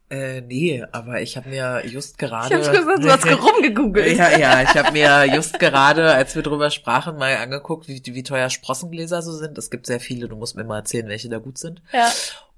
Äh, 0.09 0.40
nee, 0.42 0.85
aber 0.92 1.20
ich 1.20 1.37
habe 1.37 1.48
mir 1.48 1.83
just 1.85 2.16
gerade. 2.16 2.61
Ich 2.61 2.68
habe 2.68 2.79
gesagt, 2.79 3.02
du 3.02 3.11
hast 3.11 3.26
rumgegoogelt. 3.26 4.16
Ja, 4.16 4.38
ja, 4.38 4.62
ich 4.62 4.76
habe 4.76 4.92
mir 4.92 5.24
just 5.35 5.59
gerade, 5.59 6.12
als 6.12 6.37
wir 6.37 6.42
drüber 6.42 6.70
sprachen, 6.70 7.18
mal 7.18 7.37
angeguckt, 7.37 7.88
wie, 7.88 8.00
wie 8.07 8.22
teuer 8.22 8.48
Sprossengläser 8.48 9.20
so 9.22 9.33
sind. 9.33 9.59
Es 9.59 9.68
gibt 9.68 9.87
sehr 9.87 9.98
viele, 9.98 10.29
du 10.29 10.37
musst 10.37 10.55
mir 10.55 10.62
mal 10.62 10.79
erzählen, 10.79 11.09
welche 11.09 11.29
da 11.29 11.38
gut 11.38 11.59
sind. 11.59 11.83
Ja. 11.92 12.09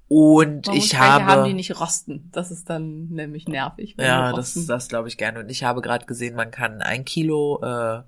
Und 0.09 0.67
Man 0.67 0.75
ich 0.75 0.97
habe. 0.97 1.25
haben, 1.25 1.45
die 1.45 1.53
nicht 1.53 1.79
rosten. 1.79 2.29
Das 2.31 2.49
ist 2.49 2.69
dann 2.69 3.09
nämlich 3.09 3.47
nervig. 3.47 3.95
ja, 3.97 4.33
das, 4.33 4.65
das 4.65 4.87
glaube 4.87 5.07
ich 5.07 5.17
gerne. 5.17 5.39
Und 5.39 5.49
ich 5.49 5.63
habe 5.63 5.81
gerade 5.81 6.05
gesehen, 6.05 6.35
man 6.35 6.49
kann 6.51 6.81
ein 6.81 7.05
Kilo 7.05 7.61
äh, 7.61 8.01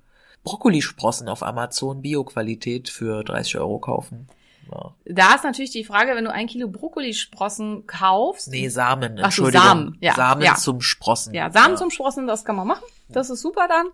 Brokkolisprossen 0.44 1.30
auf 1.30 1.44
Amazon 1.44 2.02
Bio-Qualität 2.02 2.90
für 2.90 3.24
30 3.24 3.58
Euro 3.58 3.78
kaufen. 3.80 4.28
Ja. 4.72 4.96
Da 5.06 5.36
ist 5.36 5.44
natürlich 5.44 5.72
die 5.72 5.84
Frage, 5.84 6.16
wenn 6.16 6.26
du 6.26 6.32
ein 6.32 6.48
Kilo 6.48 6.68
Brokkolisprossen 6.68 7.86
kaufst. 7.86 8.50
Nee, 8.50 8.70
Samen, 8.70 9.14
Ach 9.22 9.32
so, 9.32 9.44
Entschuldigung. 9.44 9.68
Samen, 9.68 9.98
ja, 10.00 10.16
Samen 10.16 10.42
ja. 10.42 10.56
zum 10.56 10.82
Sprossen. 10.82 11.34
Ja, 11.34 11.52
Samen 11.52 11.78
zum 11.78 11.92
Sprossen, 11.92 12.26
das 12.26 12.46
kann 12.46 12.56
man 12.56 12.68
machen. 12.68 12.84
Das 13.10 13.30
ist 13.30 13.42
super 13.42 13.68
dann. 13.68 13.88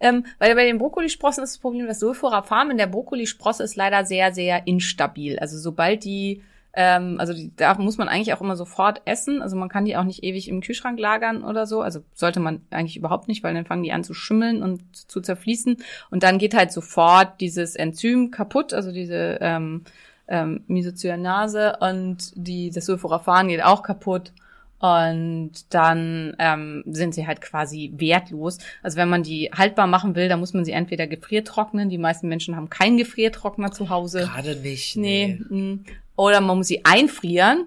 Ähm, 0.00 0.26
weil 0.38 0.54
bei 0.54 0.64
den 0.64 0.78
Brokkolisprossen 0.78 1.44
ist 1.44 1.54
das 1.54 1.60
Problem, 1.60 1.86
das 1.86 2.00
Sulforaphan 2.00 2.72
in 2.72 2.78
der 2.78 2.88
Brokkolisprosse 2.88 3.62
ist 3.62 3.76
leider 3.76 4.04
sehr, 4.04 4.34
sehr 4.34 4.66
instabil. 4.66 5.38
Also 5.38 5.56
sobald 5.56 6.04
die, 6.04 6.42
ähm, 6.76 7.16
also 7.18 7.32
die, 7.32 7.52
da 7.56 7.74
muss 7.74 7.98
man 7.98 8.08
eigentlich 8.08 8.32
auch 8.32 8.40
immer 8.40 8.56
sofort 8.56 9.02
essen. 9.04 9.42
Also 9.42 9.56
man 9.56 9.68
kann 9.68 9.84
die 9.84 9.96
auch 9.96 10.04
nicht 10.04 10.24
ewig 10.24 10.48
im 10.48 10.60
Kühlschrank 10.60 10.98
lagern 10.98 11.44
oder 11.44 11.66
so. 11.66 11.82
Also 11.82 12.00
sollte 12.14 12.40
man 12.40 12.62
eigentlich 12.70 12.96
überhaupt 12.96 13.28
nicht, 13.28 13.42
weil 13.44 13.54
dann 13.54 13.66
fangen 13.66 13.84
die 13.84 13.92
an 13.92 14.04
zu 14.04 14.14
schimmeln 14.14 14.62
und 14.62 14.80
zu 14.94 15.20
zerfließen. 15.20 15.76
Und 16.10 16.22
dann 16.22 16.38
geht 16.38 16.54
halt 16.54 16.72
sofort 16.72 17.40
dieses 17.40 17.76
Enzym 17.76 18.30
kaputt, 18.30 18.74
also 18.74 18.90
diese 18.90 19.38
ähm, 19.40 19.84
ähm, 20.26 20.64
Mesocyanase 20.66 21.76
und 21.80 22.32
die, 22.34 22.70
das 22.70 22.86
Sulforaphan 22.86 23.48
geht 23.48 23.62
auch 23.62 23.82
kaputt. 23.82 24.32
Und 24.78 25.52
dann 25.70 26.34
ähm, 26.38 26.82
sind 26.86 27.14
sie 27.14 27.26
halt 27.26 27.40
quasi 27.40 27.92
wertlos. 27.96 28.58
Also 28.82 28.98
wenn 28.98 29.08
man 29.08 29.22
die 29.22 29.50
haltbar 29.54 29.86
machen 29.86 30.14
will, 30.14 30.28
dann 30.28 30.40
muss 30.40 30.52
man 30.52 30.64
sie 30.64 30.72
entweder 30.72 31.06
gefriertrocknen. 31.06 31.88
Die 31.88 31.98
meisten 31.98 32.28
Menschen 32.28 32.54
haben 32.54 32.68
keinen 32.68 32.98
Gefriertrockner 32.98 33.72
zu 33.72 33.88
Hause. 33.88 34.20
Gerade 34.20 34.56
nicht. 34.56 34.96
Nee. 34.96 35.40
mm. 35.48 35.84
Oder 36.16 36.40
man 36.40 36.58
muss 36.58 36.68
sie 36.68 36.84
einfrieren. 36.84 37.66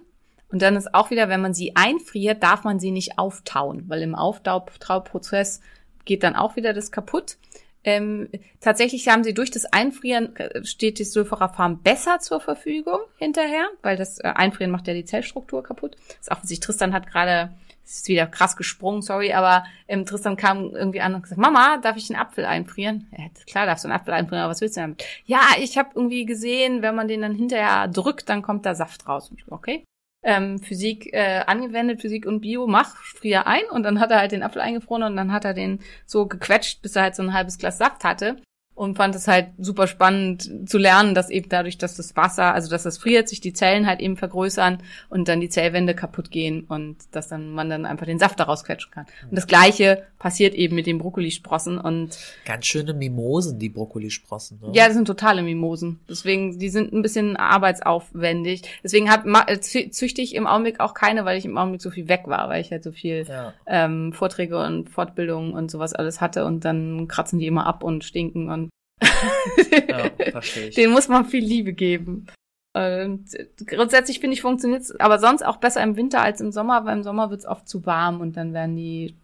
Und 0.50 0.62
dann 0.62 0.76
ist 0.76 0.94
auch 0.94 1.10
wieder, 1.10 1.28
wenn 1.28 1.42
man 1.42 1.54
sie 1.54 1.76
einfriert, 1.76 2.44
darf 2.44 2.64
man 2.64 2.80
sie 2.80 2.92
nicht 2.92 3.18
auftauen, 3.18 3.84
weil 3.88 4.02
im 4.02 4.16
Auftaupprozess 4.16 5.60
geht 6.06 6.24
dann 6.24 6.36
auch 6.36 6.56
wieder 6.56 6.74
das 6.74 6.92
kaputt. 6.92 7.38
Ähm, 7.84 8.30
tatsächlich 8.60 9.08
haben 9.08 9.24
sie 9.24 9.34
durch 9.34 9.52
das 9.52 9.66
Einfrieren 9.66 10.36
äh, 10.36 10.66
steht 10.66 11.00
das 11.00 11.14
Sulforaphan 11.14 11.82
besser 11.82 12.20
zur 12.20 12.42
Verfügung 12.42 13.00
hinterher, 13.18 13.68
weil 13.82 13.96
das 13.96 14.20
äh, 14.20 14.28
Einfrieren 14.28 14.72
macht 14.72 14.88
ja 14.88 14.94
die 14.94 15.06
Zellstruktur 15.06 15.64
kaputt. 15.64 15.96
Das 16.26 16.38
ist 16.38 16.50
sich 16.50 16.60
Tristan 16.60 16.94
hat 16.94 17.08
gerade 17.08 17.52
ist 17.88 18.08
wieder 18.10 18.28
krass 18.28 18.58
gesprungen, 18.58 19.02
sorry, 19.02 19.32
aber 19.32 19.64
ähm, 19.88 20.06
Tristan 20.06 20.36
kam 20.36 20.76
irgendwie 20.76 21.00
an 21.00 21.16
und 21.16 21.24
gesagt, 21.24 21.40
Mama, 21.40 21.78
darf 21.78 21.96
ich 21.96 22.10
einen 22.10 22.20
Apfel 22.20 22.46
einfrieren? 22.46 23.08
Ja, 23.18 23.26
klar 23.46 23.66
darfst 23.66 23.86
du 23.86 23.88
einen 23.88 23.98
Apfel 23.98 24.14
einfrieren, 24.14 24.44
aber 24.44 24.52
was 24.52 24.62
willst 24.62 24.76
du 24.76 24.82
damit? 24.82 25.06
Ja, 25.26 25.40
ich 25.60 25.78
habe 25.78 25.92
irgendwie 25.96 26.26
gesehen, 26.26 26.82
wenn 26.82 26.96
man 26.96 27.08
den 27.08 27.22
dann 27.22 27.34
hinterher 27.34 27.88
drückt, 27.88 28.28
dann 28.28 28.42
kommt 28.42 28.66
da 28.66 28.76
Saft 28.76 29.08
raus. 29.08 29.30
Und 29.30 29.40
ich, 29.40 29.50
okay. 29.50 29.86
Ähm, 30.24 30.60
Physik 30.60 31.14
äh, 31.14 31.44
angewendet, 31.46 32.02
Physik 32.02 32.26
und 32.26 32.42
Bio, 32.42 32.68
mach, 32.68 32.96
frier 32.98 33.48
ein. 33.48 33.66
Und 33.72 33.84
dann 33.84 34.00
hat 34.00 34.12
er 34.12 34.20
halt 34.20 34.32
den 34.32 34.44
Apfel 34.44 34.62
eingefroren 34.62 35.04
und 35.04 35.16
dann 35.16 35.32
hat 35.32 35.46
er 35.46 35.54
den 35.54 35.80
so 36.06 36.28
gequetscht, 36.28 36.82
bis 36.82 36.96
er 36.96 37.04
halt 37.04 37.16
so 37.16 37.24
ein 37.24 37.34
halbes 37.34 37.58
Glas 37.58 37.78
Saft 37.78 38.04
hatte 38.04 38.38
und 38.78 38.96
fand 38.96 39.16
es 39.16 39.28
halt 39.28 39.48
super 39.58 39.88
spannend 39.88 40.70
zu 40.70 40.78
lernen, 40.78 41.16
dass 41.16 41.30
eben 41.30 41.50
dadurch, 41.50 41.78
dass 41.78 41.96
das 41.96 42.16
Wasser, 42.16 42.54
also 42.54 42.70
dass 42.70 42.84
das 42.84 42.98
friert, 42.98 43.28
sich 43.28 43.42
die 43.42 43.52
Zellen 43.52 43.88
halt 43.88 44.00
eben 44.00 44.18
vergrößern 44.18 44.78
und 45.10 45.28
dann 45.28 45.42
die 45.42 45.50
Zellwände 45.50 45.96
kaputt 45.96 46.30
gehen 46.32 46.64
und 46.66 46.96
dass 47.12 47.28
dann 47.28 47.50
man 47.52 47.70
dann 47.70 47.86
einfach 47.86 48.06
den 48.06 48.20
Saft 48.20 48.40
daraus 48.40 48.64
quetschen 48.64 48.92
kann. 48.92 49.06
Und 49.30 49.36
das 49.36 49.48
Gleiche 49.48 50.04
passiert 50.20 50.54
eben 50.54 50.76
mit 50.76 50.86
den 50.86 51.00
Brokkolisprossen 51.00 51.80
und 51.80 52.18
Ganz 52.46 52.66
schöne 52.68 52.94
Mimosen, 52.94 53.58
die 53.60 53.70
Brokkolisprossen. 53.70 54.60
Ne? 54.62 54.72
ja, 54.74 54.86
das 54.86 54.94
sind 54.96 55.06
totale 55.06 55.42
Mimosen. 55.44 56.00
Deswegen, 56.10 56.60
die 56.60 56.70
sind 56.70 56.94
ein 56.94 57.02
bisschen 57.02 57.36
arbeitsaufwendig. 57.36 58.62
Deswegen 58.84 59.06
ma- 59.26 59.46
äh, 59.48 59.54
zü- 59.56 59.92
züchte 59.92 60.22
ich 60.22 60.36
im 60.36 60.48
Augenblick 60.48 60.80
auch 60.80 60.94
keine, 60.94 61.26
weil 61.26 61.38
ich 61.38 61.46
im 61.46 61.58
Augenblick 61.58 61.82
so 61.82 61.90
viel 61.90 62.08
weg 62.08 62.24
war, 62.26 62.50
weil 62.50 62.62
ich 62.62 62.72
halt 62.72 62.84
so 62.84 62.92
viel 62.92 63.26
Ja. 63.28 63.54
ähm, 63.66 64.14
Vorträge 64.14 64.60
und 64.60 64.90
Fortbildungen 64.90 65.54
und 65.54 65.72
sowas 65.72 65.94
alles 65.94 66.22
hatte 66.22 66.46
und 66.46 66.66
dann 66.66 67.08
kratzen 67.08 67.40
die 67.40 67.48
immer 67.48 67.66
ab 67.66 67.84
und 67.84 68.04
stinken 68.04 68.50
und 68.50 68.67
Ja, 69.02 70.10
verstehe 70.32 70.68
ich. 70.68 70.76
den 70.76 70.92
muss 70.92 71.08
man 71.08 71.26
viel 71.26 71.44
Liebe 71.44 71.74
geben. 71.74 72.28
Und 72.74 73.26
grundsätzlich 73.66 74.20
finde 74.20 74.36
ich 74.36 74.42
funktioniert's 74.42 75.00
aber 75.00 75.18
sonst 75.20 75.44
auch 75.44 75.58
besser 75.58 75.82
im 75.82 75.96
Winter 75.96 76.22
als 76.22 76.42
im 76.42 76.52
Sommer, 76.52 76.86
weil 76.86 76.98
im 76.98 77.04
Sommer 77.04 77.32
wird's 77.32 77.46
oft 77.46 77.68
zu 77.68 77.86
warm 77.86 78.22
und 78.22 78.38
dann 78.38 78.54
werden 78.54 78.76
die 78.76 79.16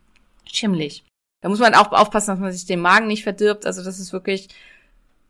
schimmelig. 0.46 1.04
Da 1.42 1.50
muss 1.50 1.60
man 1.60 1.76
auch 1.76 1.92
aufpassen, 1.92 2.32
dass 2.32 2.40
man 2.40 2.52
sich 2.52 2.66
den 2.66 2.80
Magen 2.80 3.08
nicht 3.08 3.24
verdirbt. 3.24 3.66
Also 3.66 3.84
das 3.84 4.00
ist 4.00 4.14
wirklich, 4.14 4.48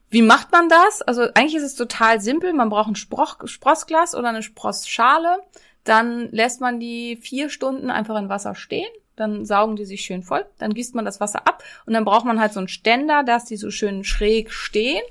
wie 0.09 0.21
macht 0.21 0.51
man 0.51 0.69
das? 0.69 1.01
Also 1.01 1.23
eigentlich 1.33 1.55
ist 1.55 1.63
es 1.63 1.75
total 1.75 2.21
simpel. 2.21 2.53
Man 2.53 2.69
braucht 2.69 2.89
ein 2.89 2.95
Sproch, 2.95 3.37
Sprossglas 3.45 4.15
oder 4.15 4.29
eine 4.29 4.43
Sprossschale. 4.43 5.39
Dann 5.83 6.29
lässt 6.31 6.61
man 6.61 6.79
die 6.79 7.17
vier 7.17 7.49
Stunden 7.49 7.89
einfach 7.89 8.17
in 8.17 8.29
Wasser 8.29 8.55
stehen. 8.55 8.91
Dann 9.15 9.45
saugen 9.45 9.75
die 9.75 9.85
sich 9.85 10.01
schön 10.01 10.23
voll. 10.23 10.45
Dann 10.57 10.73
gießt 10.73 10.95
man 10.95 11.05
das 11.05 11.19
Wasser 11.19 11.47
ab 11.47 11.63
und 11.85 11.93
dann 11.93 12.05
braucht 12.05 12.25
man 12.25 12.39
halt 12.39 12.53
so 12.53 12.59
einen 12.59 12.67
Ständer, 12.67 13.23
dass 13.23 13.45
die 13.45 13.57
so 13.57 13.69
schön 13.71 14.03
schräg 14.03 14.51
stehen. 14.51 15.03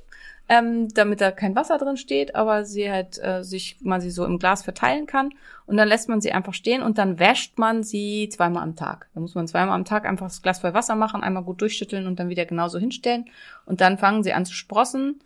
ähm, 0.48 0.88
damit 0.92 1.20
da 1.20 1.30
kein 1.30 1.57
Wasser 1.57 1.78
drin 1.78 1.96
steht, 1.96 2.34
aber 2.34 2.64
sie 2.64 2.90
halt 2.90 3.18
äh, 3.22 3.42
sich 3.42 3.78
man 3.80 4.00
sie 4.00 4.11
so 4.11 4.24
im 4.24 4.38
Glas 4.38 4.62
verteilen 4.62 5.07
kann. 5.07 5.30
Und 5.66 5.76
dann 5.76 5.88
lässt 5.88 6.09
man 6.09 6.20
sie 6.20 6.32
einfach 6.32 6.53
stehen 6.53 6.82
und 6.82 6.98
dann 6.98 7.18
wäscht 7.18 7.59
man 7.59 7.82
sie 7.82 8.28
zweimal 8.28 8.62
am 8.62 8.76
Tag. 8.76 9.09
Da 9.14 9.20
muss 9.20 9.34
man 9.34 9.48
zweimal 9.48 9.74
am 9.74 9.84
Tag 9.84 10.05
einfach 10.05 10.26
das 10.26 10.42
Glas 10.42 10.59
voll 10.59 10.74
Wasser 10.74 10.96
machen, 10.96 11.22
einmal 11.22 11.44
gut 11.44 11.61
durchschütteln 11.61 12.07
und 12.07 12.18
dann 12.18 12.28
wieder 12.28 12.44
genauso 12.44 12.78
hinstellen. 12.78 13.26
Und 13.64 13.80
dann 13.80 13.96
fangen 13.98 14.22
sie 14.24 14.32
an 14.32 14.44
zu 14.44 14.53
sprossen. 14.55 15.22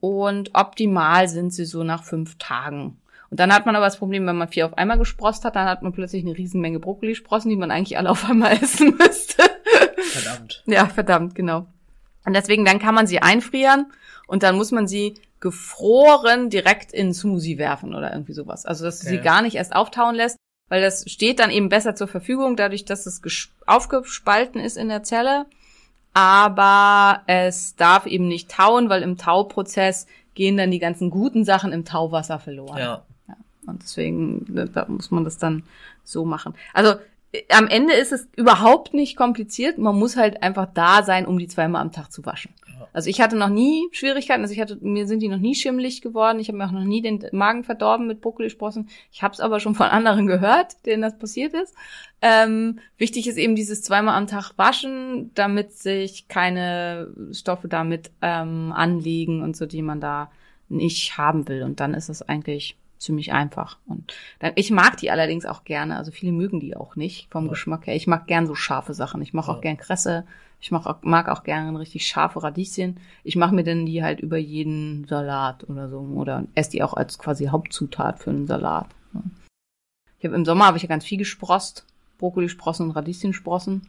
Und 0.00 0.50
optimal 0.54 1.28
sind 1.28 1.52
sie 1.52 1.64
so 1.64 1.84
nach 1.84 2.02
fünf 2.04 2.36
Tagen. 2.38 2.98
Und 3.34 3.40
dann 3.40 3.52
hat 3.52 3.66
man 3.66 3.74
aber 3.74 3.86
das 3.86 3.96
Problem, 3.96 4.28
wenn 4.28 4.36
man 4.36 4.46
vier 4.46 4.64
auf 4.64 4.78
einmal 4.78 4.96
gesprost 4.96 5.44
hat, 5.44 5.56
dann 5.56 5.66
hat 5.66 5.82
man 5.82 5.92
plötzlich 5.92 6.22
eine 6.22 6.38
Riesenmenge 6.38 6.78
Brokkolisprossen, 6.78 7.50
die 7.50 7.56
man 7.56 7.72
eigentlich 7.72 7.98
alle 7.98 8.08
auf 8.12 8.30
einmal 8.30 8.52
essen 8.52 8.96
müsste. 8.96 9.42
Verdammt. 10.12 10.62
Ja, 10.66 10.86
verdammt, 10.86 11.34
genau. 11.34 11.66
Und 12.24 12.34
deswegen, 12.34 12.64
dann 12.64 12.78
kann 12.78 12.94
man 12.94 13.08
sie 13.08 13.22
einfrieren 13.22 13.92
und 14.28 14.44
dann 14.44 14.54
muss 14.54 14.70
man 14.70 14.86
sie 14.86 15.14
gefroren 15.40 16.48
direkt 16.48 16.92
in 16.92 17.12
Smoothie 17.12 17.58
werfen 17.58 17.96
oder 17.96 18.12
irgendwie 18.12 18.34
sowas. 18.34 18.66
Also, 18.66 18.84
dass 18.84 19.00
du 19.00 19.08
sie 19.08 19.18
gar 19.18 19.42
nicht 19.42 19.56
erst 19.56 19.74
auftauen 19.74 20.14
lässt, 20.14 20.36
weil 20.68 20.80
das 20.80 21.10
steht 21.10 21.40
dann 21.40 21.50
eben 21.50 21.68
besser 21.68 21.96
zur 21.96 22.06
Verfügung, 22.06 22.54
dadurch, 22.54 22.84
dass 22.84 23.04
es 23.04 23.20
aufgespalten 23.66 24.60
ist 24.60 24.76
in 24.76 24.88
der 24.88 25.02
Zelle. 25.02 25.46
Aber 26.12 27.22
es 27.26 27.74
darf 27.74 28.06
eben 28.06 28.28
nicht 28.28 28.48
tauen, 28.48 28.90
weil 28.90 29.02
im 29.02 29.18
Tauprozess 29.18 30.06
gehen 30.34 30.56
dann 30.56 30.70
die 30.70 30.78
ganzen 30.78 31.10
guten 31.10 31.44
Sachen 31.44 31.72
im 31.72 31.84
Tauwasser 31.84 32.38
verloren. 32.38 32.78
Ja. 32.78 33.02
Und 33.66 33.82
deswegen, 33.82 34.44
da- 34.72 34.86
muss 34.88 35.10
man 35.10 35.24
das 35.24 35.38
dann 35.38 35.62
so 36.02 36.24
machen. 36.24 36.54
Also 36.72 36.94
äh, 37.32 37.42
am 37.50 37.66
Ende 37.66 37.94
ist 37.94 38.12
es 38.12 38.28
überhaupt 38.36 38.94
nicht 38.94 39.16
kompliziert. 39.16 39.78
Man 39.78 39.98
muss 39.98 40.16
halt 40.16 40.42
einfach 40.42 40.68
da 40.72 41.02
sein, 41.02 41.26
um 41.26 41.38
die 41.38 41.48
zweimal 41.48 41.82
am 41.82 41.92
Tag 41.92 42.12
zu 42.12 42.24
waschen. 42.26 42.52
Also 42.92 43.10
ich 43.10 43.20
hatte 43.20 43.36
noch 43.36 43.48
nie 43.48 43.88
Schwierigkeiten. 43.92 44.42
Also 44.42 44.52
ich 44.52 44.60
hatte, 44.60 44.78
mir 44.80 45.06
sind 45.08 45.20
die 45.20 45.28
noch 45.28 45.38
nie 45.38 45.54
schimmelig 45.56 46.00
geworden. 46.00 46.38
Ich 46.38 46.48
habe 46.48 46.58
mir 46.58 46.66
auch 46.66 46.70
noch 46.72 46.84
nie 46.84 47.02
den 47.02 47.24
Magen 47.32 47.64
verdorben 47.64 48.06
mit 48.06 48.20
Brokkolisprossen. 48.20 48.88
Ich 49.10 49.22
habe 49.22 49.34
es 49.34 49.40
aber 49.40 49.58
schon 49.58 49.74
von 49.74 49.86
anderen 49.86 50.26
gehört, 50.28 50.84
denen 50.86 51.02
das 51.02 51.18
passiert 51.18 51.54
ist. 51.54 51.74
Ähm, 52.22 52.78
wichtig 52.98 53.26
ist 53.26 53.36
eben 53.36 53.56
dieses 53.56 53.82
zweimal 53.82 54.16
am 54.16 54.26
Tag 54.28 54.52
waschen, 54.56 55.30
damit 55.34 55.72
sich 55.72 56.28
keine 56.28 57.08
Stoffe 57.32 57.66
damit 57.68 58.10
ähm, 58.22 58.72
anlegen 58.72 59.42
und 59.42 59.56
so, 59.56 59.66
die 59.66 59.82
man 59.82 60.00
da 60.00 60.30
nicht 60.68 61.18
haben 61.18 61.48
will. 61.48 61.62
Und 61.64 61.80
dann 61.80 61.94
ist 61.94 62.08
es 62.08 62.22
eigentlich 62.22 62.76
ziemlich 63.04 63.32
einfach. 63.32 63.78
Und 63.86 64.14
dann, 64.40 64.52
ich 64.56 64.70
mag 64.70 64.96
die 64.96 65.10
allerdings 65.10 65.46
auch 65.46 65.64
gerne. 65.64 65.96
Also 65.96 66.10
viele 66.10 66.32
mögen 66.32 66.60
die 66.60 66.76
auch 66.76 66.96
nicht 66.96 67.30
vom 67.30 67.44
Ja. 67.44 67.50
Geschmack 67.50 67.86
her. 67.86 67.94
Ich 67.94 68.06
mag 68.06 68.26
gern 68.26 68.46
so 68.46 68.54
scharfe 68.54 68.94
Sachen. 68.94 69.22
Ich 69.22 69.32
mag 69.32 69.46
Ja. 69.46 69.52
auch 69.52 69.60
gern 69.60 69.76
Kresse. 69.76 70.24
Ich 70.60 70.70
mag 70.70 70.86
auch, 70.86 71.02
mag 71.02 71.28
auch 71.28 71.44
gern 71.44 71.76
richtig 71.76 72.06
scharfe 72.06 72.42
Radieschen. 72.42 72.98
Ich 73.22 73.36
mache 73.36 73.54
mir 73.54 73.64
dann 73.64 73.86
die 73.86 74.02
halt 74.02 74.20
über 74.20 74.38
jeden 74.38 75.06
Salat 75.06 75.68
oder 75.68 75.88
so. 75.88 75.98
Oder 75.98 76.44
esse 76.54 76.70
die 76.70 76.82
auch 76.82 76.94
als 76.94 77.18
quasi 77.18 77.46
Hauptzutat 77.46 78.18
für 78.18 78.30
einen 78.30 78.46
Salat. 78.46 78.86
Ich 80.18 80.24
habe 80.24 80.34
im 80.34 80.44
Sommer 80.44 80.66
habe 80.66 80.78
ich 80.78 80.82
ja 80.82 80.88
ganz 80.88 81.04
viel 81.04 81.18
gesprost. 81.18 81.84
Brokkolisprossen 82.18 82.86
und 82.86 82.96
Radieschensprossen. 82.96 83.86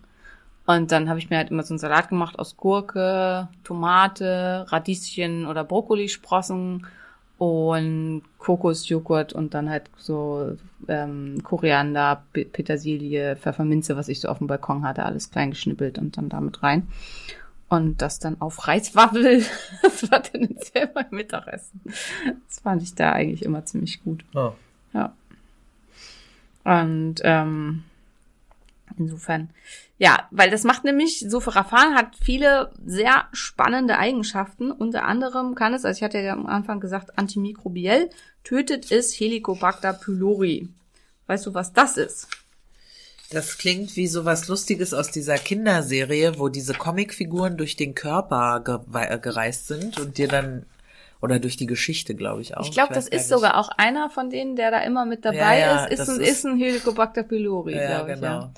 Und 0.66 0.91
dann 0.91 1.07
habe 1.09 1.20
ich 1.20 1.30
mir 1.30 1.38
halt 1.38 1.51
immer 1.51 1.63
so 1.63 1.74
einen 1.74 1.80
Salat 1.80 2.09
gemacht 2.09 2.39
aus 2.39 2.57
Gurke, 2.57 3.47
Tomate, 3.63 4.66
Radieschen 4.70 5.45
oder 5.45 5.63
Brokkolisprossen 5.63 6.88
und 7.38 8.22
Kokosjoghurt 8.38 9.34
und 9.34 9.54
dann 9.54 9.70
halt 9.70 9.90
so 9.98 10.56
ähm, 10.88 11.42
Koriander, 11.44 12.24
P- 12.32 12.46
Petersilie, 12.46 13.36
Pfefferminze, 13.36 13.98
was 13.98 14.08
ich 14.08 14.20
so 14.22 14.30
auf 14.30 14.38
dem 14.38 14.48
Balkon 14.48 14.84
hatte, 14.84 15.04
alles 15.04 15.32
klein 15.32 15.50
geschnippelt 15.52 15.98
und 15.98 16.18
dann 16.18 16.30
damit 16.30 16.64
rein. 16.64 16.88
Und 17.68 18.02
das 18.02 18.20
dann 18.20 18.40
auf 18.40 18.68
Reiswaffel. 18.68 19.44
Das 19.82 20.10
war 20.12 20.22
tendenziell 20.24 20.90
mein 20.94 21.08
Mittagessen. 21.10 21.82
Das 22.48 22.60
fand 22.62 22.84
ich 22.84 22.94
da 22.96 23.12
eigentlich 23.12 23.44
immer 23.44 23.66
ziemlich 23.66 24.04
gut. 24.04 24.24
Ja. 24.34 24.54
Ja. 24.94 25.14
Und 26.64 27.16
ähm, 27.24 27.84
insofern, 28.98 29.50
ja, 29.98 30.28
weil 30.32 30.50
das 30.50 30.64
macht 30.64 30.84
nämlich, 30.84 31.26
Sulforaphan 31.28 31.96
hat 31.96 32.16
viele 32.22 32.72
sehr 32.86 33.28
spannende 33.34 33.98
Eigenschaften. 33.98 34.72
Unter 34.72 35.04
anderem 35.06 35.56
kann 35.56 35.74
es, 35.74 35.86
also 35.86 35.98
ich 35.98 36.04
hatte 36.04 36.20
ja 36.20 36.34
am 36.34 36.46
Anfang 36.48 36.80
gesagt, 36.80 37.18
antimikrobiell, 37.18 38.10
tötet 38.44 38.92
es 38.92 39.14
Helicobacter 39.20 39.94
pylori. 39.94 40.70
Weißt 41.28 41.46
du, 41.46 41.54
was 41.54 41.74
das 41.74 41.98
ist? 41.98 42.28
Das 43.32 43.58
klingt 43.58 43.96
wie 43.96 44.08
so 44.08 44.24
was 44.24 44.48
Lustiges 44.48 44.94
aus 44.94 45.10
dieser 45.10 45.38
Kinderserie, 45.38 46.38
wo 46.38 46.48
diese 46.50 46.74
Comicfiguren 46.76 47.58
durch 47.58 47.76
den 47.76 47.96
Körper 47.96 48.62
ge 48.64 49.18
gereist 49.20 49.68
sind 49.68 50.00
und 50.00 50.18
dir 50.18 50.28
dann 50.28 50.66
oder 51.22 51.40
durch 51.40 51.58
die 51.58 51.66
Geschichte, 51.66 52.14
glaube 52.14 52.42
ich 52.42 52.56
auch. 52.56 52.62
Ich 52.64 52.72
glaube, 52.72 52.94
das 52.94 53.08
ist 53.08 53.30
sogar 53.30 53.58
auch 53.58 53.70
einer 53.70 54.12
von 54.12 54.30
denen, 54.30 54.56
der 54.56 54.70
da 54.70 54.82
immer 54.82 55.06
mit 55.06 55.26
dabei 55.26 55.60
Ja, 55.60 55.76
ja, 55.78 55.86
ist. 55.86 56.02
Ist 56.02 56.10
ein, 56.10 56.20
ist- 56.22 56.30
ist 56.30 56.46
ein 56.46 56.58
Helicobacter 56.58 57.24
pylori, 57.24 57.76
Ja, 57.76 57.88
glaube 58.04 58.12
ich. 58.14 58.20
genau. 58.20 58.40
Ja. 58.42 58.52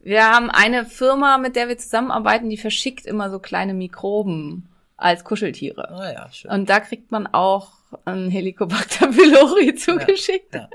Wir 0.00 0.24
haben 0.30 0.50
eine 0.50 0.84
Firma, 0.84 1.38
mit 1.38 1.56
der 1.56 1.68
wir 1.68 1.76
zusammenarbeiten, 1.78 2.48
die 2.50 2.56
verschickt 2.56 3.04
immer 3.06 3.30
so 3.30 3.38
kleine 3.38 3.74
Mikroben 3.74 4.68
als 4.96 5.24
Kuscheltiere. 5.24 5.88
Ah 5.90 6.12
ja, 6.12 6.32
schön. 6.32 6.50
Und 6.50 6.68
da 6.70 6.80
kriegt 6.80 7.10
man 7.10 7.26
auch 7.26 7.72
ein 8.04 8.28
Helicobacter 8.30 9.06
pylori 9.08 9.74
zugeschickt. 9.74 10.54
ja. 10.54 10.68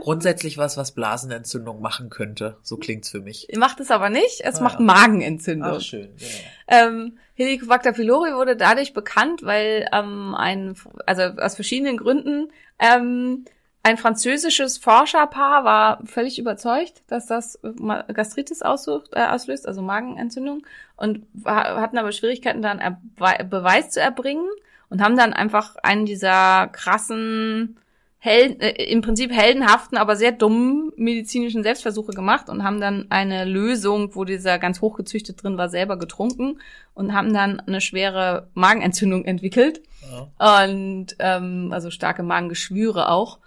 Grundsätzlich 0.00 0.56
was, 0.56 0.76
was 0.76 0.92
Blasenentzündung 0.92 1.80
machen 1.80 2.08
könnte. 2.10 2.56
So 2.62 2.76
klingt's 2.76 3.10
für 3.10 3.20
mich. 3.20 3.48
Macht 3.56 3.80
es 3.80 3.90
aber 3.90 4.08
nicht, 4.08 4.40
es 4.42 4.60
Ah, 4.60 4.62
macht 4.64 4.78
ja. 4.78 4.84
Magenentzündung. 4.84 5.80
schön, 5.80 6.14
genau. 6.16 6.30
Ähm, 6.68 7.18
Helicobacter 7.34 7.92
pylori 7.92 8.32
wurde 8.34 8.56
dadurch 8.56 8.94
bekannt, 8.94 9.42
weil 9.42 9.86
ähm, 9.92 10.34
ein, 10.34 10.76
also 11.04 11.22
aus 11.40 11.54
verschiedenen 11.56 11.98
Gründen, 11.98 12.50
ähm, 12.78 13.44
ein 13.86 13.98
französisches 13.98 14.78
Forscherpaar 14.78 15.64
war 15.64 16.00
völlig 16.06 16.40
überzeugt, 16.40 17.02
dass 17.06 17.26
das 17.26 17.58
Ma- 17.62 18.02
Gastritis 18.02 18.62
aussucht, 18.62 19.10
äh, 19.12 19.24
auslöst, 19.26 19.68
also 19.68 19.80
Magenentzündung, 19.80 20.66
und 20.96 21.24
hatten 21.44 21.96
aber 21.96 22.10
Schwierigkeiten, 22.10 22.62
dann 22.62 22.80
Erbe- 22.80 23.44
Beweis 23.44 23.90
zu 23.90 24.00
erbringen 24.00 24.48
und 24.90 25.00
haben 25.02 25.16
dann 25.16 25.32
einfach 25.32 25.76
einen 25.84 26.04
dieser 26.04 26.66
krassen, 26.68 27.76
Hel 28.18 28.56
äh, 28.60 28.90
im 28.90 29.02
Prinzip 29.02 29.30
heldenhaften, 29.30 29.98
aber 29.98 30.16
sehr 30.16 30.32
dummen 30.32 30.90
medizinischen 30.96 31.62
Selbstversuche 31.62 32.12
gemacht 32.12 32.48
und 32.48 32.64
haben 32.64 32.80
dann 32.80 33.06
eine 33.10 33.44
Lösung, 33.44 34.16
wo 34.16 34.24
dieser 34.24 34.58
ganz 34.58 34.80
hochgezüchtet 34.80 35.40
drin 35.40 35.58
war, 35.58 35.68
selber 35.68 35.96
getrunken 35.96 36.58
und 36.94 37.12
haben 37.12 37.32
dann 37.32 37.60
eine 37.60 37.80
schwere 37.80 38.48
Magenentzündung 38.54 39.24
entwickelt 39.26 39.80
Ja. 40.10 40.64
und 40.64 41.14
ähm, 41.20 41.70
also 41.72 41.90
starke 41.90 42.24
Magengeschwüre 42.24 43.10
auch 43.10 43.38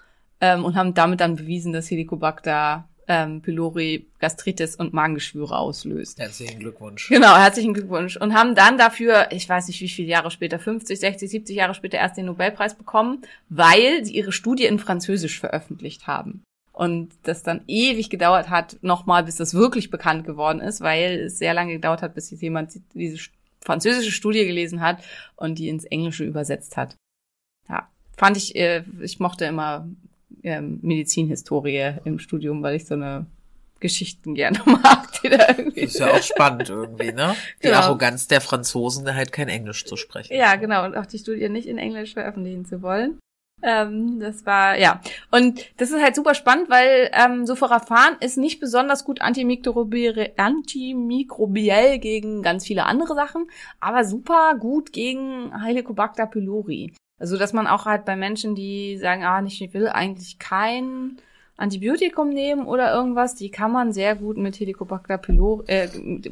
ähm, 0.42 0.66
und 0.66 0.76
haben 0.76 0.94
damit 0.94 1.20
dann 1.20 1.36
bewiesen, 1.36 1.74
dass 1.74 1.90
Helicobacter 1.90 2.90
ähm, 3.10 3.42
pylori 3.42 4.08
Gastritis 4.20 4.76
und 4.76 4.94
Magengeschwüre 4.94 5.58
auslöst. 5.58 6.20
Herzlichen 6.20 6.60
Glückwunsch. 6.60 7.10
Genau, 7.10 7.36
herzlichen 7.36 7.74
Glückwunsch. 7.74 8.16
Und 8.18 8.36
haben 8.36 8.54
dann 8.54 8.78
dafür, 8.78 9.32
ich 9.32 9.50
weiß 9.50 9.68
nicht 9.68 9.82
wie 9.82 9.90
viele 9.90 10.08
Jahre 10.08 10.30
später, 10.30 10.60
50, 10.60 11.00
60, 11.00 11.30
70 11.30 11.56
Jahre 11.56 11.74
später 11.74 11.98
erst 11.98 12.18
den 12.18 12.28
Nobelpreis 12.28 12.76
bekommen, 12.76 13.24
weil 13.50 14.06
sie 14.06 14.14
ihre 14.14 14.32
Studie 14.32 14.66
in 14.66 14.78
Französisch 14.78 15.40
veröffentlicht 15.40 16.06
haben. 16.06 16.44
Und 16.72 17.12
das 17.24 17.42
dann 17.42 17.62
ewig 17.68 18.12
gedauert 18.12 18.50
hat, 18.50 18.78
nochmal, 18.82 19.24
bis 19.24 19.38
das 19.38 19.56
wirklich 19.56 19.90
bekannt 19.90 20.26
geworden 20.26 20.62
ist, 20.62 20.80
weil 20.80 21.22
es 21.22 21.40
sehr 21.40 21.56
lange 21.56 21.74
gedauert 21.74 22.04
hat, 22.04 22.14
bis 22.14 22.30
jetzt 22.30 22.42
jemand 22.42 22.80
diese 22.94 23.30
französische 23.60 24.12
Studie 24.12 24.46
gelesen 24.46 24.82
hat 24.82 25.04
und 25.36 25.58
die 25.58 25.68
ins 25.68 25.84
Englische 25.84 26.24
übersetzt 26.24 26.78
hat. 26.78 26.96
Ja, 27.68 27.90
fand 28.16 28.38
ich, 28.38 28.56
äh, 28.56 28.84
ich 29.02 29.20
mochte 29.20 29.46
immer 29.46 29.88
ähm, 30.44 30.80
Medizinhistorie 30.82 31.94
im 32.06 32.20
Studium, 32.20 32.62
weil 32.64 32.76
ich 32.76 32.86
so 32.86 32.96
eine 32.96 33.26
Geschichten 33.80 34.36
gerne 34.36 34.60
mag, 34.66 35.08
die 35.22 35.30
da 35.30 35.48
irgendwie. 35.50 35.82
Ist 35.82 36.00
ja 36.00 36.12
auch 36.12 36.22
spannend 36.22 36.70
irgendwie, 36.70 37.12
ne? 37.14 37.36
Die 37.64 37.68
Genau. 37.68 37.78
Arroganz 37.80 38.28
der 38.28 38.42
Franzosen, 38.42 39.14
halt 39.16 39.32
kein 39.32 39.48
Englisch 39.48 39.86
zu 39.86 39.96
sprechen. 39.96 40.36
Ja, 40.36 40.56
genau. 40.56 40.86
Und 40.86 40.96
auch 40.98 41.06
die 41.06 41.18
Studie 41.18 41.50
nicht 41.50 41.68
in 41.68 41.78
Englisch 41.78 42.14
veröffentlichen 42.14 42.66
zu 42.66 42.82
wollen. 42.82 43.20
Ähm, 43.62 44.20
das 44.20 44.46
war, 44.46 44.78
ja. 44.78 45.02
Und 45.32 45.66
das 45.78 45.92
ist 45.92 46.02
halt 46.02 46.16
super 46.16 46.34
spannend, 46.34 46.70
weil 46.70 47.10
ähm, 47.14 47.46
Sulforaphan 47.46 48.16
ist 48.22 48.38
nicht 48.38 48.60
besonders 48.62 49.04
gut 49.04 49.22
antimikrobiell, 49.22 50.32
antimikrobiell 50.38 52.00
gegen 52.00 52.42
ganz 52.42 52.66
viele 52.66 52.86
andere 52.86 53.16
Sachen, 53.16 53.50
aber 53.80 54.06
super 54.06 54.56
gut 54.58 54.94
gegen 54.94 55.52
Helicobacter 55.62 56.26
pylori. 56.28 56.94
Also, 57.20 57.38
dass 57.38 57.54
man 57.54 57.68
auch 57.68 57.86
halt 57.86 58.06
bei 58.06 58.16
Menschen, 58.16 58.56
die 58.56 58.98
sagen, 58.98 59.24
ah, 59.24 59.44
ich 59.46 59.74
will 59.74 59.88
eigentlich 59.90 60.40
kein 60.40 61.18
Antibiotikum 61.60 62.30
nehmen 62.30 62.66
oder 62.66 62.94
irgendwas, 62.94 63.36
die 63.36 63.52
kann 63.52 63.72
man 63.72 63.92
sehr 63.92 64.16
gut 64.16 64.38
mit 64.38 64.58
Helicobacter 64.60 65.18
pylori, 65.18 65.66
äh, 65.68 65.90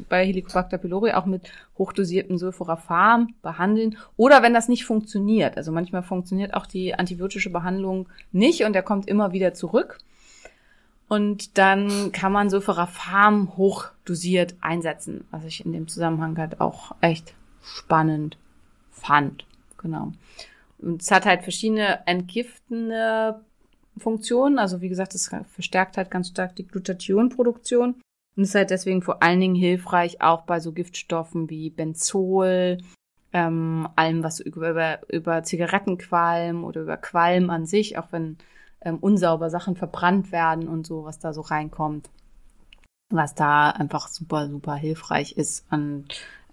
bei 0.08 0.24
Helicobacter 0.24 0.78
pylori 0.78 1.12
auch 1.12 1.26
mit 1.26 1.42
hochdosiertem 1.76 2.38
Sulforaphan 2.38 3.34
behandeln. 3.42 3.98
Oder 4.16 4.42
wenn 4.42 4.54
das 4.54 4.68
nicht 4.68 4.86
funktioniert, 4.86 5.58
also 5.58 5.70
manchmal 5.70 6.02
funktioniert 6.02 6.54
auch 6.54 6.66
die 6.66 6.94
antibiotische 6.94 7.50
Behandlung 7.50 8.08
nicht 8.32 8.64
und 8.64 8.72
der 8.72 8.82
kommt 8.82 9.06
immer 9.06 9.32
wieder 9.32 9.52
zurück. 9.52 9.98
Und 11.08 11.56
dann 11.56 12.12
kann 12.12 12.32
man 12.32 12.50
Sulforaphan 12.50 13.56
hochdosiert 13.56 14.54
einsetzen, 14.60 15.24
was 15.30 15.44
ich 15.44 15.64
in 15.64 15.72
dem 15.72 15.88
Zusammenhang 15.88 16.36
halt 16.38 16.60
auch 16.60 16.94
echt 17.00 17.34
spannend 17.62 18.36
fand. 18.90 19.44
Genau. 19.78 20.12
Und 20.78 21.02
es 21.02 21.10
hat 21.10 21.26
halt 21.26 21.42
verschiedene 21.42 22.06
entgiftende 22.06 23.40
Funktionen. 23.98 24.58
Also 24.58 24.80
wie 24.80 24.88
gesagt, 24.88 25.14
es 25.14 25.30
verstärkt 25.50 25.96
halt 25.96 26.10
ganz 26.10 26.28
stark 26.28 26.56
die 26.56 26.66
Glutathionproduktion. 26.66 27.96
Und 28.36 28.42
ist 28.42 28.54
halt 28.54 28.70
deswegen 28.70 29.02
vor 29.02 29.22
allen 29.22 29.40
Dingen 29.40 29.56
hilfreich 29.56 30.20
auch 30.22 30.42
bei 30.42 30.60
so 30.60 30.72
Giftstoffen 30.72 31.50
wie 31.50 31.70
Benzol, 31.70 32.78
ähm, 33.32 33.88
allem 33.96 34.22
was 34.22 34.38
über, 34.38 35.00
über, 35.12 35.42
Zigarettenqualm 35.42 36.64
oder 36.64 36.82
über 36.82 36.96
Qualm 36.96 37.50
an 37.50 37.66
sich, 37.66 37.98
auch 37.98 38.12
wenn 38.12 38.38
ähm, 38.80 38.98
unsauber 38.98 39.50
Sachen 39.50 39.74
verbrannt 39.74 40.30
werden 40.30 40.68
und 40.68 40.86
so, 40.86 41.04
was 41.04 41.18
da 41.18 41.32
so 41.32 41.40
reinkommt. 41.40 42.08
Was 43.10 43.34
da 43.34 43.70
einfach 43.70 44.06
super, 44.06 44.48
super 44.48 44.74
hilfreich 44.74 45.32
ist 45.32 45.64
und 45.72 46.06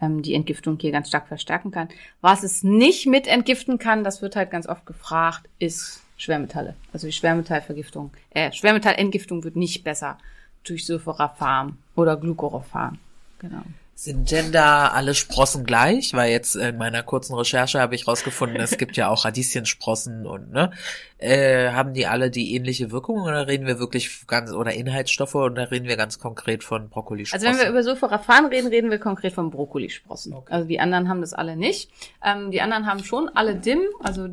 ähm, 0.05 0.21
die 0.21 0.33
Entgiftung 0.33 0.77
hier 0.79 0.91
ganz 0.91 1.07
stark 1.07 1.27
verstärken 1.27 1.71
kann. 1.71 1.89
Was 2.21 2.43
es 2.43 2.63
nicht 2.63 3.05
mit 3.07 3.27
entgiften 3.27 3.79
kann, 3.79 4.03
das 4.03 4.21
wird 4.21 4.35
halt 4.35 4.51
ganz 4.51 4.67
oft 4.67 4.85
gefragt, 4.85 5.47
ist 5.59 6.01
Schwermetalle. 6.17 6.75
Also 6.93 7.07
die 7.07 7.13
Schwermetallvergiftung, 7.13 8.11
äh, 8.31 8.51
Schwermetallentgiftung 8.51 9.43
wird 9.43 9.55
nicht 9.55 9.83
besser 9.83 10.17
durch 10.63 10.85
Sulforaphan 10.85 11.77
oder 11.95 12.17
Glucoraphan. 12.17 12.99
Genau. 13.39 13.63
Sind 13.97 14.29
denn 14.31 14.51
da 14.51 14.89
alle 14.89 15.15
Sprossen 15.15 15.63
gleich? 15.63 16.13
Weil 16.13 16.31
jetzt 16.31 16.55
in 16.57 16.77
meiner 16.77 17.01
kurzen 17.01 17.33
Recherche 17.33 17.79
habe 17.79 17.95
ich 17.95 18.07
rausgefunden, 18.07 18.59
es 18.59 18.77
gibt 18.77 18.97
ja 18.97 19.07
auch 19.07 19.23
Radieschensprossen 19.23 20.27
und 20.27 20.51
ne, 20.51 20.71
äh, 21.17 21.69
haben 21.71 21.93
die 21.93 22.07
alle 22.07 22.29
die 22.29 22.55
ähnliche 22.55 22.91
Wirkung 22.91 23.21
oder 23.21 23.47
reden 23.47 23.65
wir 23.67 23.79
wirklich 23.79 24.27
ganz 24.27 24.51
oder 24.51 24.73
Inhaltsstoffe 24.73 25.35
oder 25.35 25.71
reden 25.71 25.87
wir 25.87 25.95
ganz 25.95 26.19
konkret 26.19 26.63
von 26.63 26.89
Brokkolisprossen? 26.89 27.47
Also 27.47 27.57
wenn 27.59 27.65
wir 27.65 27.71
über 27.71 27.83
Sulforaphan 27.83 28.47
reden, 28.47 28.67
reden 28.67 28.91
wir 28.91 28.99
konkret 28.99 29.31
von 29.33 29.49
Brokkolisprossen. 29.49 30.33
Okay. 30.33 30.51
Also 30.53 30.67
die 30.67 30.79
anderen 30.79 31.07
haben 31.07 31.21
das 31.21 31.33
alle 31.33 31.55
nicht. 31.55 31.89
Ähm, 32.23 32.51
die 32.51 32.59
anderen 32.61 32.85
haben 32.85 33.03
schon 33.03 33.29
alle 33.29 33.55
DIM, 33.55 33.79
also 34.01 34.27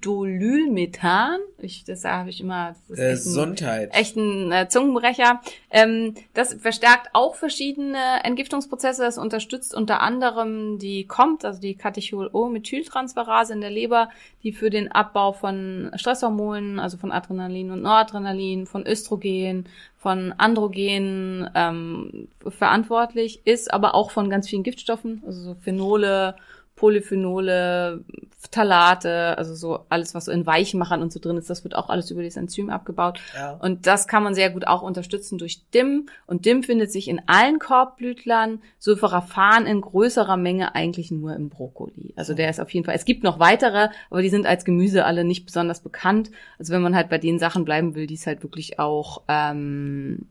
Diinodolylmethan. 0.00 1.38
Ich, 1.58 1.84
das 1.84 2.04
habe 2.04 2.30
ich 2.30 2.40
immer. 2.40 2.74
Das 2.88 2.98
ist 2.98 2.98
echt 2.98 3.08
ein- 3.08 3.14
Gesundheit. 3.14 3.90
echt 3.92 4.16
ein 4.16 4.52
äh, 4.52 4.68
Zungenbrecher. 4.68 5.40
Ähm, 5.70 6.14
das 6.34 6.54
verstärkt 6.54 7.08
auch 7.12 7.34
verschiedene 7.34 8.24
Entgiftungsprozesse. 8.24 9.02
Das 9.02 9.18
unterstützt 9.18 9.74
unter 9.74 10.00
anderem 10.00 10.78
die 10.78 11.06
COMT, 11.06 11.44
also 11.44 11.60
die 11.60 11.74
Catechol-O-Methyltransferase 11.74 13.52
in 13.52 13.60
der 13.60 13.70
Leber, 13.70 14.08
die 14.42 14.52
für 14.52 14.70
den 14.70 14.90
Abbau 14.90 15.32
von 15.32 15.90
Stresshormonen, 15.94 16.78
also 16.78 16.96
von 16.96 17.12
Adrenalin 17.12 17.70
und 17.70 17.82
Noradrenalin, 17.82 18.66
von 18.66 18.86
Östrogen, 18.86 19.66
von 19.96 20.32
Androgen 20.38 21.50
ähm, 21.54 22.28
verantwortlich 22.46 23.42
ist, 23.44 23.72
aber 23.72 23.94
auch 23.94 24.10
von 24.10 24.30
ganz 24.30 24.48
vielen 24.48 24.62
Giftstoffen, 24.62 25.22
also 25.26 25.42
so 25.42 25.54
Phenole, 25.54 26.36
Polyphenole, 26.80 28.02
Phthalate, 28.38 29.36
also 29.36 29.54
so 29.54 29.80
alles, 29.90 30.14
was 30.14 30.24
so 30.24 30.32
in 30.32 30.46
Weichmachern 30.46 31.02
und 31.02 31.12
so 31.12 31.20
drin 31.20 31.36
ist, 31.36 31.50
das 31.50 31.62
wird 31.62 31.76
auch 31.76 31.90
alles 31.90 32.10
über 32.10 32.22
das 32.22 32.38
Enzym 32.38 32.70
abgebaut. 32.70 33.20
Ja. 33.34 33.52
Und 33.60 33.86
das 33.86 34.08
kann 34.08 34.22
man 34.22 34.34
sehr 34.34 34.48
gut 34.48 34.66
auch 34.66 34.80
unterstützen 34.80 35.36
durch 35.36 35.60
DIM. 35.74 36.08
Und 36.26 36.46
DIM 36.46 36.62
findet 36.62 36.90
sich 36.90 37.08
in 37.08 37.20
allen 37.26 37.58
Korbblütlern, 37.58 38.62
Sulforaphan 38.78 39.66
in 39.66 39.82
größerer 39.82 40.38
Menge 40.38 40.74
eigentlich 40.74 41.10
nur 41.10 41.36
im 41.36 41.50
Brokkoli. 41.50 42.14
Also 42.16 42.32
der 42.32 42.48
ist 42.48 42.60
auf 42.60 42.72
jeden 42.72 42.86
Fall, 42.86 42.94
es 42.94 43.04
gibt 43.04 43.24
noch 43.24 43.38
weitere, 43.38 43.90
aber 44.08 44.22
die 44.22 44.30
sind 44.30 44.46
als 44.46 44.64
Gemüse 44.64 45.04
alle 45.04 45.24
nicht 45.24 45.44
besonders 45.44 45.80
bekannt. 45.80 46.30
Also 46.58 46.72
wenn 46.72 46.80
man 46.80 46.96
halt 46.96 47.10
bei 47.10 47.18
den 47.18 47.38
Sachen 47.38 47.66
bleiben 47.66 47.94
will, 47.94 48.06
die 48.06 48.14
es 48.14 48.26
halt 48.26 48.42
wirklich 48.42 48.78
auch, 48.78 49.20
ähm, 49.28 50.28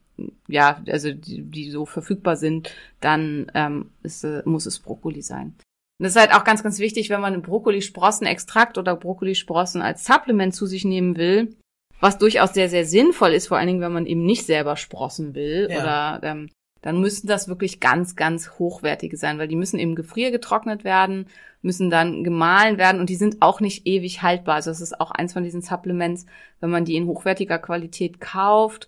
ja, 0.48 0.82
also 0.88 1.12
die, 1.12 1.44
die 1.44 1.70
so 1.70 1.86
verfügbar 1.86 2.38
sind, 2.38 2.72
dann 3.02 3.52
ähm, 3.54 3.92
ist, 4.02 4.24
äh, 4.24 4.42
muss 4.46 4.66
es 4.66 4.80
Brokkoli 4.80 5.22
sein. 5.22 5.54
Und 6.00 6.06
das 6.06 6.16
ist 6.16 6.22
halt 6.22 6.34
auch 6.34 6.46
ganz, 6.46 6.64
ganz 6.64 6.80
wichtig, 6.80 7.10
wenn 7.10 7.20
man 7.20 7.34
einen 7.34 7.42
Brokkolisprossenextrakt 7.42 8.78
oder 8.78 8.96
Brokkolisprossen 8.96 9.82
als 9.82 10.06
Supplement 10.06 10.56
zu 10.56 10.66
sich 10.66 10.86
nehmen 10.86 11.18
will, 11.18 11.58
was 12.00 12.18
durchaus 12.18 12.54
sehr, 12.54 12.70
sehr 12.70 12.86
sinnvoll 12.86 13.34
ist, 13.34 13.48
vor 13.48 13.58
allen 13.58 13.68
Dingen, 13.68 13.82
wenn 13.82 13.92
man 13.92 14.06
eben 14.06 14.26
nicht 14.26 14.46
selber 14.46 14.78
sprossen 14.78 15.36
will 15.36 15.68
Ja. 15.70 15.82
oder 15.82 16.20
ähm, 16.24 16.50
dann 16.82 17.02
müssen 17.02 17.28
das 17.28 17.50
wirklich 17.50 17.82
ganz, 17.82 18.16
ganz 18.16 18.52
hochwertige 18.58 19.18
sein, 19.18 19.38
weil 19.38 19.50
die 19.50 19.58
müssen 19.58 19.78
eben 19.78 19.96
gefriergetrocknet 19.96 20.86
werden, 20.86 21.28
müssen 21.62 21.90
dann 21.90 22.24
gemahlen 22.24 22.78
werden 22.78 23.02
und 23.02 23.10
die 23.10 23.18
sind 23.18 23.42
auch 23.42 23.60
nicht 23.60 23.86
ewig 23.86 24.22
haltbar. 24.22 24.56
Also 24.56 24.72
das 24.72 24.80
ist 24.80 25.02
auch 25.02 25.12
eins 25.12 25.34
von 25.34 25.44
diesen 25.44 25.62
Supplements, 25.62 26.26
wenn 26.62 26.70
man 26.70 26.86
die 26.86 26.96
in 26.96 27.08
hochwertiger 27.08 27.60
Qualität 27.60 28.22
kauft. 28.22 28.88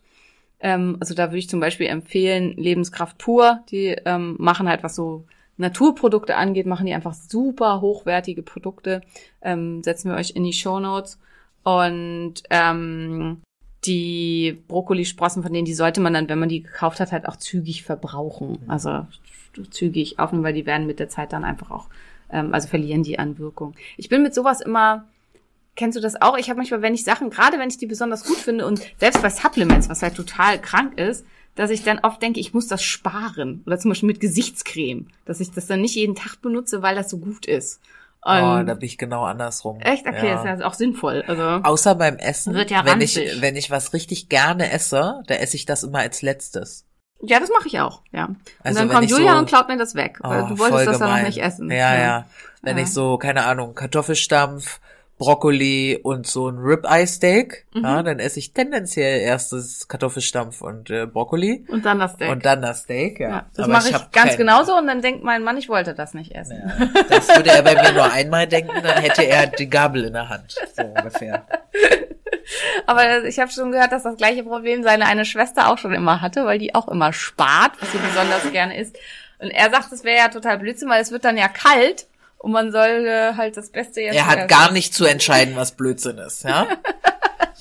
Ähm, 0.62 0.96
also 1.02 1.14
da 1.14 1.28
würde 1.28 1.40
ich 1.40 1.50
zum 1.50 1.60
Beispiel 1.60 1.88
empfehlen, 1.88 2.54
Lebenskraft 2.56 3.18
pur, 3.18 3.60
die 3.70 3.98
ähm, 4.06 4.38
machen 4.40 4.70
halt 4.70 4.84
was 4.84 4.96
so 4.96 5.26
Naturprodukte 5.62 6.36
angeht, 6.36 6.66
machen 6.66 6.86
die 6.86 6.94
einfach 6.94 7.14
super 7.14 7.82
hochwertige 7.82 8.42
Produkte. 8.42 9.02
Ähm, 9.42 9.82
setzen 9.84 10.10
wir 10.10 10.18
euch 10.18 10.32
in 10.32 10.44
die 10.44 10.54
Show 10.54 10.80
Notes. 10.80 11.20
Und 11.64 12.36
ähm, 12.50 13.42
die 13.86 14.62
Brokkolisprossen, 14.68 15.44
von 15.44 15.54
denen 15.54 15.66
die 15.66 15.74
sollte 15.74 16.02
man 16.02 16.14
dann, 16.14 16.28
wenn 16.28 16.40
man 16.40 16.50
die 16.50 16.64
gekauft 16.64 17.00
hat, 17.00 17.12
halt 17.12 17.28
auch 17.28 17.38
zügig 17.38 17.84
verbrauchen. 17.84 18.60
Also 18.68 19.06
zügig 19.70 20.20
aufnehmen, 20.20 20.44
weil 20.44 20.54
die 20.54 20.66
werden 20.66 20.88
mit 20.88 21.00
der 21.00 21.10
Zeit 21.10 21.34
dann 21.34 21.44
einfach 21.44 21.72
auch, 21.72 21.88
ähm, 22.32 22.54
also 22.54 22.68
verlieren 22.68 23.04
die 23.04 23.20
an 23.20 23.38
Wirkung. 23.38 23.76
Ich 23.98 24.10
bin 24.10 24.24
mit 24.24 24.34
sowas 24.34 24.62
immer, 24.62 25.06
kennst 25.76 25.98
du 25.98 26.02
das 26.02 26.22
auch? 26.22 26.38
Ich 26.38 26.50
habe 26.50 26.58
manchmal, 26.58 26.82
wenn 26.82 26.94
ich 26.94 27.04
Sachen, 27.04 27.30
gerade 27.30 27.60
wenn 27.60 27.70
ich 27.70 27.78
die 27.78 27.88
besonders 27.88 28.26
gut 28.26 28.38
finde 28.38 28.66
und 28.66 28.82
selbst 28.98 29.22
bei 29.22 29.30
Supplements, 29.30 29.90
was 29.90 30.02
halt 30.02 30.16
total 30.16 30.60
krank 30.60 30.98
ist, 30.98 31.26
dass 31.56 31.70
ich 31.70 31.84
dann 31.84 32.00
oft 32.00 32.22
denke, 32.22 32.40
ich 32.40 32.54
muss 32.54 32.68
das 32.68 32.82
sparen. 32.84 33.64
Oder 33.66 33.78
zum 33.80 33.92
Beispiel 33.92 34.08
mit 34.08 34.20
Gesichtscreme, 34.20 35.08
dass 35.26 35.40
ich 35.40 35.52
das 35.52 35.68
dann 35.68 35.82
nicht 35.82 35.96
jeden 35.96 36.16
Tag 36.16 36.42
benutze, 36.42 36.82
weil 36.82 36.96
das 36.96 37.10
so 37.10 37.18
gut 37.18 37.46
ist. 37.46 37.82
Oh, 38.24 38.30
Und 38.30 38.68
da 38.68 38.76
bin 38.76 38.86
ich 38.86 38.98
genau 39.00 39.24
andersrum. 39.24 39.80
echt? 39.80 40.06
Okay, 40.06 40.36
ist 40.36 40.46
ja 40.46 40.64
auch 40.68 40.76
sinnvoll. 40.76 41.24
Also 41.28 41.42
Außer 41.68 41.96
beim 41.96 42.18
Essen, 42.18 42.54
Wird 42.54 42.70
ja 42.70 42.86
wenn 42.86 43.02
ich, 43.02 43.16
wenn 43.42 43.56
ich 43.56 43.72
was 43.72 43.94
richtig 43.94 44.30
gerne 44.30 44.72
esse, 44.72 45.24
da 45.26 45.34
esse 45.36 45.56
ich 45.56 45.66
das 45.66 45.84
immer 45.84 46.00
als 46.00 46.22
letztes. 46.22 46.86
Ja, 47.24 47.40
das 47.40 47.50
mache 47.50 47.68
ich 47.68 47.80
auch, 47.80 48.02
ja. 48.12 48.26
Und 48.26 48.38
Also 48.64 48.80
dann 48.80 48.90
kommt 48.90 49.10
Julia 49.10 49.34
so- 49.34 49.38
und 49.40 49.46
klaut 49.48 49.68
mir 49.68 49.78
das 49.78 49.96
weg. 49.96 50.20
weil 50.22 50.44
Oh, 50.44 50.48
du 50.50 50.60
wolltest 50.60 50.88
das 50.88 51.00
ja 51.00 51.06
noch 51.08 51.14
gemein. 51.16 51.26
nicht 51.26 51.40
essen. 51.42 51.70
Ja, 51.72 51.96
ja. 51.98 52.26
Wenn 52.62 52.78
Ja. 52.78 52.84
ich 52.84 52.94
so, 52.94 53.18
keine 53.18 53.46
Ahnung, 53.46 53.74
Kartoffelstampf, 53.74 54.80
Brokkoli 55.22 56.00
und 56.02 56.26
so 56.26 56.50
ein 56.50 56.58
Ribeye-Steak, 56.58 57.68
Mhm. 57.76 57.84
ja, 57.84 58.02
dann 58.02 58.18
esse 58.18 58.40
ich 58.40 58.54
tendenziell 58.54 59.20
erst 59.22 59.54
das 59.54 59.88
Kartoffelstampf 59.88 60.62
und 60.64 60.90
äh, 60.90 61.06
Brokkoli 61.06 61.64
Und 61.70 61.86
dann 61.86 62.00
das 62.00 62.14
Steak. 62.14 62.32
und 62.32 62.44
dann 62.44 62.64
das 62.64 62.80
Steak, 62.80 63.20
ja. 63.20 63.30
ja, 63.30 63.46
das 63.56 63.68
mache 63.68 63.90
ich, 63.90 63.94
hab 63.94 64.12
ganz 64.12 64.30
kein- 64.30 64.38
genauso 64.40 64.76
und 64.76 64.88
dann 64.88 65.04
denkt 65.04 65.24
mein 65.24 65.44
Mann, 65.44 65.58
ich 65.58 65.70
wollte 65.70 65.94
das 65.94 66.16
nicht 66.16 66.34
essen. 66.34 66.58
Ja, 66.60 67.04
das 67.08 67.28
würde 67.36 67.52
er 67.52 67.62
bei 67.62 67.76
mir 67.76 67.92
nur 67.92 68.12
einmal 68.12 68.48
denken, 68.48 68.74
dann 68.82 68.98
hätte 68.98 69.22
er 69.22 69.46
die 69.46 69.70
Gabel 69.70 70.06
in 70.06 70.14
der 70.14 70.28
Hand. 70.30 70.56
So 70.76 70.84
ungefähr. 70.84 71.46
Aber 72.88 73.24
ich 73.26 73.40
habe 73.40 73.52
schon 73.52 73.72
gehört, 73.72 73.92
dass 73.92 74.04
das 74.04 74.18
gleiche 74.18 74.44
Problem 74.44 74.82
seine 74.84 75.06
eine 75.06 75.26
Schwester 75.26 75.70
auch 75.70 75.78
schon 75.78 75.94
immer 75.94 76.22
hatte, 76.22 76.46
weil 76.46 76.58
die 76.58 76.74
auch 76.74 76.88
immer 76.88 77.14
spart, 77.14 77.74
was 77.80 77.92
sie 77.92 78.00
besonders 78.00 78.52
gerne 78.52 78.78
isst. 78.78 78.98
Und 79.40 79.50
er 79.52 79.70
sagt, 79.70 79.92
es 79.92 80.04
wäre 80.04 80.18
ja 80.18 80.28
total 80.30 80.58
Blödsinn, 80.58 80.90
weil 80.90 81.02
es 81.02 81.12
wird 81.12 81.26
dann 81.26 81.38
ja 81.38 81.48
kalt 81.48 82.08
und 82.42 82.52
man 82.52 82.72
soll 82.72 83.06
äh, 83.08 83.34
halt 83.36 83.56
das 83.58 83.70
Beste 83.70 84.02
jetzt. 84.02 84.16
Er 84.16 84.28
hat 84.28 84.48
gar 84.48 84.72
nicht 84.72 84.94
zu 84.94 85.06
entscheiden, 85.06 85.56
was 85.56 85.72
Blödsinn 85.74 86.18
ist, 86.18 86.44
ja. 86.44 86.68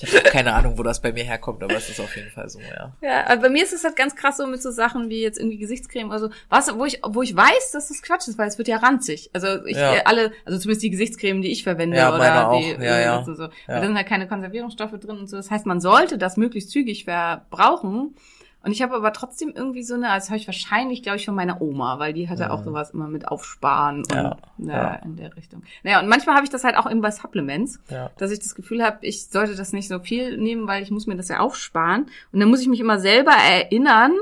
Ich 0.03 0.15
habe 0.15 0.23
keine 0.29 0.53
Ahnung, 0.55 0.79
wo 0.79 0.83
das 0.83 0.99
bei 0.99 1.11
mir 1.13 1.23
herkommt, 1.23 1.61
aber 1.61 1.75
es 1.75 1.87
ist 1.87 1.99
auf 1.99 2.15
jeden 2.15 2.31
Fall 2.31 2.49
so, 2.49 2.59
ja. 2.59 2.91
Ja, 3.01 3.27
aber 3.27 3.41
bei 3.43 3.49
mir 3.49 3.61
ist 3.63 3.71
es 3.71 3.83
halt 3.83 3.95
ganz 3.95 4.15
krass 4.15 4.37
so 4.37 4.47
mit 4.47 4.59
so 4.59 4.71
Sachen 4.71 5.09
wie 5.09 5.21
jetzt 5.21 5.37
irgendwie 5.37 5.59
Gesichtscreme 5.59 6.09
oder 6.09 6.17
so. 6.19 6.29
Was, 6.49 6.75
wo 6.75 6.85
ich, 6.85 6.99
wo 7.07 7.21
ich 7.21 7.35
weiß, 7.35 7.71
dass 7.73 7.89
das 7.89 8.01
Quatsch 8.01 8.27
ist, 8.27 8.39
weil 8.39 8.47
es 8.47 8.57
wird 8.57 8.67
ja 8.67 8.77
ranzig. 8.77 9.29
Also 9.33 9.63
ich 9.65 9.77
Ja. 9.77 10.01
alle, 10.05 10.31
also 10.43 10.57
zumindest 10.57 10.81
die 10.83 10.89
Gesichtscreme, 10.89 11.43
die 11.43 11.51
ich 11.51 11.61
verwende 11.61 11.97
Ja, 11.97 12.15
oder 12.15 12.49
auch. 12.49 12.59
die 12.59 12.83
Ja, 12.83 12.99
ja. 12.99 13.17
und 13.17 13.25
so. 13.35 13.43
Ja. 13.43 13.49
Da 13.67 13.81
sind 13.83 13.95
halt 13.95 14.07
keine 14.07 14.27
Konservierungsstoffe 14.27 14.97
drin 14.99 15.19
und 15.19 15.29
so. 15.29 15.37
Das 15.37 15.51
heißt, 15.51 15.67
man 15.67 15.79
sollte 15.79 16.17
das 16.17 16.35
möglichst 16.35 16.71
zügig 16.71 17.05
verbrauchen. 17.05 18.15
Und 18.63 18.71
ich 18.71 18.81
habe 18.83 18.95
aber 18.95 19.11
trotzdem 19.11 19.51
irgendwie 19.55 19.81
so 19.83 19.95
eine, 19.95 20.09
als 20.09 20.29
habe 20.29 20.37
ich 20.37 20.47
wahrscheinlich, 20.47 21.01
glaube 21.01 21.17
ich, 21.17 21.25
von 21.25 21.33
meiner 21.33 21.61
Oma, 21.61 21.97
weil 21.97 22.13
die 22.13 22.29
hatte 22.29 22.51
auch 22.51 22.63
sowas 22.63 22.91
immer 22.91 23.07
mit 23.07 23.27
Aufsparen 23.27 23.99
und 24.03 24.11
Ja, 24.13 24.37
äh, 24.59 24.67
ja. 24.67 24.93
in 25.03 25.15
der 25.15 25.35
Richtung. 25.35 25.63
Naja, 25.83 25.99
und 25.99 26.07
manchmal 26.07 26.35
habe 26.35 26.43
ich 26.45 26.51
das 26.51 26.63
halt 26.63 26.77
auch 26.77 26.89
eben 26.89 27.01
bei 27.01 27.09
Supplements 27.11 27.79
Ja. 27.89 28.11
dass 28.17 28.29
ich 28.31 28.39
das 28.39 28.53
Gefühl 28.53 28.83
habe, 28.83 28.97
ich 29.01 29.25
sollte 29.27 29.55
das 29.55 29.73
nicht 29.73 29.87
so 29.87 29.99
viel 29.99 30.37
nehmen, 30.37 30.67
weil 30.67 30.83
ich 30.83 30.91
muss 30.91 31.07
mir 31.07 31.15
das 31.15 31.29
ja 31.29 31.39
aufsparen. 31.39 32.05
Und 32.31 32.39
dann 32.39 32.49
muss 32.49 32.61
ich 32.61 32.67
mich 32.67 32.79
immer 32.79 32.99
selber 32.99 33.31
erinnern, 33.31 34.13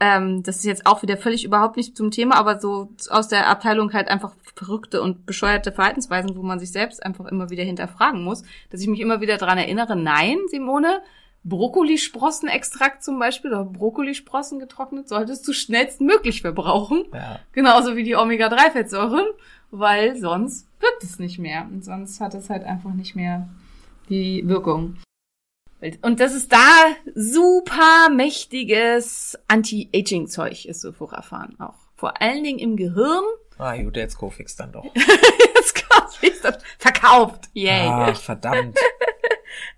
ähm, 0.00 0.42
das 0.42 0.56
ist 0.56 0.64
jetzt 0.64 0.86
auch 0.86 1.02
wieder 1.02 1.16
völlig 1.16 1.44
überhaupt 1.44 1.76
nicht 1.76 1.96
zum 1.96 2.10
Thema, 2.10 2.36
aber 2.36 2.60
so 2.60 2.90
aus 3.10 3.28
der 3.28 3.48
Abteilung 3.48 3.92
halt 3.92 4.08
einfach 4.08 4.32
verrückte 4.56 5.00
und 5.02 5.26
bescheuerte 5.26 5.72
Verhaltensweisen, 5.72 6.36
wo 6.36 6.42
man 6.42 6.58
sich 6.58 6.72
selbst 6.72 7.04
einfach 7.04 7.26
immer 7.26 7.50
wieder 7.50 7.64
hinterfragen 7.64 8.22
muss, 8.22 8.42
dass 8.70 8.80
ich 8.80 8.88
mich 8.88 9.00
immer 9.00 9.20
wieder 9.20 9.36
dran 9.38 9.58
erinnere, 9.58 9.96
nein, 9.96 10.38
Simone, 10.48 11.00
Brokkolisprossenextrakt 11.44 13.04
zum 13.04 13.18
Beispiel 13.18 13.50
oder 13.52 13.64
Brokkolisprossen 13.64 14.58
getrocknet 14.58 15.08
solltest 15.08 15.46
du 15.46 15.52
schnellstmöglich 15.52 16.40
verbrauchen. 16.40 17.04
Ja. 17.12 17.38
Genauso 17.52 17.96
wie 17.96 18.02
die 18.02 18.16
Omega-3-Fettsäuren, 18.16 19.26
weil 19.70 20.16
sonst 20.16 20.66
wirkt 20.80 21.02
es 21.04 21.18
nicht 21.18 21.38
mehr. 21.38 21.66
Und 21.70 21.84
sonst 21.84 22.20
hat 22.20 22.34
es 22.34 22.48
halt 22.48 22.64
einfach 22.64 22.94
nicht 22.94 23.14
mehr 23.14 23.48
die 24.08 24.46
Wirkung. 24.48 24.96
Und 26.00 26.20
das 26.20 26.34
ist 26.34 26.50
da 26.50 26.96
super 27.14 28.08
mächtiges 28.10 29.38
Anti-Aging-Zeug, 29.48 30.64
ist 30.64 30.80
Sulforaphan 30.80 31.60
auch. 31.60 31.74
Vor 31.94 32.22
allen 32.22 32.42
Dingen 32.42 32.58
im 32.58 32.76
Gehirn. 32.76 33.22
Ah, 33.58 33.76
gut, 33.76 33.96
jetzt 33.96 34.16
Kofix 34.16 34.56
dann 34.56 34.72
doch. 34.72 34.84
Jetzt 35.54 35.88
kommt 35.88 36.58
Verkauft. 36.78 37.48
Yay. 37.52 37.86
Ah, 37.86 38.14
verdammt. 38.14 38.78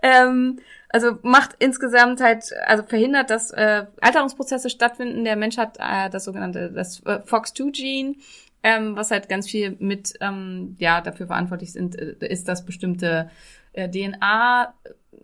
Ähm, 0.02 0.60
also 0.88 1.18
macht 1.22 1.56
insgesamt 1.58 2.20
halt, 2.20 2.52
also 2.66 2.84
verhindert, 2.84 3.30
dass 3.30 3.50
äh, 3.50 3.86
Alterungsprozesse 4.00 4.70
stattfinden. 4.70 5.24
Der 5.24 5.36
Mensch 5.36 5.56
hat 5.58 5.78
äh, 5.78 6.10
das 6.10 6.24
sogenannte 6.24 6.70
das 6.70 7.00
äh, 7.00 7.20
FOX2-Gene, 7.26 8.14
ähm, 8.62 8.96
was 8.96 9.10
halt 9.10 9.28
ganz 9.28 9.48
viel 9.48 9.76
mit 9.78 10.14
ähm, 10.20 10.76
ja 10.78 11.00
dafür 11.00 11.26
verantwortlich 11.26 11.72
sind, 11.72 11.98
äh, 11.98 12.14
ist, 12.20 12.48
dass 12.48 12.64
bestimmte 12.64 13.30
äh, 13.72 13.88
DNA 13.88 14.74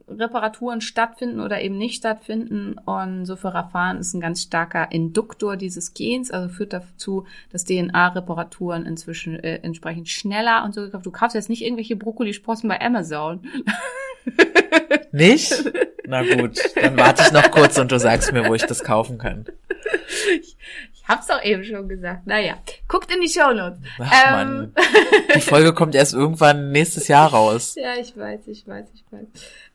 Reparaturen 0.09 0.81
stattfinden 0.81 1.41
oder 1.41 1.63
eben 1.63 1.79
nicht 1.79 1.97
stattfinden. 1.97 2.77
Und 2.85 3.27
Sulforaphan 3.27 3.99
ist 3.99 4.15
ein 4.15 4.21
ganz 4.21 4.43
starker 4.43 4.91
Induktor 4.91 5.57
dieses 5.57 5.95
Gens, 5.95 6.31
also 6.31 6.49
führt 6.49 6.73
dazu, 6.73 7.27
dass 7.51 7.65
DNA-Reparaturen 7.65 8.85
inzwischen 8.85 9.39
äh, 9.39 9.61
entsprechend 9.63 10.09
schneller 10.09 10.65
und 10.65 10.75
so. 10.75 10.87
Du 10.87 11.11
kaufst 11.11 11.35
jetzt 11.35 11.49
nicht 11.49 11.63
irgendwelche 11.63 11.97
Brokkolisprossen 11.97 12.69
bei 12.69 12.81
Amazon. 12.81 13.47
Nicht? 15.13 15.53
Na 16.07 16.23
gut, 16.23 16.59
dann 16.75 16.97
warte 16.97 17.23
ich 17.27 17.33
noch 17.33 17.51
kurz 17.51 17.79
und 17.79 17.93
du 17.93 17.99
sagst 17.99 18.33
mir, 18.33 18.47
wo 18.49 18.55
ich 18.55 18.65
das 18.65 18.83
kaufen 18.83 19.19
kann. 19.19 19.45
Ich 20.41 21.09
hab's 21.09 21.27
doch 21.27 21.43
eben 21.43 21.65
schon 21.65 21.89
gesagt. 21.89 22.27
Naja, 22.27 22.55
guckt 22.89 23.13
in 23.15 23.21
die 23.21 23.29
Shownotes. 23.29 23.79
Ach 23.99 24.25
Ähm. 24.27 24.33
Mann. 24.33 24.75
Die 25.35 25.41
Folge 25.41 25.73
kommt 25.75 25.95
erst 25.95 26.15
irgendwann 26.15 26.71
nächstes 26.71 27.09
Jahr 27.09 27.31
raus. 27.31 27.75
Ja, 27.77 27.95
ich 28.01 28.17
weiß, 28.17 28.41
ich 28.47 28.67
weiß, 28.67 28.87
ich 28.95 29.05
weiß. 29.11 29.27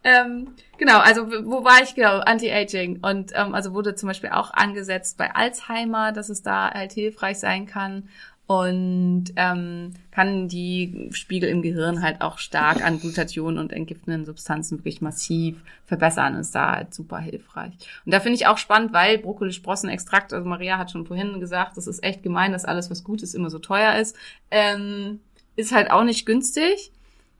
Ähm, 0.03 0.53
genau, 0.77 0.99
also 0.99 1.27
wo 1.45 1.63
war 1.63 1.83
ich 1.83 1.95
genau? 1.95 2.19
Anti-Aging. 2.19 2.99
Und 3.03 3.31
ähm, 3.35 3.53
also 3.53 3.73
wurde 3.73 3.95
zum 3.95 4.07
Beispiel 4.07 4.29
auch 4.29 4.51
angesetzt 4.53 5.17
bei 5.17 5.35
Alzheimer, 5.35 6.11
dass 6.13 6.29
es 6.29 6.41
da 6.43 6.71
halt 6.71 6.93
hilfreich 6.93 7.39
sein 7.39 7.65
kann. 7.65 8.09
Und 8.47 9.25
ähm, 9.35 9.93
kann 10.11 10.47
die 10.47 11.09
Spiegel 11.11 11.49
im 11.49 11.61
Gehirn 11.61 12.01
halt 12.01 12.21
auch 12.21 12.37
stark 12.37 12.81
an 12.81 12.97
Glutathion 12.99 13.57
und 13.57 13.73
entgiftenden 13.73 14.25
Substanzen 14.25 14.79
wirklich 14.79 15.01
massiv 15.01 15.61
verbessern. 15.85 16.35
Ist 16.35 16.55
da 16.55 16.71
halt 16.75 16.93
super 16.93 17.19
hilfreich. 17.19 17.73
Und 18.05 18.13
da 18.13 18.21
finde 18.21 18.37
ich 18.37 18.47
auch 18.47 18.57
spannend, 18.57 18.93
weil 18.93 19.17
Brokkolisprossenextrakt, 19.17 20.31
also 20.31 20.47
Maria 20.47 20.77
hat 20.77 20.91
schon 20.91 21.05
vorhin 21.05 21.41
gesagt, 21.41 21.75
das 21.75 21.87
ist 21.87 22.01
echt 22.05 22.23
gemein, 22.23 22.53
dass 22.53 22.63
alles, 22.63 22.89
was 22.89 23.03
gut 23.03 23.21
ist, 23.21 23.35
immer 23.35 23.49
so 23.49 23.59
teuer 23.59 23.95
ist. 23.95 24.15
Ähm, 24.49 25.19
ist 25.57 25.73
halt 25.73 25.91
auch 25.91 26.05
nicht 26.05 26.25
günstig. 26.25 26.93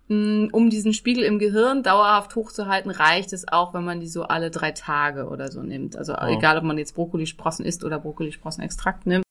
Mm, 0.10 0.48
Um 0.52 0.70
diesen 0.70 0.92
Spiegel 0.94 1.24
im 1.24 1.40
Gehirn 1.40 1.84
dauerhaft 1.84 2.36
hochzuhalten, 2.36 2.92
reicht 2.92 3.32
es 3.32 3.48
auch, 3.48 3.74
wenn 3.74 3.86
man 3.86 4.02
die 4.02 4.08
so 4.08 4.24
alle 4.24 4.52
drei 4.52 4.72
Tage 4.72 5.28
oder 5.30 5.50
so 5.52 5.62
nimmt. 5.64 5.96
Also 5.96 6.16
Oh. 6.16 6.26
egal, 6.28 6.58
ob 6.58 6.64
man 6.66 6.78
jetzt 6.78 6.96
Brokkolisprossen 6.96 7.64
isst 7.66 7.86
oder 7.86 7.98
Brokkolisprossenextrakt 8.00 9.06
nimmt. 9.06 9.24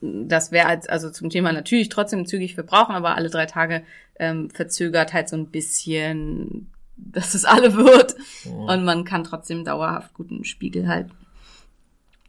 Das 0.00 0.50
wäre 0.50 0.66
als, 0.66 0.88
also 0.88 1.10
zum 1.10 1.30
Thema 1.30 1.52
natürlich 1.52 1.88
trotzdem 1.88 2.26
zügig 2.26 2.54
verbrauchen, 2.54 2.94
aber 2.94 3.16
alle 3.16 3.30
drei 3.30 3.46
Tage 3.46 3.82
ähm, 4.18 4.50
verzögert 4.50 5.12
halt 5.12 5.28
so 5.28 5.36
ein 5.36 5.46
bisschen, 5.46 6.70
dass 6.96 7.34
es 7.34 7.44
alle 7.44 7.74
wird. 7.76 8.16
Und 8.44 8.84
man 8.84 9.04
kann 9.04 9.24
trotzdem 9.24 9.64
dauerhaft 9.64 10.14
guten 10.14 10.44
Spiegel 10.44 10.88
halten. 10.88 11.12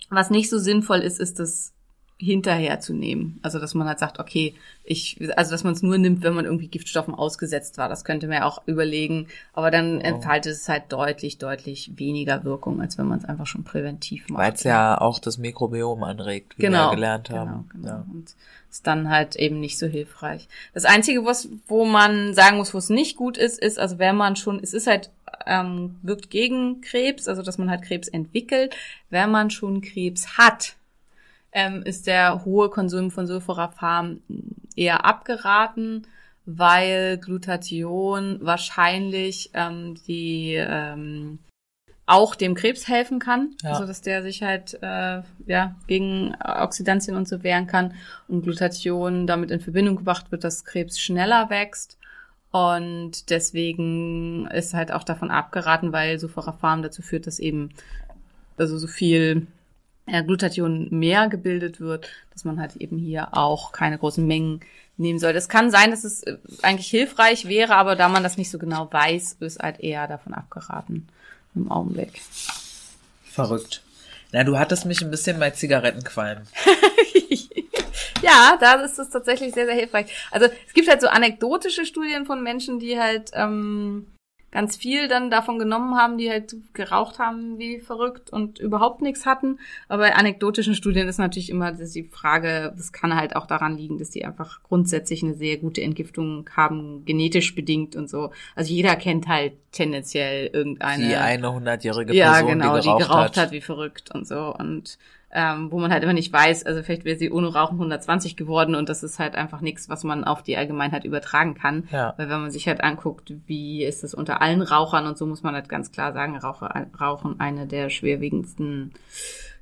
Was 0.09 0.29
nicht 0.29 0.49
so 0.49 0.59
sinnvoll 0.59 0.99
ist, 0.99 1.19
ist 1.19 1.39
das 1.39 1.73
hinterher 2.25 2.79
zu 2.79 2.93
nehmen. 2.93 3.39
Also 3.41 3.59
dass 3.59 3.73
man 3.73 3.87
halt 3.87 3.99
sagt, 3.99 4.19
okay, 4.19 4.53
ich, 4.83 5.17
also 5.37 5.51
dass 5.51 5.63
man 5.63 5.73
es 5.73 5.81
nur 5.81 5.97
nimmt, 5.97 6.23
wenn 6.23 6.33
man 6.33 6.45
irgendwie 6.45 6.67
Giftstoffen 6.67 7.13
ausgesetzt 7.13 7.77
war. 7.77 7.89
Das 7.89 8.03
könnte 8.03 8.27
man 8.27 8.37
ja 8.37 8.45
auch 8.45 8.61
überlegen. 8.65 9.27
Aber 9.53 9.71
dann 9.71 10.01
entfaltet 10.01 10.53
es 10.53 10.67
halt 10.69 10.83
deutlich, 10.89 11.37
deutlich 11.37 11.91
weniger 11.95 12.43
Wirkung, 12.43 12.81
als 12.81 12.97
wenn 12.97 13.07
man 13.07 13.19
es 13.19 13.25
einfach 13.25 13.47
schon 13.47 13.63
präventiv 13.63 14.29
macht. 14.29 14.41
Weil 14.41 14.53
es 14.53 14.63
ja 14.63 14.99
auch 14.99 15.19
das 15.19 15.37
Mikrobiom 15.37 16.03
anregt, 16.03 16.57
wie 16.57 16.63
genau, 16.63 16.89
wir 16.89 16.95
gelernt 16.95 17.29
haben. 17.29 17.69
Genau, 17.69 17.83
genau. 17.83 17.87
Ja. 17.87 18.05
Und 18.11 18.35
ist 18.69 18.87
dann 18.87 19.09
halt 19.09 19.35
eben 19.35 19.59
nicht 19.59 19.77
so 19.77 19.85
hilfreich. 19.85 20.47
Das 20.73 20.85
Einzige, 20.85 21.25
was, 21.25 21.49
wo 21.67 21.83
man 21.83 22.33
sagen 22.33 22.57
muss, 22.57 22.73
wo 22.73 22.77
es 22.77 22.89
nicht 22.89 23.17
gut 23.17 23.37
ist, 23.37 23.59
ist, 23.59 23.77
also 23.77 23.99
wenn 23.99 24.15
man 24.15 24.37
schon, 24.37 24.59
es 24.63 24.73
ist 24.73 24.87
halt, 24.87 25.09
ähm, 25.45 25.95
wirkt 26.01 26.29
gegen 26.29 26.81
Krebs, 26.81 27.27
also 27.27 27.41
dass 27.41 27.57
man 27.57 27.69
halt 27.69 27.81
Krebs 27.81 28.07
entwickelt. 28.07 28.75
Wenn 29.09 29.31
man 29.31 29.49
schon 29.49 29.81
Krebs 29.81 30.37
hat, 30.37 30.75
ähm, 31.53 31.83
ist 31.83 32.07
der 32.07 32.45
hohe 32.45 32.69
Konsum 32.69 33.11
von 33.11 33.27
Sulforaphan 33.27 34.21
eher 34.75 35.05
abgeraten, 35.05 36.07
weil 36.45 37.17
Glutathion 37.17 38.39
wahrscheinlich 38.41 39.51
ähm, 39.53 39.95
die 40.07 40.55
ähm, 40.55 41.39
auch 42.07 42.35
dem 42.35 42.55
Krebs 42.55 42.87
helfen 42.87 43.19
kann, 43.19 43.55
Ja. 43.63 43.71
also 43.71 43.85
dass 43.85 44.01
der 44.01 44.21
sich 44.23 44.43
halt 44.43 44.77
äh, 44.81 45.21
ja 45.45 45.75
gegen 45.87 46.35
Oxidantien 46.43 47.15
und 47.15 47.27
so 47.27 47.43
wehren 47.43 47.67
kann 47.67 47.93
und 48.27 48.41
Glutathion 48.41 49.27
damit 49.27 49.51
in 49.51 49.59
Verbindung 49.61 49.95
gebracht 49.97 50.31
wird, 50.31 50.43
dass 50.43 50.65
Krebs 50.65 50.99
schneller 50.99 51.49
wächst 51.49 51.97
und 52.51 53.29
deswegen 53.29 54.47
ist 54.47 54.73
halt 54.73 54.91
auch 54.91 55.03
davon 55.03 55.31
abgeraten, 55.31 55.93
weil 55.93 56.19
Sulforaphan 56.19 56.81
dazu 56.81 57.01
führt, 57.01 57.27
dass 57.27 57.39
eben 57.39 57.69
also 58.57 58.77
so 58.77 58.87
viel 58.87 59.47
Glutathion 60.05 60.87
mehr 60.91 61.29
gebildet 61.29 61.79
wird, 61.79 62.09
dass 62.33 62.43
man 62.43 62.59
halt 62.59 62.75
eben 62.77 62.97
hier 62.97 63.29
auch 63.37 63.71
keine 63.71 63.97
großen 63.97 64.25
Mengen 64.25 64.61
nehmen 64.97 65.19
soll. 65.19 65.31
Es 65.31 65.49
kann 65.49 65.71
sein, 65.71 65.91
dass 65.91 66.03
es 66.03 66.23
äh, 66.23 66.37
eigentlich 66.61 66.89
hilfreich 66.89 67.47
wäre, 67.47 67.75
aber 67.75 67.95
da 67.95 68.09
man 68.09 68.23
das 68.23 68.37
nicht 68.37 68.51
so 68.51 68.57
genau 68.57 68.91
weiß, 68.91 69.37
ist 69.39 69.59
halt 69.59 69.79
eher 69.79 70.07
davon 70.07 70.33
abgeraten 70.33 71.07
im 71.55 71.71
Augenblick. 71.71 72.21
Verrückt. 73.23 73.81
Na, 74.31 74.43
du 74.43 74.57
hattest 74.57 74.85
mich 74.85 75.01
ein 75.01 75.11
bisschen 75.11 75.39
bei 75.39 75.51
Zigarettenqualm. 75.51 76.43
Ja, 78.21 78.57
da 78.59 78.75
ist 78.75 78.99
es 78.99 79.09
tatsächlich 79.09 79.53
sehr, 79.53 79.65
sehr 79.65 79.75
hilfreich. 79.75 80.05
Also 80.31 80.47
es 80.67 80.73
gibt 80.73 80.87
halt 80.87 81.01
so 81.01 81.07
anekdotische 81.07 81.85
Studien 81.85 82.25
von 82.25 82.43
Menschen, 82.43 82.79
die 82.79 82.99
halt 82.99 83.31
ähm, 83.33 84.07
ganz 84.51 84.75
viel 84.75 85.07
dann 85.07 85.31
davon 85.31 85.59
genommen 85.59 85.95
haben, 85.95 86.17
die 86.17 86.29
halt 86.29 86.55
geraucht 86.73 87.19
haben 87.19 87.57
wie 87.57 87.79
verrückt 87.79 88.31
und 88.31 88.59
überhaupt 88.59 89.01
nichts 89.01 89.25
hatten. 89.25 89.59
Aber 89.87 90.03
bei 90.03 90.15
anekdotischen 90.15 90.75
Studien 90.75 91.07
ist 91.07 91.17
natürlich 91.17 91.49
immer 91.49 91.71
das 91.71 91.91
die 91.91 92.03
Frage, 92.03 92.73
das 92.75 92.91
kann 92.91 93.15
halt 93.15 93.35
auch 93.35 93.47
daran 93.47 93.77
liegen, 93.77 93.97
dass 93.97 94.09
die 94.09 94.25
einfach 94.25 94.61
grundsätzlich 94.63 95.23
eine 95.23 95.33
sehr 95.33 95.57
gute 95.57 95.81
Entgiftung 95.81 96.49
haben, 96.55 97.05
genetisch 97.05 97.55
bedingt 97.55 97.95
und 97.95 98.09
so. 98.09 98.31
Also 98.55 98.73
jeder 98.73 98.95
kennt 98.97 99.27
halt 99.27 99.53
tendenziell 99.71 100.47
irgendeine 100.47 101.07
Die 101.07 101.15
eine 101.15 101.53
hundertjährige 101.53 102.13
ja, 102.13 102.33
Person, 102.33 102.49
genau, 102.49 102.77
die 102.79 103.03
geraucht, 103.03 103.37
hat. 103.37 103.51
wie 103.51 103.61
verrückt 103.61 104.13
und 104.13 104.27
so. 104.27 104.53
Und 104.53 104.97
ähm, 105.33 105.71
wo 105.71 105.79
man 105.79 105.91
halt 105.91 106.03
immer 106.03 106.13
nicht 106.13 106.31
weiß, 106.31 106.65
also 106.65 106.83
vielleicht 106.83 107.05
wäre 107.05 107.17
sie 107.17 107.31
ohne 107.31 107.53
Rauchen 107.53 107.75
120 107.75 108.35
geworden 108.35 108.75
und 108.75 108.89
das 108.89 109.03
ist 109.03 109.19
halt 109.19 109.35
einfach 109.35 109.61
nichts, 109.61 109.89
was 109.89 110.03
man 110.03 110.23
auf 110.23 110.43
die 110.43 110.57
Allgemeinheit 110.57 111.05
übertragen 111.05 111.53
kann. 111.53 111.87
Ja. 111.91 112.13
Weil 112.17 112.29
wenn 112.29 112.41
man 112.41 112.51
sich 112.51 112.67
halt 112.67 112.83
anguckt, 112.83 113.33
wie 113.47 113.83
ist 113.83 114.03
es 114.03 114.13
unter 114.13 114.41
allen 114.41 114.61
Rauchern 114.61 115.07
und 115.07 115.17
so, 115.17 115.25
muss 115.25 115.43
man 115.43 115.55
halt 115.55 115.69
ganz 115.69 115.91
klar 115.91 116.13
sagen, 116.13 116.37
Rauche, 116.37 116.69
Rauchen 116.99 117.39
eine 117.39 117.65
der 117.65 117.89
schwerwiegendsten 117.89 118.93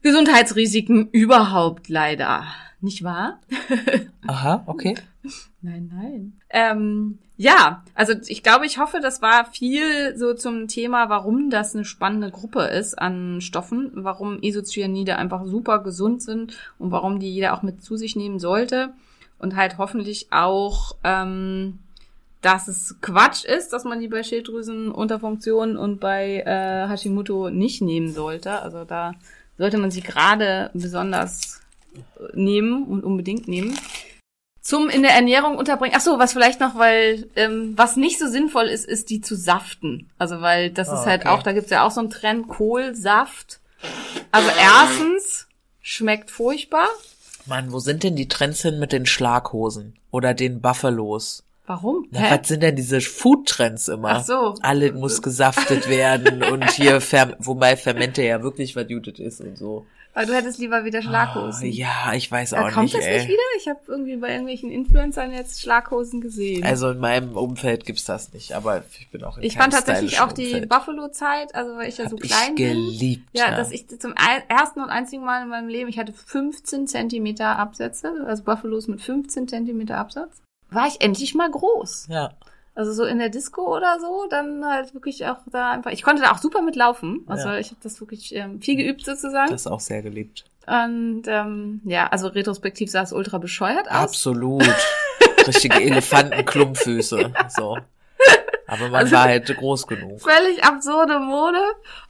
Gesundheitsrisiken 0.02 1.10
überhaupt 1.12 1.90
leider. 1.90 2.46
Nicht 2.82 3.04
wahr? 3.04 3.40
Aha, 4.28 4.64
okay. 4.66 4.96
Nein, 5.62 5.92
nein. 5.94 6.34
Ähm, 6.50 7.20
ja, 7.42 7.86
also 7.96 8.12
ich 8.28 8.44
glaube, 8.44 8.66
ich 8.66 8.80
hoffe, 8.80 9.00
das 9.02 9.22
war 9.22 9.46
viel 9.46 10.18
so 10.18 10.34
zum 10.34 10.68
Thema, 10.68 11.08
warum 11.08 11.50
das 11.50 11.74
eine 11.74 11.86
spannende 11.86 12.32
Gruppe 12.32 12.64
ist 12.64 13.00
an 13.00 13.40
Stoffen, 13.40 13.92
warum 13.94 14.42
Isocyanide 14.42 15.16
einfach 15.16 15.46
super 15.46 15.80
gesund 15.80 16.22
sind 16.22 16.58
und 16.80 16.92
warum 16.92 17.22
die 17.22 17.34
jeder 17.34 17.54
auch 17.54 17.62
mit 17.62 17.82
zu 17.82 17.96
sich 17.96 18.18
nehmen 18.18 18.40
sollte. 18.40 18.90
Und 19.38 19.56
halt 19.56 19.78
hoffentlich 19.78 20.28
auch, 20.34 20.98
ähm, 21.06 21.80
dass 22.42 22.68
es 22.68 22.98
Quatsch 23.00 23.46
ist, 23.46 23.72
dass 23.72 23.86
man 23.86 24.02
die 24.02 24.10
bei 24.10 24.22
Schilddrüsenunterfunktion 24.22 25.78
und 25.78 26.02
bei 26.02 26.44
äh, 26.46 26.90
Hashimoto 26.90 27.50
nicht 27.50 27.82
nehmen 27.82 28.12
sollte. 28.12 28.62
Also 28.62 28.84
da 28.84 29.14
sollte 29.58 29.78
man 29.78 29.92
sie 29.92 30.02
gerade 30.02 30.72
besonders 30.74 31.62
nehmen 32.34 32.84
und 32.84 33.06
unbedingt 33.06 33.48
nehmen 33.48 33.78
zum 34.70 34.88
in 34.88 35.02
der 35.02 35.14
Ernährung 35.14 35.58
unterbringen. 35.58 35.96
Ach 35.98 36.02
so, 36.02 36.20
was 36.20 36.34
vielleicht 36.34 36.60
noch, 36.60 36.78
weil 36.78 37.28
ähm, 37.36 37.74
was 37.76 37.96
nicht 37.96 38.20
so 38.20 38.28
sinnvoll 38.28 38.68
ist, 38.68 38.86
ist 38.86 39.10
die 39.10 39.20
zu 39.20 39.36
saften. 39.36 40.10
Also 40.20 40.42
weil 40.42 40.70
das 40.70 40.90
Ah, 40.90 40.94
ist 41.00 41.06
halt 41.08 41.22
okay. 41.22 41.30
auch, 41.30 41.42
da 41.44 41.54
gibt's 41.54 41.72
ja 41.72 41.86
auch 41.86 41.92
so 41.92 42.02
einen 42.02 42.12
Trend 42.12 42.48
Kohlsaft. 42.48 43.60
Also 44.32 44.50
erstens 44.60 45.48
schmeckt 45.82 46.30
furchtbar. 46.30 46.88
Mann, 47.48 47.72
wo 47.72 47.80
sind 47.80 48.04
denn 48.04 48.16
die 48.16 48.28
Trends 48.28 48.62
hin 48.62 48.78
mit 48.78 48.92
den 48.92 49.08
Schlaghosen 49.08 49.96
oder 50.12 50.36
den 50.36 50.62
Buffalos? 50.62 51.44
Warum? 51.66 52.08
Na, 52.12 52.32
was 52.40 52.48
sind 52.48 52.62
denn 52.62 52.76
diese 52.76 53.02
Food-Trends 53.02 53.88
immer? 53.88 54.10
Ach 54.10 54.24
so. 54.24 54.56
Alle 54.62 54.92
muss 54.92 55.22
gesaftet 55.22 55.88
werden 55.90 56.44
und 56.44 56.70
hier, 56.72 57.00
Fer 57.02 57.36
wobei 57.40 57.76
Fermente 57.76 58.22
ja 58.24 58.44
wirklich 58.44 58.76
was 58.76 58.88
Gutes 58.88 59.20
ist 59.20 59.42
und 59.42 59.58
so. 59.58 59.86
Aber 60.20 60.26
du 60.28 60.36
hättest 60.36 60.60
lieber 60.60 60.84
wieder 60.84 61.02
Schlaghosen. 61.02 61.72
ja, 61.72 62.12
ich 62.14 62.30
weiß 62.30 62.50
Da 62.50 62.66
auch 62.68 62.72
kommt 62.72 62.84
nicht, 62.84 62.96
das 62.96 63.06
ey. 63.06 63.20
nicht 63.20 63.30
wieder? 63.30 63.40
Ich 63.58 63.70
habe 63.70 63.80
irgendwie 63.88 64.18
bei 64.18 64.30
irgendwelchen 64.32 64.70
Influencern 64.70 65.32
jetzt 65.32 65.62
Schlaghosen 65.62 66.20
gesehen. 66.20 66.66
Also 66.66 66.90
in 66.92 67.00
meinem 67.00 67.38
Umfeld 67.38 67.86
gibt's 67.86 68.04
das 68.04 68.34
nicht, 68.34 68.52
aber 68.52 68.84
ich 69.00 69.10
bin 69.12 69.24
auch 69.24 69.38
in 69.38 69.44
ich 69.44 69.56
fand 69.58 69.72
tatsächlich 69.72 70.20
auch 70.20 70.34
die. 70.34 70.66
Buffalo-Zeit, 70.66 71.56
also 71.56 71.78
weil 71.78 71.88
ich 71.88 71.98
ja 71.98 72.10
so 72.10 72.18
Hab 72.18 72.24
klein 72.24 72.40
ich 72.50 72.56
bin. 72.56 72.56
geliebt. 72.74 73.30
Ja, 73.32 73.56
dass 73.56 73.72
ich 73.72 73.88
zum 74.00 74.14
ersten 74.50 74.82
und 74.82 74.90
einzigen 74.90 75.24
Mal 75.24 75.44
in 75.44 75.48
meinem 75.50 75.70
Leben, 75.70 75.90
ich 75.90 75.98
hatte 75.98 76.12
15 76.12 76.88
Zentimeter 76.88 77.58
Absätze, 77.58 78.12
also 78.28 78.44
Buffalos 78.44 78.88
mit 78.88 79.02
15 79.02 79.48
Zentimeter 79.48 79.98
Absatz. 79.98 80.42
war 80.70 80.88
ich 80.88 81.00
endlich 81.00 81.34
mal 81.34 81.50
groß. 81.50 82.08
Ja. 82.10 82.32
Also 82.76 82.94
so 82.94 83.04
in 83.04 83.20
der 83.20 83.30
Disco 83.30 83.76
oder 83.76 84.00
so, 84.00 84.28
dann 84.30 84.64
halt 84.66 84.94
wirklich 84.94 85.26
auch 85.26 85.38
da 85.48 85.72
einfach. 85.72 85.92
Ich 85.92 86.02
konnte 86.04 86.22
da 86.22 86.32
auch 86.32 86.38
super 86.38 86.62
mitlaufen. 86.62 87.26
Also 87.28 87.50
Ja. 87.50 87.58
ich 87.58 87.68
habe 87.72 87.80
das 87.84 88.00
wirklich 88.00 88.34
ähm, 88.36 88.62
viel 88.62 88.76
geübt 88.78 89.04
sozusagen. 89.06 89.52
Das 89.52 89.62
ist 89.62 89.68
auch 89.68 89.80
sehr 89.82 90.02
geliebt. 90.02 90.46
Und 90.66 91.24
ähm, 91.28 91.82
ja, 91.84 92.08
also 92.08 92.28
retrospektiv 92.28 92.90
sah 92.92 93.02
es 93.02 93.12
ultra 93.12 93.38
bescheuert 93.40 93.88
aus. 93.90 93.96
Absolut. 93.96 94.64
Richtige 95.48 95.82
Elefantenklumpfüße. 95.82 97.34
So. 97.50 97.78
Aber 98.68 98.84
man 98.90 98.96
Also- 98.96 99.14
war 99.14 99.24
halt 99.24 99.48
groß 99.58 99.88
genug. 99.88 100.22
Völlig 100.22 100.64
absurde 100.64 101.20
Mode. 101.20 101.58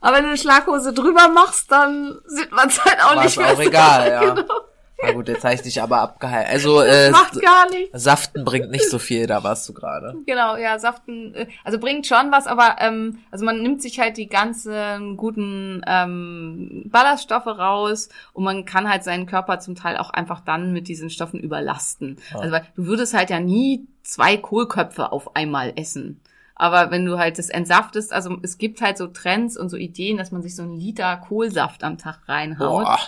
Aber 0.00 0.16
wenn 0.16 0.24
du 0.24 0.28
eine 0.28 0.38
Schlaghose 0.38 0.92
drüber 0.92 1.28
machst, 1.28 1.72
dann 1.72 2.20
sieht 2.26 2.52
man 2.52 2.68
es 2.68 2.84
halt 2.84 3.02
auch 3.02 3.16
War 3.16 3.24
nicht 3.24 3.38
mehr. 3.38 3.52
auch 3.54 3.60
egal, 3.60 4.08
ja. 4.10 4.34
Genau. 4.34 4.54
Na 5.02 5.12
gut, 5.12 5.28
jetzt 5.28 5.44
habe 5.44 5.54
ich 5.54 5.62
dich 5.62 5.80
aber 5.80 6.00
abgehalten. 6.00 6.50
Also, 6.50 6.80
äh, 6.82 7.10
Macht 7.10 7.40
gar 7.40 7.68
nichts. 7.70 8.02
Saften 8.02 8.44
bringt 8.44 8.70
nicht 8.70 8.88
so 8.88 8.98
viel, 8.98 9.26
da 9.26 9.42
warst 9.42 9.68
du 9.68 9.72
gerade. 9.72 10.16
Genau, 10.26 10.56
ja, 10.56 10.78
Saften, 10.78 11.34
äh, 11.34 11.46
also 11.64 11.78
bringt 11.78 12.06
schon 12.06 12.30
was, 12.30 12.46
aber 12.46 12.76
ähm, 12.80 13.18
also 13.30 13.44
man 13.44 13.62
nimmt 13.62 13.82
sich 13.82 13.98
halt 13.98 14.16
die 14.16 14.28
ganzen 14.28 15.16
guten 15.16 15.82
ähm, 15.86 16.84
Ballaststoffe 16.86 17.46
raus 17.46 18.08
und 18.32 18.44
man 18.44 18.64
kann 18.64 18.88
halt 18.88 19.04
seinen 19.04 19.26
Körper 19.26 19.60
zum 19.60 19.74
Teil 19.74 19.96
auch 19.96 20.10
einfach 20.10 20.40
dann 20.40 20.72
mit 20.72 20.88
diesen 20.88 21.10
Stoffen 21.10 21.40
überlasten. 21.40 22.18
Ja. 22.32 22.40
Also 22.40 22.52
weil 22.52 22.66
du 22.76 22.86
würdest 22.86 23.14
halt 23.14 23.30
ja 23.30 23.40
nie 23.40 23.86
zwei 24.02 24.36
Kohlköpfe 24.36 25.12
auf 25.12 25.36
einmal 25.36 25.72
essen. 25.76 26.20
Aber 26.54 26.90
wenn 26.90 27.06
du 27.06 27.18
halt 27.18 27.38
das 27.38 27.48
entsaftest, 27.48 28.12
also 28.12 28.36
es 28.42 28.58
gibt 28.58 28.82
halt 28.82 28.98
so 28.98 29.06
Trends 29.06 29.56
und 29.56 29.70
so 29.70 29.78
Ideen, 29.78 30.18
dass 30.18 30.30
man 30.30 30.42
sich 30.42 30.54
so 30.54 30.62
einen 30.62 30.76
Liter 30.76 31.16
Kohlsaft 31.16 31.82
am 31.84 31.96
Tag 31.96 32.28
reinhaut. 32.28 32.84
Boah. 32.84 32.98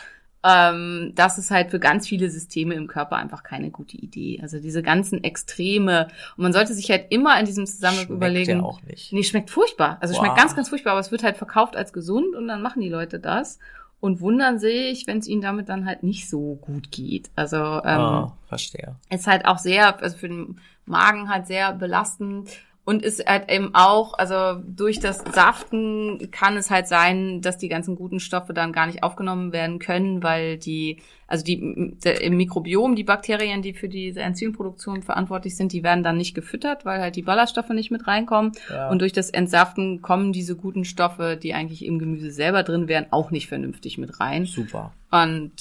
Ähm, 0.44 1.12
das 1.14 1.38
ist 1.38 1.50
halt 1.50 1.70
für 1.70 1.78
ganz 1.78 2.08
viele 2.08 2.28
Systeme 2.30 2.74
im 2.74 2.88
Körper 2.88 3.16
einfach 3.16 3.42
keine 3.42 3.70
gute 3.70 3.96
Idee. 3.96 4.40
Also 4.42 4.58
diese 4.58 4.82
ganzen 4.82 5.22
Extreme. 5.22 6.08
Und 6.36 6.42
man 6.42 6.52
sollte 6.52 6.74
sich 6.74 6.90
halt 6.90 7.06
immer 7.10 7.38
in 7.38 7.46
diesem 7.46 7.66
Zusammenhang 7.66 8.06
Schmeckt 8.06 8.16
überlegen. 8.16 8.58
ja 8.58 8.64
auch 8.64 8.82
nicht. 8.82 9.12
Nee, 9.12 9.22
schmeckt 9.22 9.50
furchtbar. 9.50 9.98
Also 10.00 10.14
Boah. 10.14 10.20
schmeckt 10.20 10.36
ganz, 10.36 10.56
ganz 10.56 10.68
furchtbar, 10.68 10.92
aber 10.92 11.00
es 11.00 11.12
wird 11.12 11.22
halt 11.22 11.36
verkauft 11.36 11.76
als 11.76 11.92
gesund 11.92 12.34
und 12.34 12.48
dann 12.48 12.62
machen 12.62 12.82
die 12.82 12.88
Leute 12.88 13.20
das 13.20 13.58
und 14.00 14.20
wundern 14.20 14.58
sich, 14.58 15.06
wenn 15.06 15.18
es 15.18 15.28
ihnen 15.28 15.42
damit 15.42 15.68
dann 15.68 15.86
halt 15.86 16.02
nicht 16.02 16.28
so 16.28 16.56
gut 16.60 16.90
geht. 16.90 17.30
Also 17.36 17.56
ähm, 17.56 17.84
ah, 17.84 18.36
verstehe. 18.48 18.96
ist 19.10 19.28
halt 19.28 19.44
auch 19.44 19.58
sehr, 19.58 20.02
also 20.02 20.16
für 20.16 20.28
den 20.28 20.58
Magen 20.86 21.28
halt 21.28 21.46
sehr 21.46 21.72
belastend 21.72 22.50
und 22.84 23.02
ist 23.02 23.24
halt 23.26 23.48
eben 23.50 23.70
auch, 23.74 24.14
also 24.14 24.60
durch 24.66 24.98
das 24.98 25.18
Saften 25.32 26.30
kann 26.32 26.56
es 26.56 26.68
halt 26.68 26.88
sein, 26.88 27.40
dass 27.40 27.56
die 27.56 27.68
ganzen 27.68 27.94
guten 27.94 28.18
Stoffe 28.18 28.54
dann 28.54 28.72
gar 28.72 28.86
nicht 28.86 29.04
aufgenommen 29.04 29.52
werden 29.52 29.78
können, 29.78 30.22
weil 30.24 30.58
die, 30.58 31.00
also 31.28 31.44
die 31.44 31.94
der, 32.02 32.20
im 32.22 32.36
Mikrobiom, 32.36 32.96
die 32.96 33.04
Bakterien, 33.04 33.62
die 33.62 33.72
für 33.72 33.88
diese 33.88 34.20
Enzymproduktion 34.20 35.02
verantwortlich 35.02 35.56
sind, 35.56 35.72
die 35.72 35.84
werden 35.84 36.02
dann 36.02 36.16
nicht 36.16 36.34
gefüttert, 36.34 36.84
weil 36.84 37.00
halt 37.00 37.14
die 37.14 37.22
Ballaststoffe 37.22 37.70
nicht 37.70 37.92
mit 37.92 38.08
reinkommen. 38.08 38.50
Ja. 38.68 38.90
Und 38.90 39.00
durch 39.00 39.12
das 39.12 39.30
Entsaften 39.30 40.02
kommen 40.02 40.32
diese 40.32 40.56
guten 40.56 40.84
Stoffe, 40.84 41.38
die 41.40 41.54
eigentlich 41.54 41.84
im 41.84 42.00
Gemüse 42.00 42.32
selber 42.32 42.64
drin 42.64 42.88
wären, 42.88 43.06
auch 43.10 43.30
nicht 43.30 43.46
vernünftig 43.46 43.96
mit 43.96 44.18
rein. 44.18 44.44
Super. 44.44 44.92
Und 45.12 45.52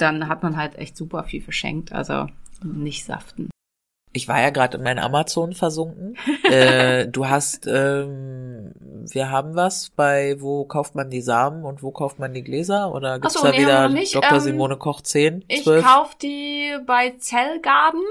dann 0.00 0.28
hat 0.28 0.44
man 0.44 0.56
halt 0.56 0.76
echt 0.76 0.96
super 0.96 1.24
viel 1.24 1.40
verschenkt. 1.40 1.92
Also 1.92 2.28
nicht 2.62 3.04
saften. 3.04 3.48
Ich 4.12 4.28
war 4.28 4.40
ja 4.40 4.50
gerade 4.50 4.78
in 4.78 4.84
mein 4.84 4.98
Amazon 4.98 5.52
versunken. 5.52 6.16
äh, 6.44 7.06
du 7.06 7.28
hast, 7.28 7.66
ähm, 7.66 8.72
wir 8.80 9.30
haben 9.30 9.54
was 9.54 9.90
bei, 9.90 10.36
wo 10.40 10.64
kauft 10.64 10.94
man 10.94 11.10
die 11.10 11.20
Samen 11.20 11.64
und 11.64 11.82
wo 11.82 11.90
kauft 11.90 12.18
man 12.18 12.32
die 12.32 12.42
Gläser? 12.42 12.94
Oder 12.94 13.18
gibt's 13.18 13.34
so, 13.34 13.42
da 13.42 13.50
nee, 13.50 13.60
wieder. 13.60 13.88
Dr. 13.88 14.32
Ähm, 14.32 14.40
Simone 14.40 14.76
Koch 14.76 15.00
10, 15.00 15.44
Ich 15.48 15.64
12? 15.64 15.84
kauf 15.84 16.14
die 16.16 16.76
bei 16.86 17.10
Zellgarden. 17.18 18.02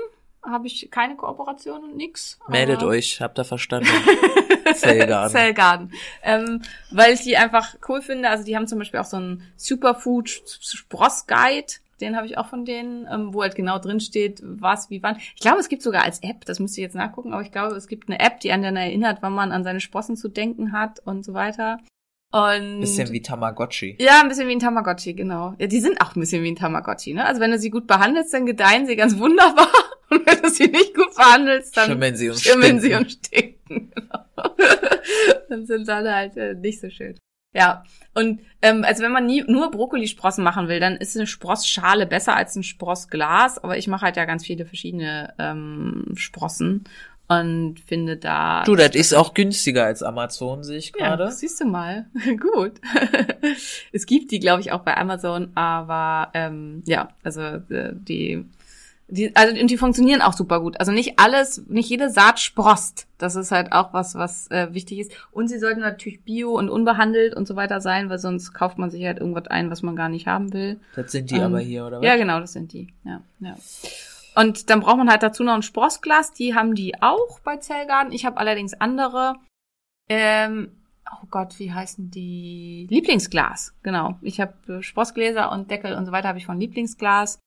Habe 0.43 0.67
ich 0.67 0.89
keine 0.91 1.15
Kooperation 1.17 1.83
und 1.83 1.97
nix. 1.97 2.39
Meldet 2.47 2.81
euch, 2.81 3.19
habt 3.19 3.37
ihr 3.37 3.43
verstanden. 3.43 3.89
Zellgarden. 4.75 5.31
Zellgarden. 5.31 5.93
Ähm, 6.23 6.61
weil 6.91 7.13
ich 7.13 7.21
die 7.21 7.35
einfach 7.35 7.75
cool 7.89 8.01
finde. 8.01 8.29
Also 8.29 8.45
die 8.45 8.55
haben 8.55 8.67
zum 8.67 8.79
Beispiel 8.79 8.99
auch 8.99 9.05
so 9.05 9.17
einen 9.17 9.43
Superfood 9.57 10.29
Spross 10.29 11.27
Guide. 11.27 11.73
Den 12.01 12.15
habe 12.15 12.27
ich 12.27 12.37
auch 12.37 12.47
von 12.47 12.65
denen, 12.65 13.07
ähm, 13.11 13.33
wo 13.33 13.41
halt 13.41 13.55
genau 13.55 13.79
drin 13.79 13.99
steht, 13.99 14.41
was, 14.43 14.89
wie, 14.89 15.01
wann. 15.01 15.17
Ich 15.17 15.41
glaube, 15.41 15.59
es 15.59 15.69
gibt 15.69 15.81
sogar 15.81 16.03
als 16.03 16.21
App, 16.23 16.45
das 16.45 16.59
müsste 16.59 16.81
ich 16.81 16.83
jetzt 16.83 16.95
nachgucken, 16.95 17.33
aber 17.33 17.41
ich 17.41 17.51
glaube, 17.51 17.75
es 17.75 17.87
gibt 17.87 18.09
eine 18.09 18.19
App, 18.19 18.39
die 18.39 18.51
einen 18.51 18.63
dann 18.63 18.75
erinnert, 18.75 19.19
wann 19.21 19.33
man 19.33 19.51
an 19.51 19.63
seine 19.63 19.79
Sprossen 19.79 20.15
zu 20.15 20.27
denken 20.29 20.71
hat 20.71 20.99
und 21.05 21.25
so 21.25 21.33
weiter. 21.33 21.79
Und 22.31 22.81
Bisschen 22.81 23.11
wie 23.13 23.21
Tamagotchi. 23.21 23.97
Ja, 23.99 24.19
ein 24.21 24.27
bisschen 24.27 24.47
wie 24.49 24.51
ein 24.51 24.59
Tamagotchi, 24.59 25.13
genau. 25.13 25.55
Ja, 25.59 25.67
die 25.67 25.79
sind 25.79 26.01
auch 26.01 26.15
ein 26.15 26.19
bisschen 26.19 26.43
wie 26.43 26.51
ein 26.51 26.57
Tamagotchi, 26.57 27.13
ne? 27.13 27.25
Also 27.25 27.39
wenn 27.39 27.51
du 27.51 27.59
sie 27.59 27.69
gut 27.69 27.87
behandelst, 27.87 28.33
dann 28.33 28.45
gedeihen 28.45 28.85
sie 28.85 28.97
ganz 28.97 29.17
wunderbar. 29.17 29.69
Und 30.09 30.25
wenn 30.25 30.41
du 30.41 30.49
sie 30.49 30.67
nicht 30.67 30.93
gut 30.93 31.15
behandelst, 31.15 31.75
dann 31.75 31.89
Schimmeln 31.89 32.15
sie 32.15 32.29
und 32.29 32.39
schimmeln 32.39 32.79
sie 32.79 32.93
stinken. 32.93 33.03
und 33.03 33.11
stinken. 33.11 33.91
Genau. 33.93 34.55
dann 35.49 35.65
sind 35.65 35.85
sie 35.85 35.93
alle 35.93 36.15
halt 36.15 36.37
äh, 36.37 36.53
nicht 36.53 36.79
so 36.79 36.89
schön. 36.89 37.17
Ja, 37.57 37.83
und 38.13 38.39
ähm, 38.61 38.83
also 38.83 39.01
wenn 39.03 39.11
man 39.11 39.25
nie, 39.25 39.43
nur 39.47 39.71
Brokkolisprossen 39.71 40.43
machen 40.43 40.67
will, 40.67 40.79
dann 40.79 40.95
ist 40.95 41.17
eine 41.17 41.25
Sprossschale 41.25 42.05
besser 42.05 42.35
als 42.35 42.55
ein 42.55 42.61
Sprossglas. 42.61 43.57
Aber 43.57 43.79
ich 43.79 43.87
mache 43.87 44.05
halt 44.05 44.15
ja 44.15 44.25
ganz 44.25 44.45
viele 44.45 44.65
verschiedene 44.65 45.33
ähm, 45.39 46.05
Sprossen 46.15 46.83
und 47.27 47.79
finde 47.79 48.15
da 48.17 48.63
Du, 48.63 48.75
das 48.75 48.95
ist 48.95 49.13
auch 49.13 49.33
günstiger 49.33 49.85
als 49.85 50.03
Amazon, 50.03 50.63
sehe 50.63 50.77
ich 50.77 50.93
ja, 50.97 51.07
gerade. 51.07 51.25
das 51.25 51.39
siehst 51.39 51.59
du 51.59 51.65
mal. 51.65 52.05
Gut. 52.39 52.73
es 53.91 54.05
gibt 54.05 54.31
die, 54.31 54.39
glaube 54.39 54.61
ich, 54.61 54.71
auch 54.71 54.81
bei 54.81 54.95
Amazon, 54.95 55.51
aber 55.55 56.29
ähm, 56.35 56.83
ja, 56.85 57.09
also 57.23 57.41
äh, 57.41 57.91
die, 57.93 58.45
die, 59.09 59.33
also 59.35 59.59
und 59.59 59.71
die 59.71 59.77
funktionieren 59.77 60.21
auch 60.21 60.33
super 60.33 60.59
gut. 60.59 60.79
Also 60.79 60.91
nicht 60.91 61.17
alles, 61.17 61.63
nicht 61.67 61.89
jede 61.89 62.09
Saat 62.09 62.39
sprost. 62.39 63.07
Das 63.17 63.35
ist 63.35 63.51
halt 63.51 63.71
auch 63.71 63.93
was, 63.93 64.15
was 64.15 64.51
äh, 64.51 64.73
wichtig 64.73 64.99
ist. 64.99 65.11
Und 65.31 65.47
sie 65.47 65.59
sollten 65.59 65.79
natürlich 65.79 66.23
bio 66.23 66.57
und 66.57 66.69
unbehandelt 66.69 67.33
und 67.33 67.47
so 67.47 67.55
weiter 67.55 67.79
sein, 67.79 68.09
weil 68.09 68.19
sonst 68.19 68.53
kauft 68.53 68.77
man 68.77 68.89
sich 68.89 69.05
halt 69.05 69.19
irgendwas 69.19 69.47
ein, 69.47 69.71
was 69.71 69.81
man 69.81 69.95
gar 69.95 70.09
nicht 70.09 70.27
haben 70.27 70.51
will. 70.51 70.81
Das 70.95 71.11
sind 71.13 71.31
die 71.31 71.35
Ähm, 71.35 71.43
aber 71.43 71.59
hier, 71.59 71.87
oder 71.87 71.99
was? 71.99 72.05
Ja, 72.05 72.17
genau, 72.17 72.41
das 72.41 72.51
sind 72.51 72.73
die. 72.73 72.93
Ja, 73.05 73.21
ja. 73.39 73.55
Und 74.35 74.69
dann 74.69 74.81
braucht 74.81 74.97
man 74.97 75.09
halt 75.09 75.23
dazu 75.23 75.43
noch 75.43 75.55
ein 75.55 75.63
Sprossglas. 75.63 76.33
Die 76.33 76.53
haben 76.53 76.75
die 76.75 77.01
auch 77.01 77.39
bei 77.39 77.57
Zellgarden. 77.57 78.11
Ich 78.11 78.25
habe 78.25 78.37
allerdings 78.37 78.73
andere. 78.73 79.35
Ähm, 80.09 80.71
oh 81.09 81.25
Gott, 81.31 81.59
wie 81.59 81.71
heißen 81.71 82.11
die? 82.11 82.87
Lieblingsglas, 82.89 83.73
genau. 83.83 84.17
Ich 84.21 84.41
habe 84.41 84.53
äh, 84.67 84.81
Sprossgläser 84.83 85.49
und 85.51 85.71
Deckel 85.71 85.95
und 85.95 86.05
so 86.05 86.11
weiter 86.11 86.27
habe 86.27 86.39
ich 86.39 86.45
von 86.45 86.59
Lieblingsglas. 86.59 87.39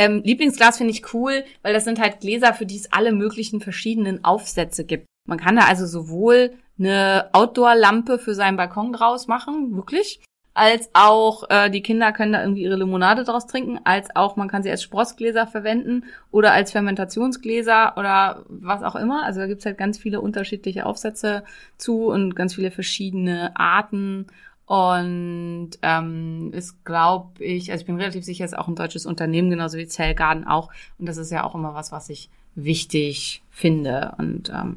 Ähm, 0.00 0.22
Lieblingsglas 0.24 0.78
finde 0.78 0.94
ich 0.94 1.12
cool, 1.12 1.44
weil 1.60 1.74
das 1.74 1.84
sind 1.84 2.00
halt 2.00 2.20
Gläser, 2.20 2.54
für 2.54 2.64
die 2.64 2.78
es 2.78 2.90
alle 2.90 3.12
möglichen 3.12 3.60
verschiedenen 3.60 4.24
Aufsätze 4.24 4.86
gibt. 4.86 5.04
Man 5.28 5.38
kann 5.38 5.56
da 5.56 5.66
also 5.66 5.84
sowohl 5.84 6.54
eine 6.78 7.28
Outdoor-Lampe 7.34 8.18
für 8.18 8.34
seinen 8.34 8.56
Balkon 8.56 8.94
draus 8.94 9.26
machen, 9.26 9.76
wirklich, 9.76 10.20
als 10.54 10.88
auch 10.94 11.44
äh, 11.50 11.68
die 11.68 11.82
Kinder 11.82 12.12
können 12.12 12.32
da 12.32 12.40
irgendwie 12.40 12.62
ihre 12.62 12.76
Limonade 12.76 13.24
draus 13.24 13.46
trinken, 13.46 13.78
als 13.84 14.14
auch 14.16 14.36
man 14.36 14.48
kann 14.48 14.62
sie 14.62 14.70
als 14.70 14.82
Sprossgläser 14.82 15.46
verwenden 15.46 16.04
oder 16.30 16.52
als 16.52 16.72
Fermentationsgläser 16.72 17.98
oder 17.98 18.44
was 18.48 18.82
auch 18.82 18.96
immer. 18.96 19.24
Also 19.24 19.40
da 19.40 19.48
gibt's 19.48 19.66
halt 19.66 19.76
ganz 19.76 19.98
viele 19.98 20.22
unterschiedliche 20.22 20.86
Aufsätze 20.86 21.44
zu 21.76 22.06
und 22.06 22.34
ganz 22.34 22.54
viele 22.54 22.70
verschiedene 22.70 23.54
Arten. 23.54 24.28
Und 24.70 25.70
ähm, 25.82 26.52
ist, 26.52 26.84
glaube 26.84 27.42
ich, 27.42 27.72
also 27.72 27.82
ich 27.82 27.86
bin 27.86 27.96
relativ 27.96 28.24
sicher, 28.24 28.44
ist 28.44 28.56
auch 28.56 28.68
ein 28.68 28.76
deutsches 28.76 29.04
Unternehmen, 29.04 29.50
genauso 29.50 29.78
wie 29.78 29.88
Zellgarden 29.88 30.46
auch. 30.46 30.70
Und 30.96 31.06
das 31.06 31.16
ist 31.16 31.32
ja 31.32 31.42
auch 31.42 31.56
immer 31.56 31.74
was, 31.74 31.90
was 31.90 32.08
ich 32.08 32.30
wichtig 32.54 33.42
finde. 33.50 34.14
Und 34.18 34.48
ähm, 34.50 34.76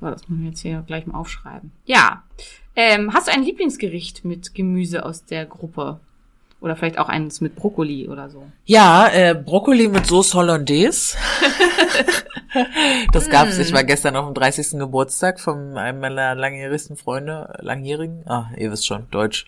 so, 0.00 0.06
das 0.06 0.26
muss 0.26 0.38
ich 0.38 0.46
jetzt 0.46 0.60
hier 0.60 0.82
gleich 0.86 1.06
mal 1.06 1.18
aufschreiben. 1.18 1.70
Ja. 1.84 2.22
Ähm, 2.76 3.12
hast 3.12 3.28
du 3.28 3.32
ein 3.32 3.42
Lieblingsgericht 3.42 4.24
mit 4.24 4.54
Gemüse 4.54 5.04
aus 5.04 5.26
der 5.26 5.44
Gruppe? 5.44 6.00
Oder 6.64 6.76
vielleicht 6.76 6.98
auch 6.98 7.10
eines 7.10 7.42
mit 7.42 7.56
Brokkoli 7.56 8.08
oder 8.08 8.30
so? 8.30 8.42
Ja, 8.64 9.06
äh, 9.12 9.34
Brokkoli 9.34 9.86
mit 9.86 10.06
Sauce 10.06 10.32
Hollandaise. 10.32 11.14
das 13.12 13.28
gab's. 13.28 13.58
Ich 13.58 13.70
war 13.74 13.84
gestern 13.84 14.16
auf 14.16 14.24
dem 14.24 14.32
30. 14.32 14.78
Geburtstag 14.78 15.40
von 15.40 15.76
einem 15.76 16.00
meiner 16.00 16.34
langjährigsten 16.34 16.96
Freunde, 16.96 17.54
langjährigen, 17.60 18.26
ah, 18.26 18.48
ihr 18.56 18.72
wisst 18.72 18.86
schon, 18.86 19.10
Deutsch. 19.10 19.44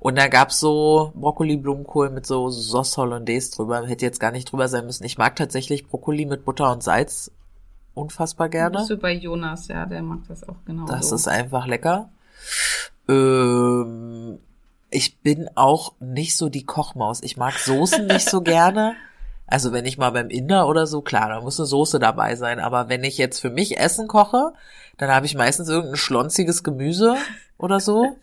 Und 0.00 0.16
da 0.16 0.28
gab's 0.28 0.60
so 0.60 1.10
Brokkoli, 1.16 1.56
Blumenkohl 1.56 2.10
mit 2.10 2.24
so 2.24 2.50
Sauce 2.50 2.96
Hollandaise 2.98 3.50
drüber. 3.50 3.84
Hätte 3.84 4.04
jetzt 4.06 4.20
gar 4.20 4.30
nicht 4.30 4.52
drüber 4.52 4.68
sein 4.68 4.86
müssen. 4.86 5.02
Ich 5.02 5.18
mag 5.18 5.34
tatsächlich 5.34 5.88
Brokkoli 5.88 6.24
mit 6.24 6.44
Butter 6.44 6.70
und 6.70 6.84
Salz 6.84 7.32
unfassbar 7.94 8.48
gerne. 8.48 8.78
Bist 8.78 8.90
du 8.90 8.96
bei 8.96 9.12
Jonas, 9.12 9.66
ja, 9.66 9.86
der 9.86 10.02
mag 10.02 10.20
das 10.28 10.48
auch 10.48 10.54
genau 10.64 10.86
Das 10.86 11.08
so. 11.08 11.16
ist 11.16 11.26
einfach 11.26 11.66
lecker. 11.66 12.10
Ähm, 13.08 14.38
ich 14.90 15.18
bin 15.20 15.48
auch 15.54 15.92
nicht 16.00 16.36
so 16.36 16.48
die 16.48 16.64
Kochmaus. 16.64 17.22
Ich 17.22 17.36
mag 17.36 17.58
Soßen 17.58 18.06
nicht 18.06 18.28
so 18.28 18.40
gerne. 18.40 18.94
Also 19.46 19.72
wenn 19.72 19.86
ich 19.86 19.98
mal 19.98 20.10
beim 20.10 20.28
Inder 20.28 20.68
oder 20.68 20.86
so, 20.86 21.00
klar, 21.00 21.28
da 21.28 21.40
muss 21.40 21.58
eine 21.58 21.66
Soße 21.66 21.98
dabei 21.98 22.36
sein. 22.36 22.60
Aber 22.60 22.88
wenn 22.88 23.04
ich 23.04 23.18
jetzt 23.18 23.40
für 23.40 23.50
mich 23.50 23.78
Essen 23.78 24.06
koche, 24.08 24.52
dann 24.98 25.10
habe 25.10 25.26
ich 25.26 25.34
meistens 25.34 25.68
irgendein 25.68 25.96
schlonziges 25.96 26.62
Gemüse 26.62 27.16
oder 27.56 27.80
so 27.80 28.16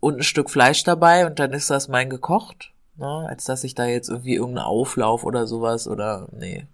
und 0.00 0.18
ein 0.18 0.22
Stück 0.22 0.50
Fleisch 0.50 0.84
dabei 0.84 1.26
und 1.26 1.38
dann 1.38 1.52
ist 1.52 1.70
das 1.70 1.88
mein 1.88 2.10
gekocht. 2.10 2.70
Ne? 2.96 3.26
Als 3.28 3.44
dass 3.44 3.64
ich 3.64 3.74
da 3.74 3.86
jetzt 3.86 4.08
irgendwie 4.08 4.34
irgendeinen 4.34 4.66
Auflauf 4.66 5.24
oder 5.24 5.46
sowas 5.46 5.88
oder 5.88 6.28
nee, 6.32 6.66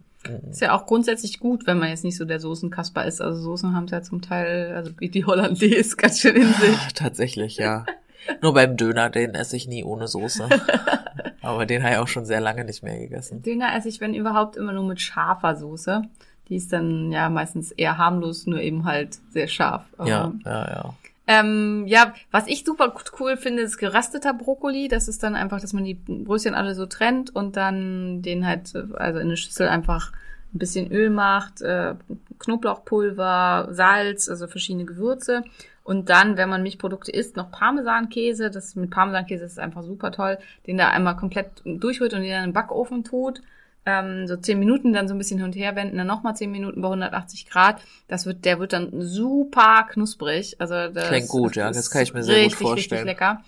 Ist 0.51 0.61
ja 0.61 0.77
auch 0.77 0.87
grundsätzlich 0.87 1.41
gut, 1.41 1.67
wenn 1.67 1.79
man 1.79 1.89
jetzt 1.89 2.05
nicht 2.05 2.17
so 2.17 2.25
der 2.25 2.41
Soßenkasper 2.41 3.07
ist. 3.07 3.21
Also 3.21 3.41
Soßen 3.41 3.75
haben 3.75 3.85
es 3.85 3.91
ja 3.91 4.03
zum 4.03 4.21
Teil, 4.23 4.73
also 4.75 4.93
wie 4.99 5.09
die 5.09 5.25
Hollandaise, 5.25 5.97
ganz 5.97 6.21
schön 6.21 6.37
in 6.37 6.53
sich. 6.55 6.77
Ah, 6.77 6.89
Tatsächlich, 6.95 7.57
ja. 7.57 7.87
Nur 8.41 8.55
beim 8.55 8.77
Döner, 8.77 9.11
den 9.11 9.35
esse 9.35 9.57
ich 9.57 9.69
nie 9.69 9.85
ohne 9.85 10.09
Soße. 10.09 10.49
Aber 11.43 11.67
den 11.67 11.83
habe 11.83 11.95
ich 11.95 11.99
auch 11.99 12.09
schon 12.09 12.25
sehr 12.25 12.41
lange 12.41 12.65
nicht 12.65 12.83
mehr 12.83 12.99
gegessen. 12.99 13.43
Döner 13.43 13.77
esse 13.77 13.89
ich, 13.89 14.01
wenn 14.01 14.15
überhaupt, 14.15 14.57
immer 14.57 14.73
nur 14.73 14.85
mit 14.85 15.01
scharfer 15.01 15.57
Soße. 15.57 16.03
Die 16.49 16.57
ist 16.57 16.73
dann 16.73 17.13
ja 17.13 17.29
meistens 17.29 17.73
eher 17.73 17.99
harmlos, 17.99 18.47
nur 18.47 18.61
eben 18.61 18.85
halt 18.85 19.19
sehr 19.31 19.49
scharf. 19.49 19.85
Aber, 19.97 20.09
Ja, 20.09 20.33
ja, 20.45 20.69
ja. 20.69 20.95
Ähm, 21.27 21.85
ja, 21.87 22.15
was 22.31 22.49
ich 22.49 22.65
super 22.65 22.93
cool 23.21 23.37
finde, 23.37 23.63
ist 23.63 23.79
gerösteter 23.79 24.35
Brokkoli. 24.35 24.89
Das 24.89 25.09
ist 25.09 25.23
dann 25.23 25.37
einfach, 25.37 25.61
dass 25.61 25.73
man 25.73 25.85
die 25.85 25.95
Bröschen 25.95 26.55
alle 26.55 26.75
so 26.75 26.87
trennt 26.87 27.35
und 27.35 27.57
dann 27.57 28.23
den 28.23 28.47
halt, 28.47 28.75
also 28.95 29.19
in 29.19 29.27
eine 29.27 29.37
Schüssel 29.37 29.69
einfach 29.69 30.13
ein 30.53 30.59
bisschen 30.59 30.91
Öl 30.91 31.11
macht, 31.11 31.63
äh, 31.63 31.95
Knoblauchpulver, 32.39 33.69
Salz, 33.71 34.29
also 34.29 34.47
verschiedene 34.49 34.85
Gewürze. 34.85 35.45
Und 35.85 36.09
dann, 36.11 36.37
wenn 36.37 36.49
man 36.49 36.63
Milchprodukte 36.63 37.11
isst, 37.11 37.37
noch 37.37 37.51
Parmesankäse. 37.51 38.51
Das 38.51 38.77
mit 38.77 38.91
Parmesankäse 38.91 39.45
ist 39.45 39.59
einfach 39.59 39.83
super 39.83 40.13
toll. 40.13 40.39
Den 40.67 40.79
da 40.79 40.89
einmal 40.89 41.17
komplett 41.17 41.63
durchrührt 41.65 42.15
und 42.15 42.23
den 42.23 42.31
dann 42.31 42.45
im 42.45 42.53
Backofen 42.53 43.05
tut. 43.05 43.43
Ähm, 43.85 44.29
so 44.29 44.37
zehn 44.37 44.61
Minuten 44.61 44.93
dann 44.93 45.09
so 45.09 45.15
ein 45.15 45.19
bisschen 45.19 45.39
hin 45.39 45.47
und 45.47 45.57
her 45.57 45.75
wenden, 45.75 45.97
dann 45.97 46.07
nochmal 46.07 46.37
zehn 46.37 46.53
Minuten 46.53 46.83
bei 46.83 46.89
180 46.89 47.51
Grad. 47.51 47.83
Das 48.07 48.27
wird, 48.27 48.45
der 48.45 48.61
wird 48.61 48.73
dann 48.73 48.93
super 49.01 49.89
knusprig. 49.91 50.61
Also 50.61 50.89
das 50.89 51.09
Klingt 51.09 51.29
gut, 51.29 51.57
ja, 51.57 51.69
das 51.69 51.91
kann 51.91 52.03
ich 52.03 52.15
mir 52.15 52.23
sehr 52.23 52.37
gut 52.37 52.45
richtig, 52.45 52.61
vorstellen. 52.61 53.09
Richtig 53.09 53.21
lecker. 53.21 53.43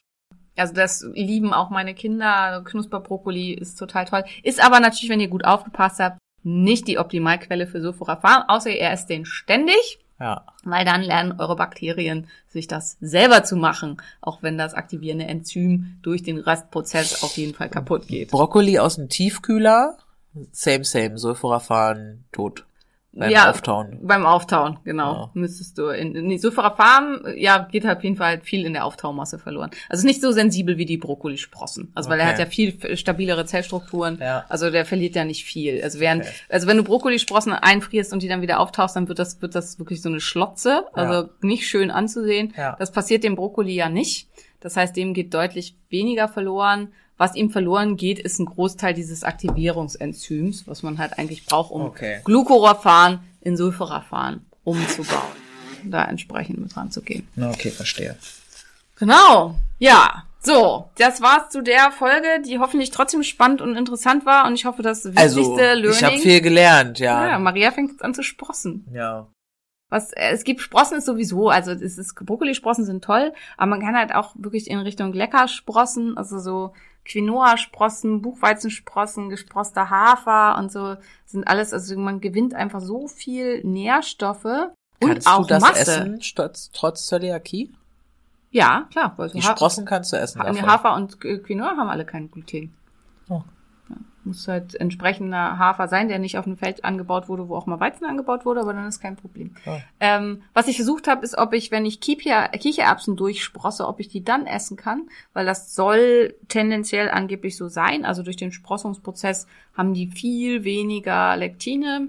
Also 0.56 0.74
das 0.74 1.06
lieben 1.14 1.52
auch 1.52 1.70
meine 1.70 1.94
Kinder. 1.94 2.62
Knusperbrokkoli 2.64 3.52
ist 3.52 3.76
total 3.76 4.06
toll. 4.06 4.24
Ist 4.42 4.64
aber 4.64 4.80
natürlich, 4.80 5.08
wenn 5.08 5.20
ihr 5.20 5.28
gut 5.28 5.44
aufgepasst 5.44 6.00
habt, 6.00 6.18
nicht 6.42 6.88
die 6.88 6.98
Optimalquelle 6.98 7.66
für 7.66 7.80
Sulforaphan, 7.80 8.44
außer 8.48 8.70
ihr 8.70 8.90
esst 8.90 9.08
den 9.08 9.24
ständig, 9.24 9.98
Ja. 10.20 10.46
weil 10.62 10.84
dann 10.84 11.02
lernen 11.02 11.40
eure 11.40 11.56
Bakterien 11.56 12.28
sich 12.48 12.68
das 12.68 12.96
selber 13.00 13.42
zu 13.42 13.56
machen, 13.56 14.00
auch 14.20 14.42
wenn 14.42 14.56
das 14.56 14.72
aktivierende 14.72 15.26
Enzym 15.26 15.98
durch 16.02 16.22
den 16.22 16.38
Rastprozess 16.38 17.24
auf 17.24 17.36
jeden 17.36 17.52
Fall 17.54 17.68
kaputt 17.68 18.06
geht. 18.06 18.30
Brokkoli 18.30 18.78
aus 18.78 18.94
dem 18.94 19.08
Tiefkühler, 19.08 19.98
same, 20.52 20.84
same, 20.84 21.18
Sulforaphan, 21.18 22.24
tot. 22.30 22.64
Beim 23.16 23.34
Auftauen. 23.36 23.98
Beim 24.02 24.26
Auftauen, 24.26 24.78
genau. 24.84 25.12
Ja. 25.12 25.30
Müsstest 25.34 25.78
du 25.78 25.88
in, 25.88 26.14
in 26.14 26.28
die 26.28 26.38
Sulforaphan, 26.38 27.34
ja, 27.36 27.58
geht 27.70 27.84
halt 27.84 27.98
auf 27.98 28.04
jeden 28.04 28.16
Fall 28.16 28.40
viel 28.40 28.66
in 28.66 28.72
der 28.72 28.84
Auftaumasse 28.84 29.38
verloren. 29.38 29.70
Also 29.88 30.06
nicht 30.06 30.20
so 30.20 30.32
sensibel 30.32 30.78
wie 30.78 30.84
die 30.84 30.96
Brokkolisprossen. 30.96 31.92
Also 31.94 32.10
weil 32.10 32.18
er 32.20 32.24
Okay. 32.26 32.32
hat 32.32 32.38
ja 32.40 32.46
viel 32.46 32.96
stabilere 32.96 33.44
Zellstrukturen. 33.46 34.18
Ja. 34.20 34.44
Also 34.48 34.70
der 34.70 34.84
verliert 34.84 35.14
ja 35.14 35.24
nicht 35.24 35.44
viel. 35.44 35.80
Also 35.82 36.00
während, 36.00 36.22
Okay. 36.22 36.32
also 36.48 36.66
wenn 36.66 36.76
du 36.76 36.82
Brokkolisprossen 36.84 37.52
einfrierst 37.52 38.12
und 38.12 38.22
die 38.22 38.28
dann 38.28 38.42
wieder 38.42 38.58
auftauchst, 38.60 38.96
dann 38.96 39.06
wird 39.08 39.18
das, 39.18 39.40
wird 39.40 39.54
das 39.54 39.78
wirklich 39.78 40.02
so 40.02 40.08
eine 40.08 40.20
Schlotze. 40.20 40.84
Also 40.92 41.28
nicht 41.40 41.68
schön 41.68 41.90
anzusehen. 41.90 42.52
Ja. 42.56 42.74
Das 42.78 42.90
passiert 42.90 43.22
dem 43.24 43.36
Brokkoli 43.36 43.74
ja 43.74 43.88
nicht. 43.88 44.28
Das 44.60 44.76
heißt, 44.76 44.96
dem 44.96 45.12
geht 45.14 45.34
deutlich 45.34 45.76
weniger 45.90 46.26
verloren. 46.26 46.88
Was 47.16 47.36
ihm 47.36 47.50
verloren 47.50 47.96
geht, 47.96 48.18
ist 48.18 48.38
ein 48.40 48.46
Großteil 48.46 48.92
dieses 48.94 49.22
Aktivierungsenzyms, 49.22 50.66
was 50.66 50.82
man 50.82 50.98
halt 50.98 51.18
eigentlich 51.18 51.46
braucht, 51.46 51.70
um 51.70 51.82
Okay. 51.82 52.20
Glucoraphan 52.24 53.20
in 53.40 53.56
Sulforaphan 53.56 54.44
umzubauen. 54.64 55.20
Da 55.84 56.04
entsprechend 56.04 56.58
mit 56.60 56.76
ranzugehen. 56.76 57.28
Okay, 57.40 57.70
verstehe. 57.70 58.16
Genau. 58.96 59.54
Ja. 59.78 60.24
So, 60.40 60.90
das 60.98 61.22
war's 61.22 61.48
zu 61.50 61.62
der 61.62 61.90
Folge, 61.90 62.42
die 62.44 62.58
hoffentlich 62.58 62.90
trotzdem 62.90 63.22
spannend 63.22 63.62
und 63.62 63.76
interessant 63.76 64.26
war. 64.26 64.46
Und 64.46 64.54
ich 64.54 64.66
hoffe, 64.66 64.82
das 64.82 65.04
wichtigste 65.04 65.22
Also, 65.22 65.56
Learning. 65.62 65.90
ich 65.90 66.04
habe 66.04 66.18
viel 66.18 66.40
gelernt, 66.42 66.98
ja, 66.98 67.28
ja. 67.28 67.38
Maria 67.38 67.70
fängt 67.70 67.92
jetzt 67.92 68.04
an 68.04 68.12
zu 68.12 68.22
sprossen. 68.22 68.86
Ja. 68.92 69.26
Was, 69.88 70.12
äh, 70.12 70.30
es 70.32 70.44
gibt 70.44 70.60
Sprossen 70.60 70.98
ist 70.98 71.06
sowieso, 71.06 71.48
also 71.48 71.70
es 71.70 71.96
ist, 71.96 72.14
Brokkolisprossen 72.14 72.84
sind 72.84 73.02
toll, 73.02 73.32
aber 73.56 73.70
man 73.70 73.80
kann 73.80 73.96
halt 73.96 74.14
auch 74.14 74.34
wirklich 74.36 74.68
in 74.68 74.78
Richtung 74.80 75.14
Leckersprossen, 75.14 76.16
also 76.18 76.38
so 76.38 76.74
Quinoa-Sprossen, 77.04 78.22
Buchweizensprossen, 78.22 79.28
gesprosster 79.28 79.90
Hafer 79.90 80.56
und 80.58 80.72
so 80.72 80.96
sind 81.26 81.46
alles, 81.46 81.72
also 81.72 81.98
man 81.98 82.20
gewinnt 82.20 82.54
einfach 82.54 82.80
so 82.80 83.08
viel 83.08 83.62
Nährstoffe 83.64 84.44
und 85.00 85.08
Kannst 85.08 85.26
auch 85.28 85.42
du 85.42 85.48
das 85.48 85.62
Masse. 85.62 85.80
essen, 85.80 86.20
trotz, 86.34 86.70
trotz 86.72 87.06
Zöliakie? 87.06 87.74
Ja, 88.50 88.86
klar. 88.90 89.16
Die 89.34 89.42
Sprossen 89.42 89.84
kannst 89.84 90.12
du 90.12 90.16
essen 90.16 90.40
Ha- 90.40 90.50
nee, 90.52 90.60
davon. 90.60 90.70
Hafer 90.72 90.94
und 90.94 91.20
Quinoa 91.20 91.76
haben 91.76 91.88
alle 91.88 92.04
kein 92.04 92.30
Gluten. 92.30 92.72
Oh. 93.28 93.42
Muss 94.24 94.48
halt 94.48 94.74
entsprechender 94.74 95.58
Hafer 95.58 95.88
sein, 95.88 96.08
der 96.08 96.18
nicht 96.18 96.38
auf 96.38 96.46
einem 96.46 96.56
Feld 96.56 96.84
angebaut 96.84 97.28
wurde, 97.28 97.48
wo 97.48 97.56
auch 97.56 97.66
mal 97.66 97.80
Weizen 97.80 98.06
angebaut 98.06 98.46
wurde, 98.46 98.60
aber 98.60 98.72
dann 98.72 98.88
ist 98.88 99.00
kein 99.00 99.16
Problem. 99.16 99.54
Oh. 99.66 99.76
Ähm, 100.00 100.42
was 100.54 100.68
ich 100.68 100.76
versucht 100.76 101.08
habe, 101.08 101.24
ist, 101.24 101.36
ob 101.36 101.52
ich, 101.52 101.70
wenn 101.70 101.84
ich 101.84 102.00
Kicher, 102.00 102.48
Kichererbsen 102.48 103.16
durchsprosse, 103.16 103.86
ob 103.86 104.00
ich 104.00 104.08
die 104.08 104.24
dann 104.24 104.46
essen 104.46 104.76
kann, 104.76 105.08
weil 105.32 105.44
das 105.44 105.74
soll 105.74 106.34
tendenziell 106.48 107.10
angeblich 107.10 107.56
so 107.56 107.68
sein. 107.68 108.04
Also 108.04 108.22
durch 108.22 108.36
den 108.36 108.52
Sprossungsprozess 108.52 109.46
haben 109.76 109.94
die 109.94 110.08
viel 110.08 110.64
weniger 110.64 111.36
Lektine 111.36 112.08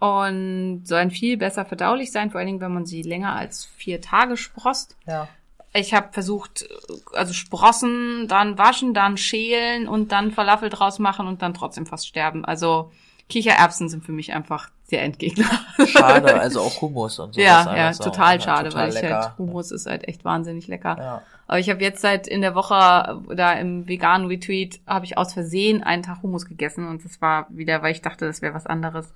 und 0.00 0.82
sollen 0.84 1.10
viel 1.10 1.36
besser 1.36 1.66
verdaulich 1.66 2.10
sein, 2.10 2.30
vor 2.30 2.38
allen 2.38 2.46
Dingen, 2.46 2.60
wenn 2.60 2.72
man 2.72 2.86
sie 2.86 3.02
länger 3.02 3.34
als 3.36 3.66
vier 3.66 4.00
Tage 4.00 4.36
sprost. 4.36 4.96
Ja. 5.06 5.28
Ich 5.72 5.94
habe 5.94 6.08
versucht, 6.12 6.68
also 7.12 7.32
Sprossen, 7.32 8.26
dann 8.26 8.58
waschen, 8.58 8.92
dann 8.92 9.16
schälen 9.16 9.86
und 9.86 10.10
dann 10.10 10.32
Falafel 10.32 10.68
draus 10.68 10.98
machen 10.98 11.28
und 11.28 11.42
dann 11.42 11.54
trotzdem 11.54 11.86
fast 11.86 12.08
sterben. 12.08 12.44
Also 12.44 12.90
Kichererbsen 13.28 13.88
sind 13.88 14.04
für 14.04 14.12
mich 14.12 14.32
einfach 14.32 14.70
der 14.90 15.02
Endgegner. 15.04 15.46
Schade, 15.86 16.34
also 16.40 16.60
auch 16.60 16.80
Hummus 16.80 17.18
und 17.20 17.34
so. 17.34 17.40
ja, 17.40 17.76
ja, 17.76 17.90
auch, 17.90 17.98
total 17.98 18.40
schade, 18.40 18.68
total 18.68 18.82
weil 18.82 18.94
ich 18.94 19.00
lecker. 19.00 19.20
halt, 19.20 19.38
Hummus 19.38 19.70
ist 19.70 19.86
halt 19.86 20.08
echt 20.08 20.24
wahnsinnig 20.24 20.66
lecker. 20.66 20.96
Ja. 20.98 21.22
Aber 21.46 21.58
ich 21.58 21.70
habe 21.70 21.80
jetzt 21.82 22.00
seit 22.00 22.28
in 22.28 22.42
der 22.42 22.54
Woche 22.54 23.20
da 23.34 23.52
im 23.54 23.88
veganen 23.88 24.26
Retreat 24.28 24.80
habe 24.86 25.04
ich 25.04 25.18
aus 25.18 25.32
Versehen 25.32 25.82
einen 25.82 26.02
Tag 26.02 26.22
Hummus 26.22 26.46
gegessen 26.46 26.86
und 26.86 27.04
das 27.04 27.20
war 27.20 27.46
wieder, 27.50 27.82
weil 27.82 27.92
ich 27.92 28.02
dachte, 28.02 28.26
das 28.26 28.42
wäre 28.42 28.54
was 28.54 28.66
anderes. 28.66 29.12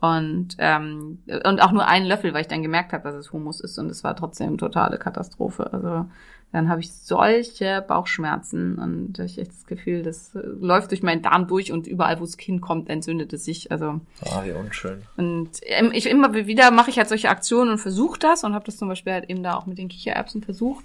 Und 0.00 0.56
ähm, 0.58 1.22
und 1.44 1.60
auch 1.62 1.72
nur 1.72 1.86
einen 1.86 2.04
Löffel, 2.06 2.34
weil 2.34 2.42
ich 2.42 2.48
dann 2.48 2.62
gemerkt 2.62 2.92
habe, 2.92 3.04
dass 3.04 3.14
es 3.14 3.32
Hummus 3.32 3.60
ist 3.60 3.78
und 3.78 3.90
es 3.90 4.04
war 4.04 4.14
trotzdem 4.14 4.58
totale 4.58 4.98
Katastrophe. 4.98 5.72
Also 5.72 6.04
dann 6.52 6.68
habe 6.68 6.80
ich 6.80 6.92
solche 6.92 7.82
Bauchschmerzen 7.88 8.76
und 8.78 9.18
ich 9.18 9.38
echt 9.38 9.50
das 9.52 9.64
Gefühl, 9.66 10.02
das 10.02 10.34
äh, 10.34 10.40
läuft 10.60 10.90
durch 10.90 11.02
meinen 11.02 11.22
Darm 11.22 11.46
durch 11.48 11.72
und 11.72 11.86
überall, 11.86 12.20
wo 12.20 12.24
es 12.24 12.36
hinkommt, 12.38 12.90
entzündet 12.90 13.32
es 13.32 13.44
sich. 13.46 13.70
Also 13.72 14.00
Ah, 14.30 14.42
wie 14.44 14.52
unschön. 14.52 15.02
und 15.16 15.50
ähm, 15.62 15.90
ich 15.94 16.06
immer 16.08 16.34
wieder 16.34 16.70
mache 16.70 16.90
ich 16.90 16.98
halt 16.98 17.08
solche 17.08 17.30
Aktionen 17.30 17.70
und 17.70 17.78
versuche 17.78 18.18
das 18.18 18.44
und 18.44 18.52
habe 18.54 18.66
das 18.66 18.76
zum 18.76 18.88
Beispiel 18.88 19.14
halt 19.14 19.30
eben 19.30 19.42
da 19.42 19.54
auch 19.54 19.64
mit 19.66 19.78
den 19.78 19.88
Kichererbsen 19.88 20.42
versucht, 20.42 20.84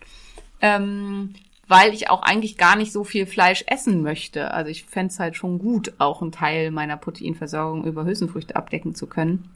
ähm, 0.62 1.34
weil 1.72 1.94
ich 1.94 2.10
auch 2.10 2.22
eigentlich 2.22 2.58
gar 2.58 2.76
nicht 2.76 2.92
so 2.92 3.06
viel 3.06 3.26
Fleisch 3.26 3.64
essen 3.66 4.02
möchte. 4.02 4.52
Also 4.52 4.70
ich 4.70 4.84
fänd's 4.84 5.20
halt 5.20 5.38
schon 5.38 5.58
gut, 5.58 5.94
auch 6.00 6.22
einen 6.22 6.34
Teil 6.34 6.70
meiner 6.70 6.98
Proteinversorgung 6.98 7.86
über 7.86 8.04
Hülsenfrüchte 8.04 8.58
abdecken 8.58 8.94
zu 8.94 9.08
können. 9.08 9.50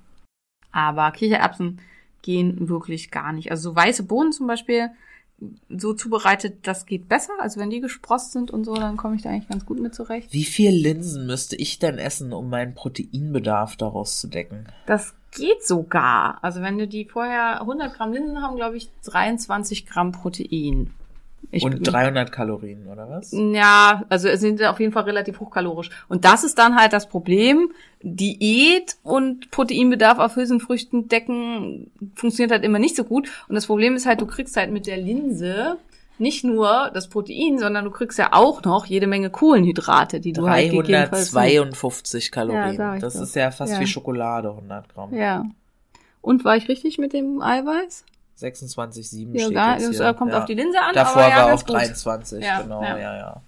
Aber 0.71 1.11
Kichererbsen 1.11 1.81
gehen 2.21 2.69
wirklich 2.69 3.11
gar 3.11 3.33
nicht. 3.33 3.51
Also 3.51 3.71
so 3.71 3.75
weiße 3.75 4.03
Bohnen 4.03 4.31
zum 4.31 4.47
Beispiel 4.47 4.91
so 5.67 5.93
zubereitet, 5.93 6.59
das 6.63 6.85
geht 6.85 7.09
besser. 7.09 7.33
Also 7.41 7.59
wenn 7.59 7.69
die 7.69 7.81
gesprost 7.81 8.31
sind 8.31 8.49
und 8.49 8.63
so, 8.63 8.75
dann 8.75 8.95
komme 8.95 9.17
ich 9.17 9.21
da 9.21 9.31
eigentlich 9.31 9.49
ganz 9.49 9.65
gut 9.65 9.81
mit 9.81 9.93
zurecht. 9.93 10.31
Wie 10.31 10.45
viel 10.45 10.71
Linsen 10.71 11.27
müsste 11.27 11.57
ich 11.57 11.79
denn 11.79 11.97
essen, 11.97 12.31
um 12.31 12.49
meinen 12.49 12.75
Proteinbedarf 12.75 13.75
daraus 13.75 14.21
zu 14.21 14.29
decken? 14.29 14.67
Das 14.85 15.15
geht 15.31 15.67
sogar. 15.67 16.41
Also 16.41 16.61
wenn 16.61 16.77
du 16.77 16.87
die 16.87 17.03
vorher 17.03 17.59
100 17.59 17.93
Gramm 17.93 18.13
Linsen 18.13 18.41
haben, 18.41 18.55
glaube 18.55 18.77
ich 18.77 18.89
23 19.03 19.85
Gramm 19.85 20.13
Protein. 20.13 20.93
Ich, 21.51 21.63
Und 21.63 21.83
300 21.87 22.31
Kalorien, 22.31 22.87
oder 22.87 23.09
was? 23.09 23.31
Ja, 23.31 24.03
also 24.09 24.27
es 24.27 24.41
sind 24.41 24.61
auf 24.63 24.79
jeden 24.79 24.91
Fall 24.91 25.03
relativ 25.03 25.39
hochkalorisch. 25.39 25.89
Und 26.09 26.25
das 26.25 26.43
ist 26.43 26.57
dann 26.57 26.75
halt 26.75 26.91
das 26.91 27.07
Problem. 27.07 27.71
Diät 28.01 28.97
und 29.03 29.51
Proteinbedarf 29.51 30.19
auf 30.19 30.35
Hülsenfrüchten 30.35 31.07
decken 31.07 31.91
funktioniert 32.15 32.51
halt 32.51 32.63
immer 32.63 32.79
nicht 32.79 32.95
so 32.95 33.03
gut. 33.03 33.29
Und 33.47 33.55
das 33.55 33.67
Problem 33.67 33.95
ist 33.95 34.05
halt, 34.05 34.21
du 34.21 34.25
kriegst 34.25 34.57
halt 34.57 34.71
mit 34.71 34.85
der 34.87 34.97
Linse 34.97 35.77
nicht 36.17 36.43
nur 36.43 36.91
das 36.93 37.09
Protein, 37.09 37.57
sondern 37.59 37.85
du 37.85 37.91
kriegst 37.91 38.17
ja 38.17 38.29
auch 38.31 38.63
noch 38.63 38.85
jede 38.85 39.05
Menge 39.07 39.29
Kohlenhydrate, 39.29 40.19
die 40.19 40.33
du 40.33 40.49
halt 40.49 40.71
gegebenenfalls 40.71 41.31
352 41.31 42.31
Kalorien. 42.31 42.75
sag 42.77 42.95
ich 42.95 43.01
das 43.01 43.13
doch. 43.15 43.21
ist 43.23 43.35
ja 43.35 43.51
fast 43.51 43.73
Ja. 43.73 43.79
wie 43.81 43.87
Schokolade, 43.87 44.49
100 44.49 44.93
Gramm. 44.93 45.13
Ja. 45.13 45.45
Und 46.21 46.43
war 46.45 46.55
ich 46.57 46.67
richtig 46.69 46.97
mit 46.97 47.13
dem 47.13 47.41
Eiweiß? 47.41 48.05
26,7 48.39 49.33
Ja, 49.33 49.39
steht 49.45 49.53
gar, 49.53 49.79
jetzt 49.79 49.97
hier. 49.97 50.13
kommt 50.13 50.31
Ja. 50.33 50.39
auf 50.39 50.45
die 50.45 50.53
Linse 50.55 50.79
an. 50.81 50.93
Davor 50.93 51.23
aber 51.23 51.29
ja, 51.29 51.45
war 51.47 51.53
auch 51.53 51.65
gut. 51.65 51.75
23, 51.75 52.43
Ja, 52.43 52.61
genau, 52.61 52.83
ja. 52.83 52.97
ja. 52.97 53.17
ja, 53.17 53.41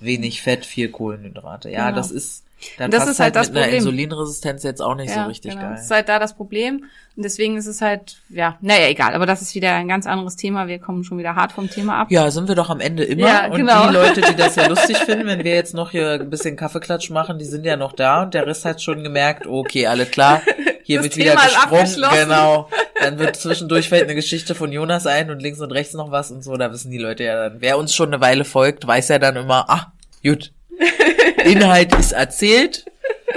Wenig 0.00 0.42
Fett, 0.42 0.64
viel 0.64 0.90
Kohlenhydrate. 0.90 1.70
Ja, 1.70 1.86
Genau. 1.86 1.96
das 1.96 2.10
ist, 2.10 2.44
Dann 2.76 2.86
Und 2.86 2.94
das 2.94 3.08
ist 3.08 3.20
halt 3.20 3.36
das 3.36 3.48
mit 3.48 3.56
einer 3.56 3.66
Problem. 3.66 3.78
Insulinresistenz 3.78 4.62
jetzt 4.64 4.82
auch 4.82 4.94
nicht 4.94 5.12
so 5.12 5.20
richtig 5.22 5.52
genau. 5.52 5.62
geil. 5.62 5.72
Das 5.74 5.84
ist 5.84 5.90
halt 5.90 6.08
da 6.08 6.18
das 6.18 6.34
Problem. 6.34 6.84
Und 7.16 7.24
deswegen 7.24 7.56
ist 7.56 7.66
es 7.66 7.80
halt, 7.80 8.18
ja, 8.28 8.58
naja, 8.60 8.88
egal. 8.88 9.14
Aber 9.14 9.26
das 9.26 9.42
ist 9.42 9.54
wieder 9.54 9.74
ein 9.74 9.88
ganz 9.88 10.06
anderes 10.06 10.36
Thema. 10.36 10.66
Wir 10.66 10.78
kommen 10.78 11.04
schon 11.04 11.18
wieder 11.18 11.34
hart 11.34 11.52
vom 11.52 11.70
Thema 11.70 12.00
ab. 12.00 12.10
Ja, 12.10 12.30
sind 12.30 12.48
wir 12.48 12.54
doch 12.54 12.70
am 12.70 12.80
Ende 12.80 13.04
immer. 13.04 13.28
Ja, 13.28 13.46
und 13.46 13.56
genau. 13.56 13.88
die 13.88 13.94
Leute, 13.94 14.20
die 14.20 14.36
das 14.36 14.56
ja 14.56 14.66
lustig 14.68 14.96
finden, 14.98 15.26
wenn 15.26 15.44
wir 15.44 15.54
jetzt 15.54 15.74
noch 15.74 15.90
hier 15.90 16.12
ein 16.12 16.30
bisschen 16.30 16.56
Kaffeeklatsch 16.56 17.10
machen, 17.10 17.38
die 17.38 17.44
sind 17.44 17.64
ja 17.64 17.76
noch 17.76 17.92
da 17.92 18.22
und 18.22 18.34
der 18.34 18.46
Rest 18.46 18.64
hat 18.64 18.82
schon 18.82 19.02
gemerkt, 19.02 19.46
okay, 19.46 19.86
alles 19.86 20.10
klar, 20.10 20.42
hier 20.82 20.98
Das 20.98 21.04
wird 21.04 21.16
wieder 21.16 21.30
Thema 21.32 21.44
ist 21.44 21.70
gesprungen. 21.90 22.10
Genau. 22.18 22.68
Dann 23.00 23.18
wird 23.18 23.36
zwischendurch 23.36 23.88
fällt 23.88 24.04
eine 24.04 24.14
Geschichte 24.14 24.54
von 24.54 24.72
Jonas 24.72 25.06
ein 25.06 25.30
und 25.30 25.40
links 25.40 25.60
und 25.60 25.70
rechts 25.70 25.94
noch 25.94 26.10
was 26.10 26.30
und 26.30 26.42
so. 26.42 26.56
Da 26.56 26.72
wissen 26.72 26.90
die 26.90 26.98
Leute 26.98 27.24
ja 27.24 27.48
dann. 27.48 27.60
Wer 27.60 27.78
uns 27.78 27.94
schon 27.94 28.08
eine 28.08 28.20
Weile 28.20 28.44
folgt, 28.44 28.86
weiß 28.86 29.08
ja 29.08 29.18
dann 29.18 29.36
immer, 29.36 29.68
ah, 29.68 29.92
gut. 30.22 30.52
Inhalt 31.44 31.94
ist 31.96 32.12
erzählt. 32.12 32.84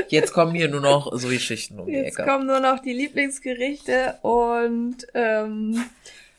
Jetzt 0.08 0.34
kommen 0.34 0.54
hier 0.54 0.68
nur 0.68 0.82
noch 0.82 1.12
so 1.18 1.28
Geschichten 1.30 1.80
um 1.80 1.88
die 1.88 1.94
Jetzt 1.94 2.20
Ecke. 2.20 2.30
kommen 2.30 2.48
nur 2.48 2.60
noch 2.60 2.80
die 2.80 2.94
Lieblingsgerichte 2.94 4.18
und 4.22 4.98
ähm, 5.14 5.84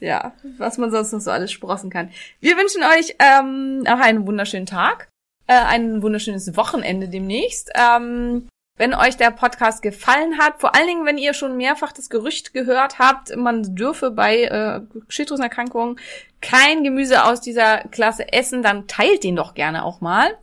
ja, 0.00 0.32
was 0.58 0.78
man 0.78 0.90
sonst 0.90 1.12
noch 1.12 1.20
so 1.20 1.30
alles 1.30 1.52
sprossen 1.52 1.90
kann. 1.90 2.10
Wir 2.40 2.56
wünschen 2.56 2.82
euch 2.82 3.16
ähm, 3.18 3.84
auch 3.86 4.00
einen 4.00 4.26
wunderschönen 4.26 4.66
Tag, 4.66 5.08
äh, 5.46 5.54
ein 5.54 6.02
wunderschönes 6.02 6.56
Wochenende 6.56 7.08
demnächst. 7.08 7.70
Ähm, 7.74 8.48
wenn 8.78 8.94
euch 8.94 9.16
der 9.16 9.30
Podcast 9.30 9.82
gefallen 9.82 10.38
hat, 10.38 10.60
vor 10.60 10.74
allen 10.74 10.86
Dingen, 10.86 11.06
wenn 11.06 11.18
ihr 11.18 11.34
schon 11.34 11.56
mehrfach 11.56 11.92
das 11.92 12.08
Gerücht 12.08 12.54
gehört 12.54 12.98
habt, 12.98 13.36
man 13.36 13.76
dürfe 13.76 14.10
bei 14.10 14.44
äh, 14.44 14.80
Schilddrüsenerkrankungen 15.08 16.00
kein 16.40 16.82
Gemüse 16.82 17.24
aus 17.24 17.40
dieser 17.40 17.78
Klasse 17.90 18.32
essen, 18.32 18.62
dann 18.62 18.88
teilt 18.88 19.24
den 19.24 19.36
doch 19.36 19.54
gerne 19.54 19.84
auch 19.84 20.00
mal. 20.00 20.36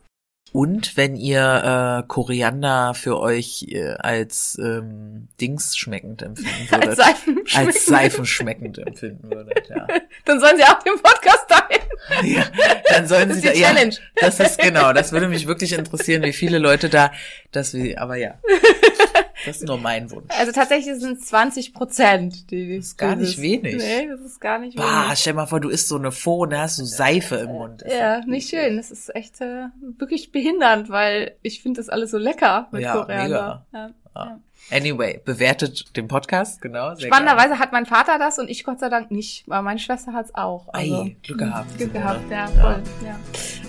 Und 0.51 0.97
wenn 0.97 1.15
ihr 1.15 2.01
äh, 2.03 2.07
Koriander 2.07 2.93
für 2.93 3.19
euch 3.19 3.67
äh, 3.69 3.93
als 3.99 4.57
ähm, 4.61 5.27
Dings 5.39 5.77
schmeckend 5.77 6.21
empfinden 6.21 6.69
würdet. 6.69 6.89
Als 6.89 6.97
Seifen 6.97 7.39
als 7.55 7.85
seifenschmeckend 7.85 8.77
empfinden 8.79 9.31
würdet, 9.31 9.69
ja. 9.69 9.87
Dann 10.25 10.39
sollen 10.39 10.57
sie 10.57 10.63
auch 10.63 10.81
den 10.81 10.93
Podcast 11.01 11.47
teilen. 11.47 11.81
ja. 12.35 12.43
Dann 12.89 13.07
sollen 13.07 13.29
Das 13.29 13.39
sie 13.39 13.47
ist 13.47 13.55
die 13.55 13.61
da, 13.61 13.67
Challenge. 13.67 13.93
Ja, 13.93 14.01
das 14.21 14.39
ist 14.39 14.59
genau, 14.59 14.93
das 14.93 15.11
würde 15.11 15.27
mich 15.27 15.47
wirklich 15.47 15.73
interessieren, 15.73 16.23
wie 16.23 16.33
viele 16.33 16.57
Leute 16.57 16.89
da, 16.89 17.11
dass 17.51 17.73
wir, 17.73 18.01
aber 18.01 18.15
ja. 18.15 18.35
Das 19.45 19.57
ist 19.57 19.67
nur 19.67 19.77
mein 19.77 20.09
Wunsch. 20.11 20.25
Also 20.37 20.51
tatsächlich 20.51 20.99
sind 20.99 21.19
es 21.19 21.27
20 21.27 21.73
Prozent. 21.73 22.51
Die, 22.51 22.75
das 22.77 22.87
ist 22.87 22.97
gar 22.97 23.15
nicht 23.15 23.39
wenig. 23.41 23.75
Nee, 23.77 24.07
das 24.07 24.21
ist 24.21 24.39
gar 24.41 24.59
nicht 24.59 24.75
Bah, 24.77 25.05
wenig. 25.05 25.19
stell 25.19 25.33
mal 25.33 25.45
vor, 25.45 25.59
du 25.59 25.69
isst 25.69 25.87
so 25.87 25.97
eine 25.97 26.11
Pho 26.11 26.43
und 26.43 26.49
da 26.51 26.61
hast 26.61 26.79
du 26.79 26.85
Seife 26.85 27.35
im 27.37 27.49
Mund. 27.49 27.81
Das 27.83 27.93
Ja, 27.93 28.19
nicht 28.25 28.49
schön. 28.49 28.77
Das 28.77 28.91
ist 28.91 29.13
echt 29.15 29.39
äh, 29.41 29.65
wirklich 29.97 30.31
behindernd, 30.31 30.89
weil 30.89 31.35
ich 31.41 31.61
finde 31.61 31.79
das 31.79 31.89
alles 31.89 32.11
so 32.11 32.17
lecker 32.17 32.67
mit 32.71 32.81
Ja, 32.81 32.93
Koriander. 32.93 33.65
Ja. 33.73 33.89
Ja. 34.15 34.39
Anyway, 34.71 35.19
bewertet 35.25 35.95
den 35.97 36.07
Podcast, 36.07 36.61
genau. 36.61 36.93
sehr 36.95 37.07
Spannenderweise 37.07 37.57
hat 37.57 37.71
mein 37.71 37.85
Vater 37.85 38.19
das 38.19 38.37
und 38.37 38.49
ich 38.49 38.63
Gott 38.63 38.79
sei 38.79 38.89
Dank 38.89 39.09
nicht, 39.09 39.45
aber 39.47 39.63
meine 39.63 39.79
Schwester 39.79 40.13
hat's 40.13 40.33
auch. 40.35 40.71
gerne. 40.71 40.93
Also, 40.93 41.01
Ei, 41.03 41.15
Glück 41.23 41.39
gehabt. 41.39 41.77
Glück 41.77 41.93
gehabt, 41.93 42.31
ja, 42.31 42.47
voll. 42.47 42.83
Ja. 43.03 43.15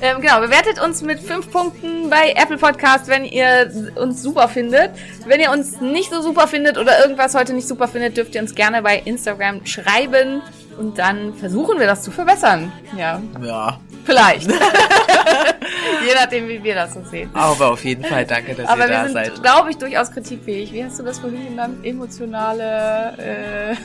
Ähm, 0.02 0.20
genau, 0.20 0.40
bewertet 0.40 0.80
uns 0.82 1.02
mit 1.02 1.20
fünf 1.20 1.50
Punkten 1.50 2.10
bei 2.10 2.34
Apple 2.36 2.58
Podcast, 2.58 3.08
wenn 3.08 3.24
ihr 3.24 3.70
uns 3.96 4.22
super 4.22 4.48
findet. 4.48 4.90
Wenn 5.26 5.40
ihr 5.40 5.50
uns 5.50 5.80
nicht 5.80 6.10
so 6.10 6.20
super 6.20 6.46
findet 6.46 6.76
oder 6.76 7.00
irgendwas 7.00 7.34
heute 7.34 7.54
nicht 7.54 7.68
super 7.68 7.88
findet, 7.88 8.16
dürft 8.16 8.34
ihr 8.34 8.42
uns 8.42 8.54
gerne 8.54 8.82
bei 8.82 8.98
Instagram 8.98 9.64
schreiben 9.64 10.42
und 10.78 10.98
dann 10.98 11.34
versuchen 11.34 11.78
wir 11.78 11.86
das 11.86 12.02
zu 12.02 12.10
verbessern. 12.10 12.72
Ja, 12.96 13.20
Ja, 13.42 13.80
vielleicht. 14.04 14.50
Je 16.06 16.14
nachdem, 16.14 16.48
wie 16.48 16.62
wir 16.62 16.74
das 16.74 16.94
so 16.94 17.02
sehen. 17.04 17.30
aber 17.34 17.72
auf 17.72 17.84
jeden 17.84 18.04
Fall 18.04 18.24
danke, 18.24 18.54
dass 18.54 18.68
Aber 18.68 18.84
ihr 18.86 18.88
da 18.88 19.04
wir 19.04 19.10
seid. 19.12 19.26
sind, 19.34 19.42
glaube 19.42 19.70
ich, 19.70 19.76
durchaus 19.78 20.10
kritikfähig. 20.10 20.72
Wie 20.72 20.84
hast 20.84 20.98
du 20.98 21.02
das 21.02 21.18
vorhin 21.18 21.44
genannt? 21.48 21.84
Emotionale, 21.84 23.76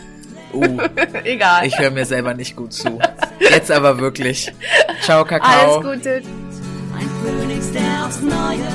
Uh, 0.54 0.64
äh, 0.64 1.24
egal. 1.34 1.66
ich 1.66 1.78
höre 1.78 1.92
mir 1.92 2.06
selber 2.06 2.34
nicht 2.34 2.56
gut 2.56 2.72
zu. 2.72 2.98
Jetzt 3.40 3.70
aber 3.72 3.98
wirklich. 4.00 4.54
Ciao, 5.02 5.26
Kakao. 5.26 5.80
Alles 5.82 5.98
Gute. 5.98 6.22
Ein 6.98 7.10
Phönix, 7.22 7.72
der 7.74 8.06
aufs 8.06 8.22
Neue, 8.22 8.68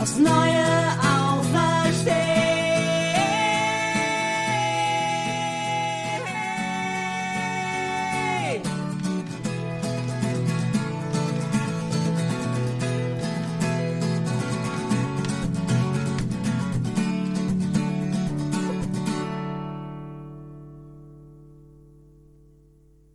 aufs 0.00 0.16
Neue 0.16 1.09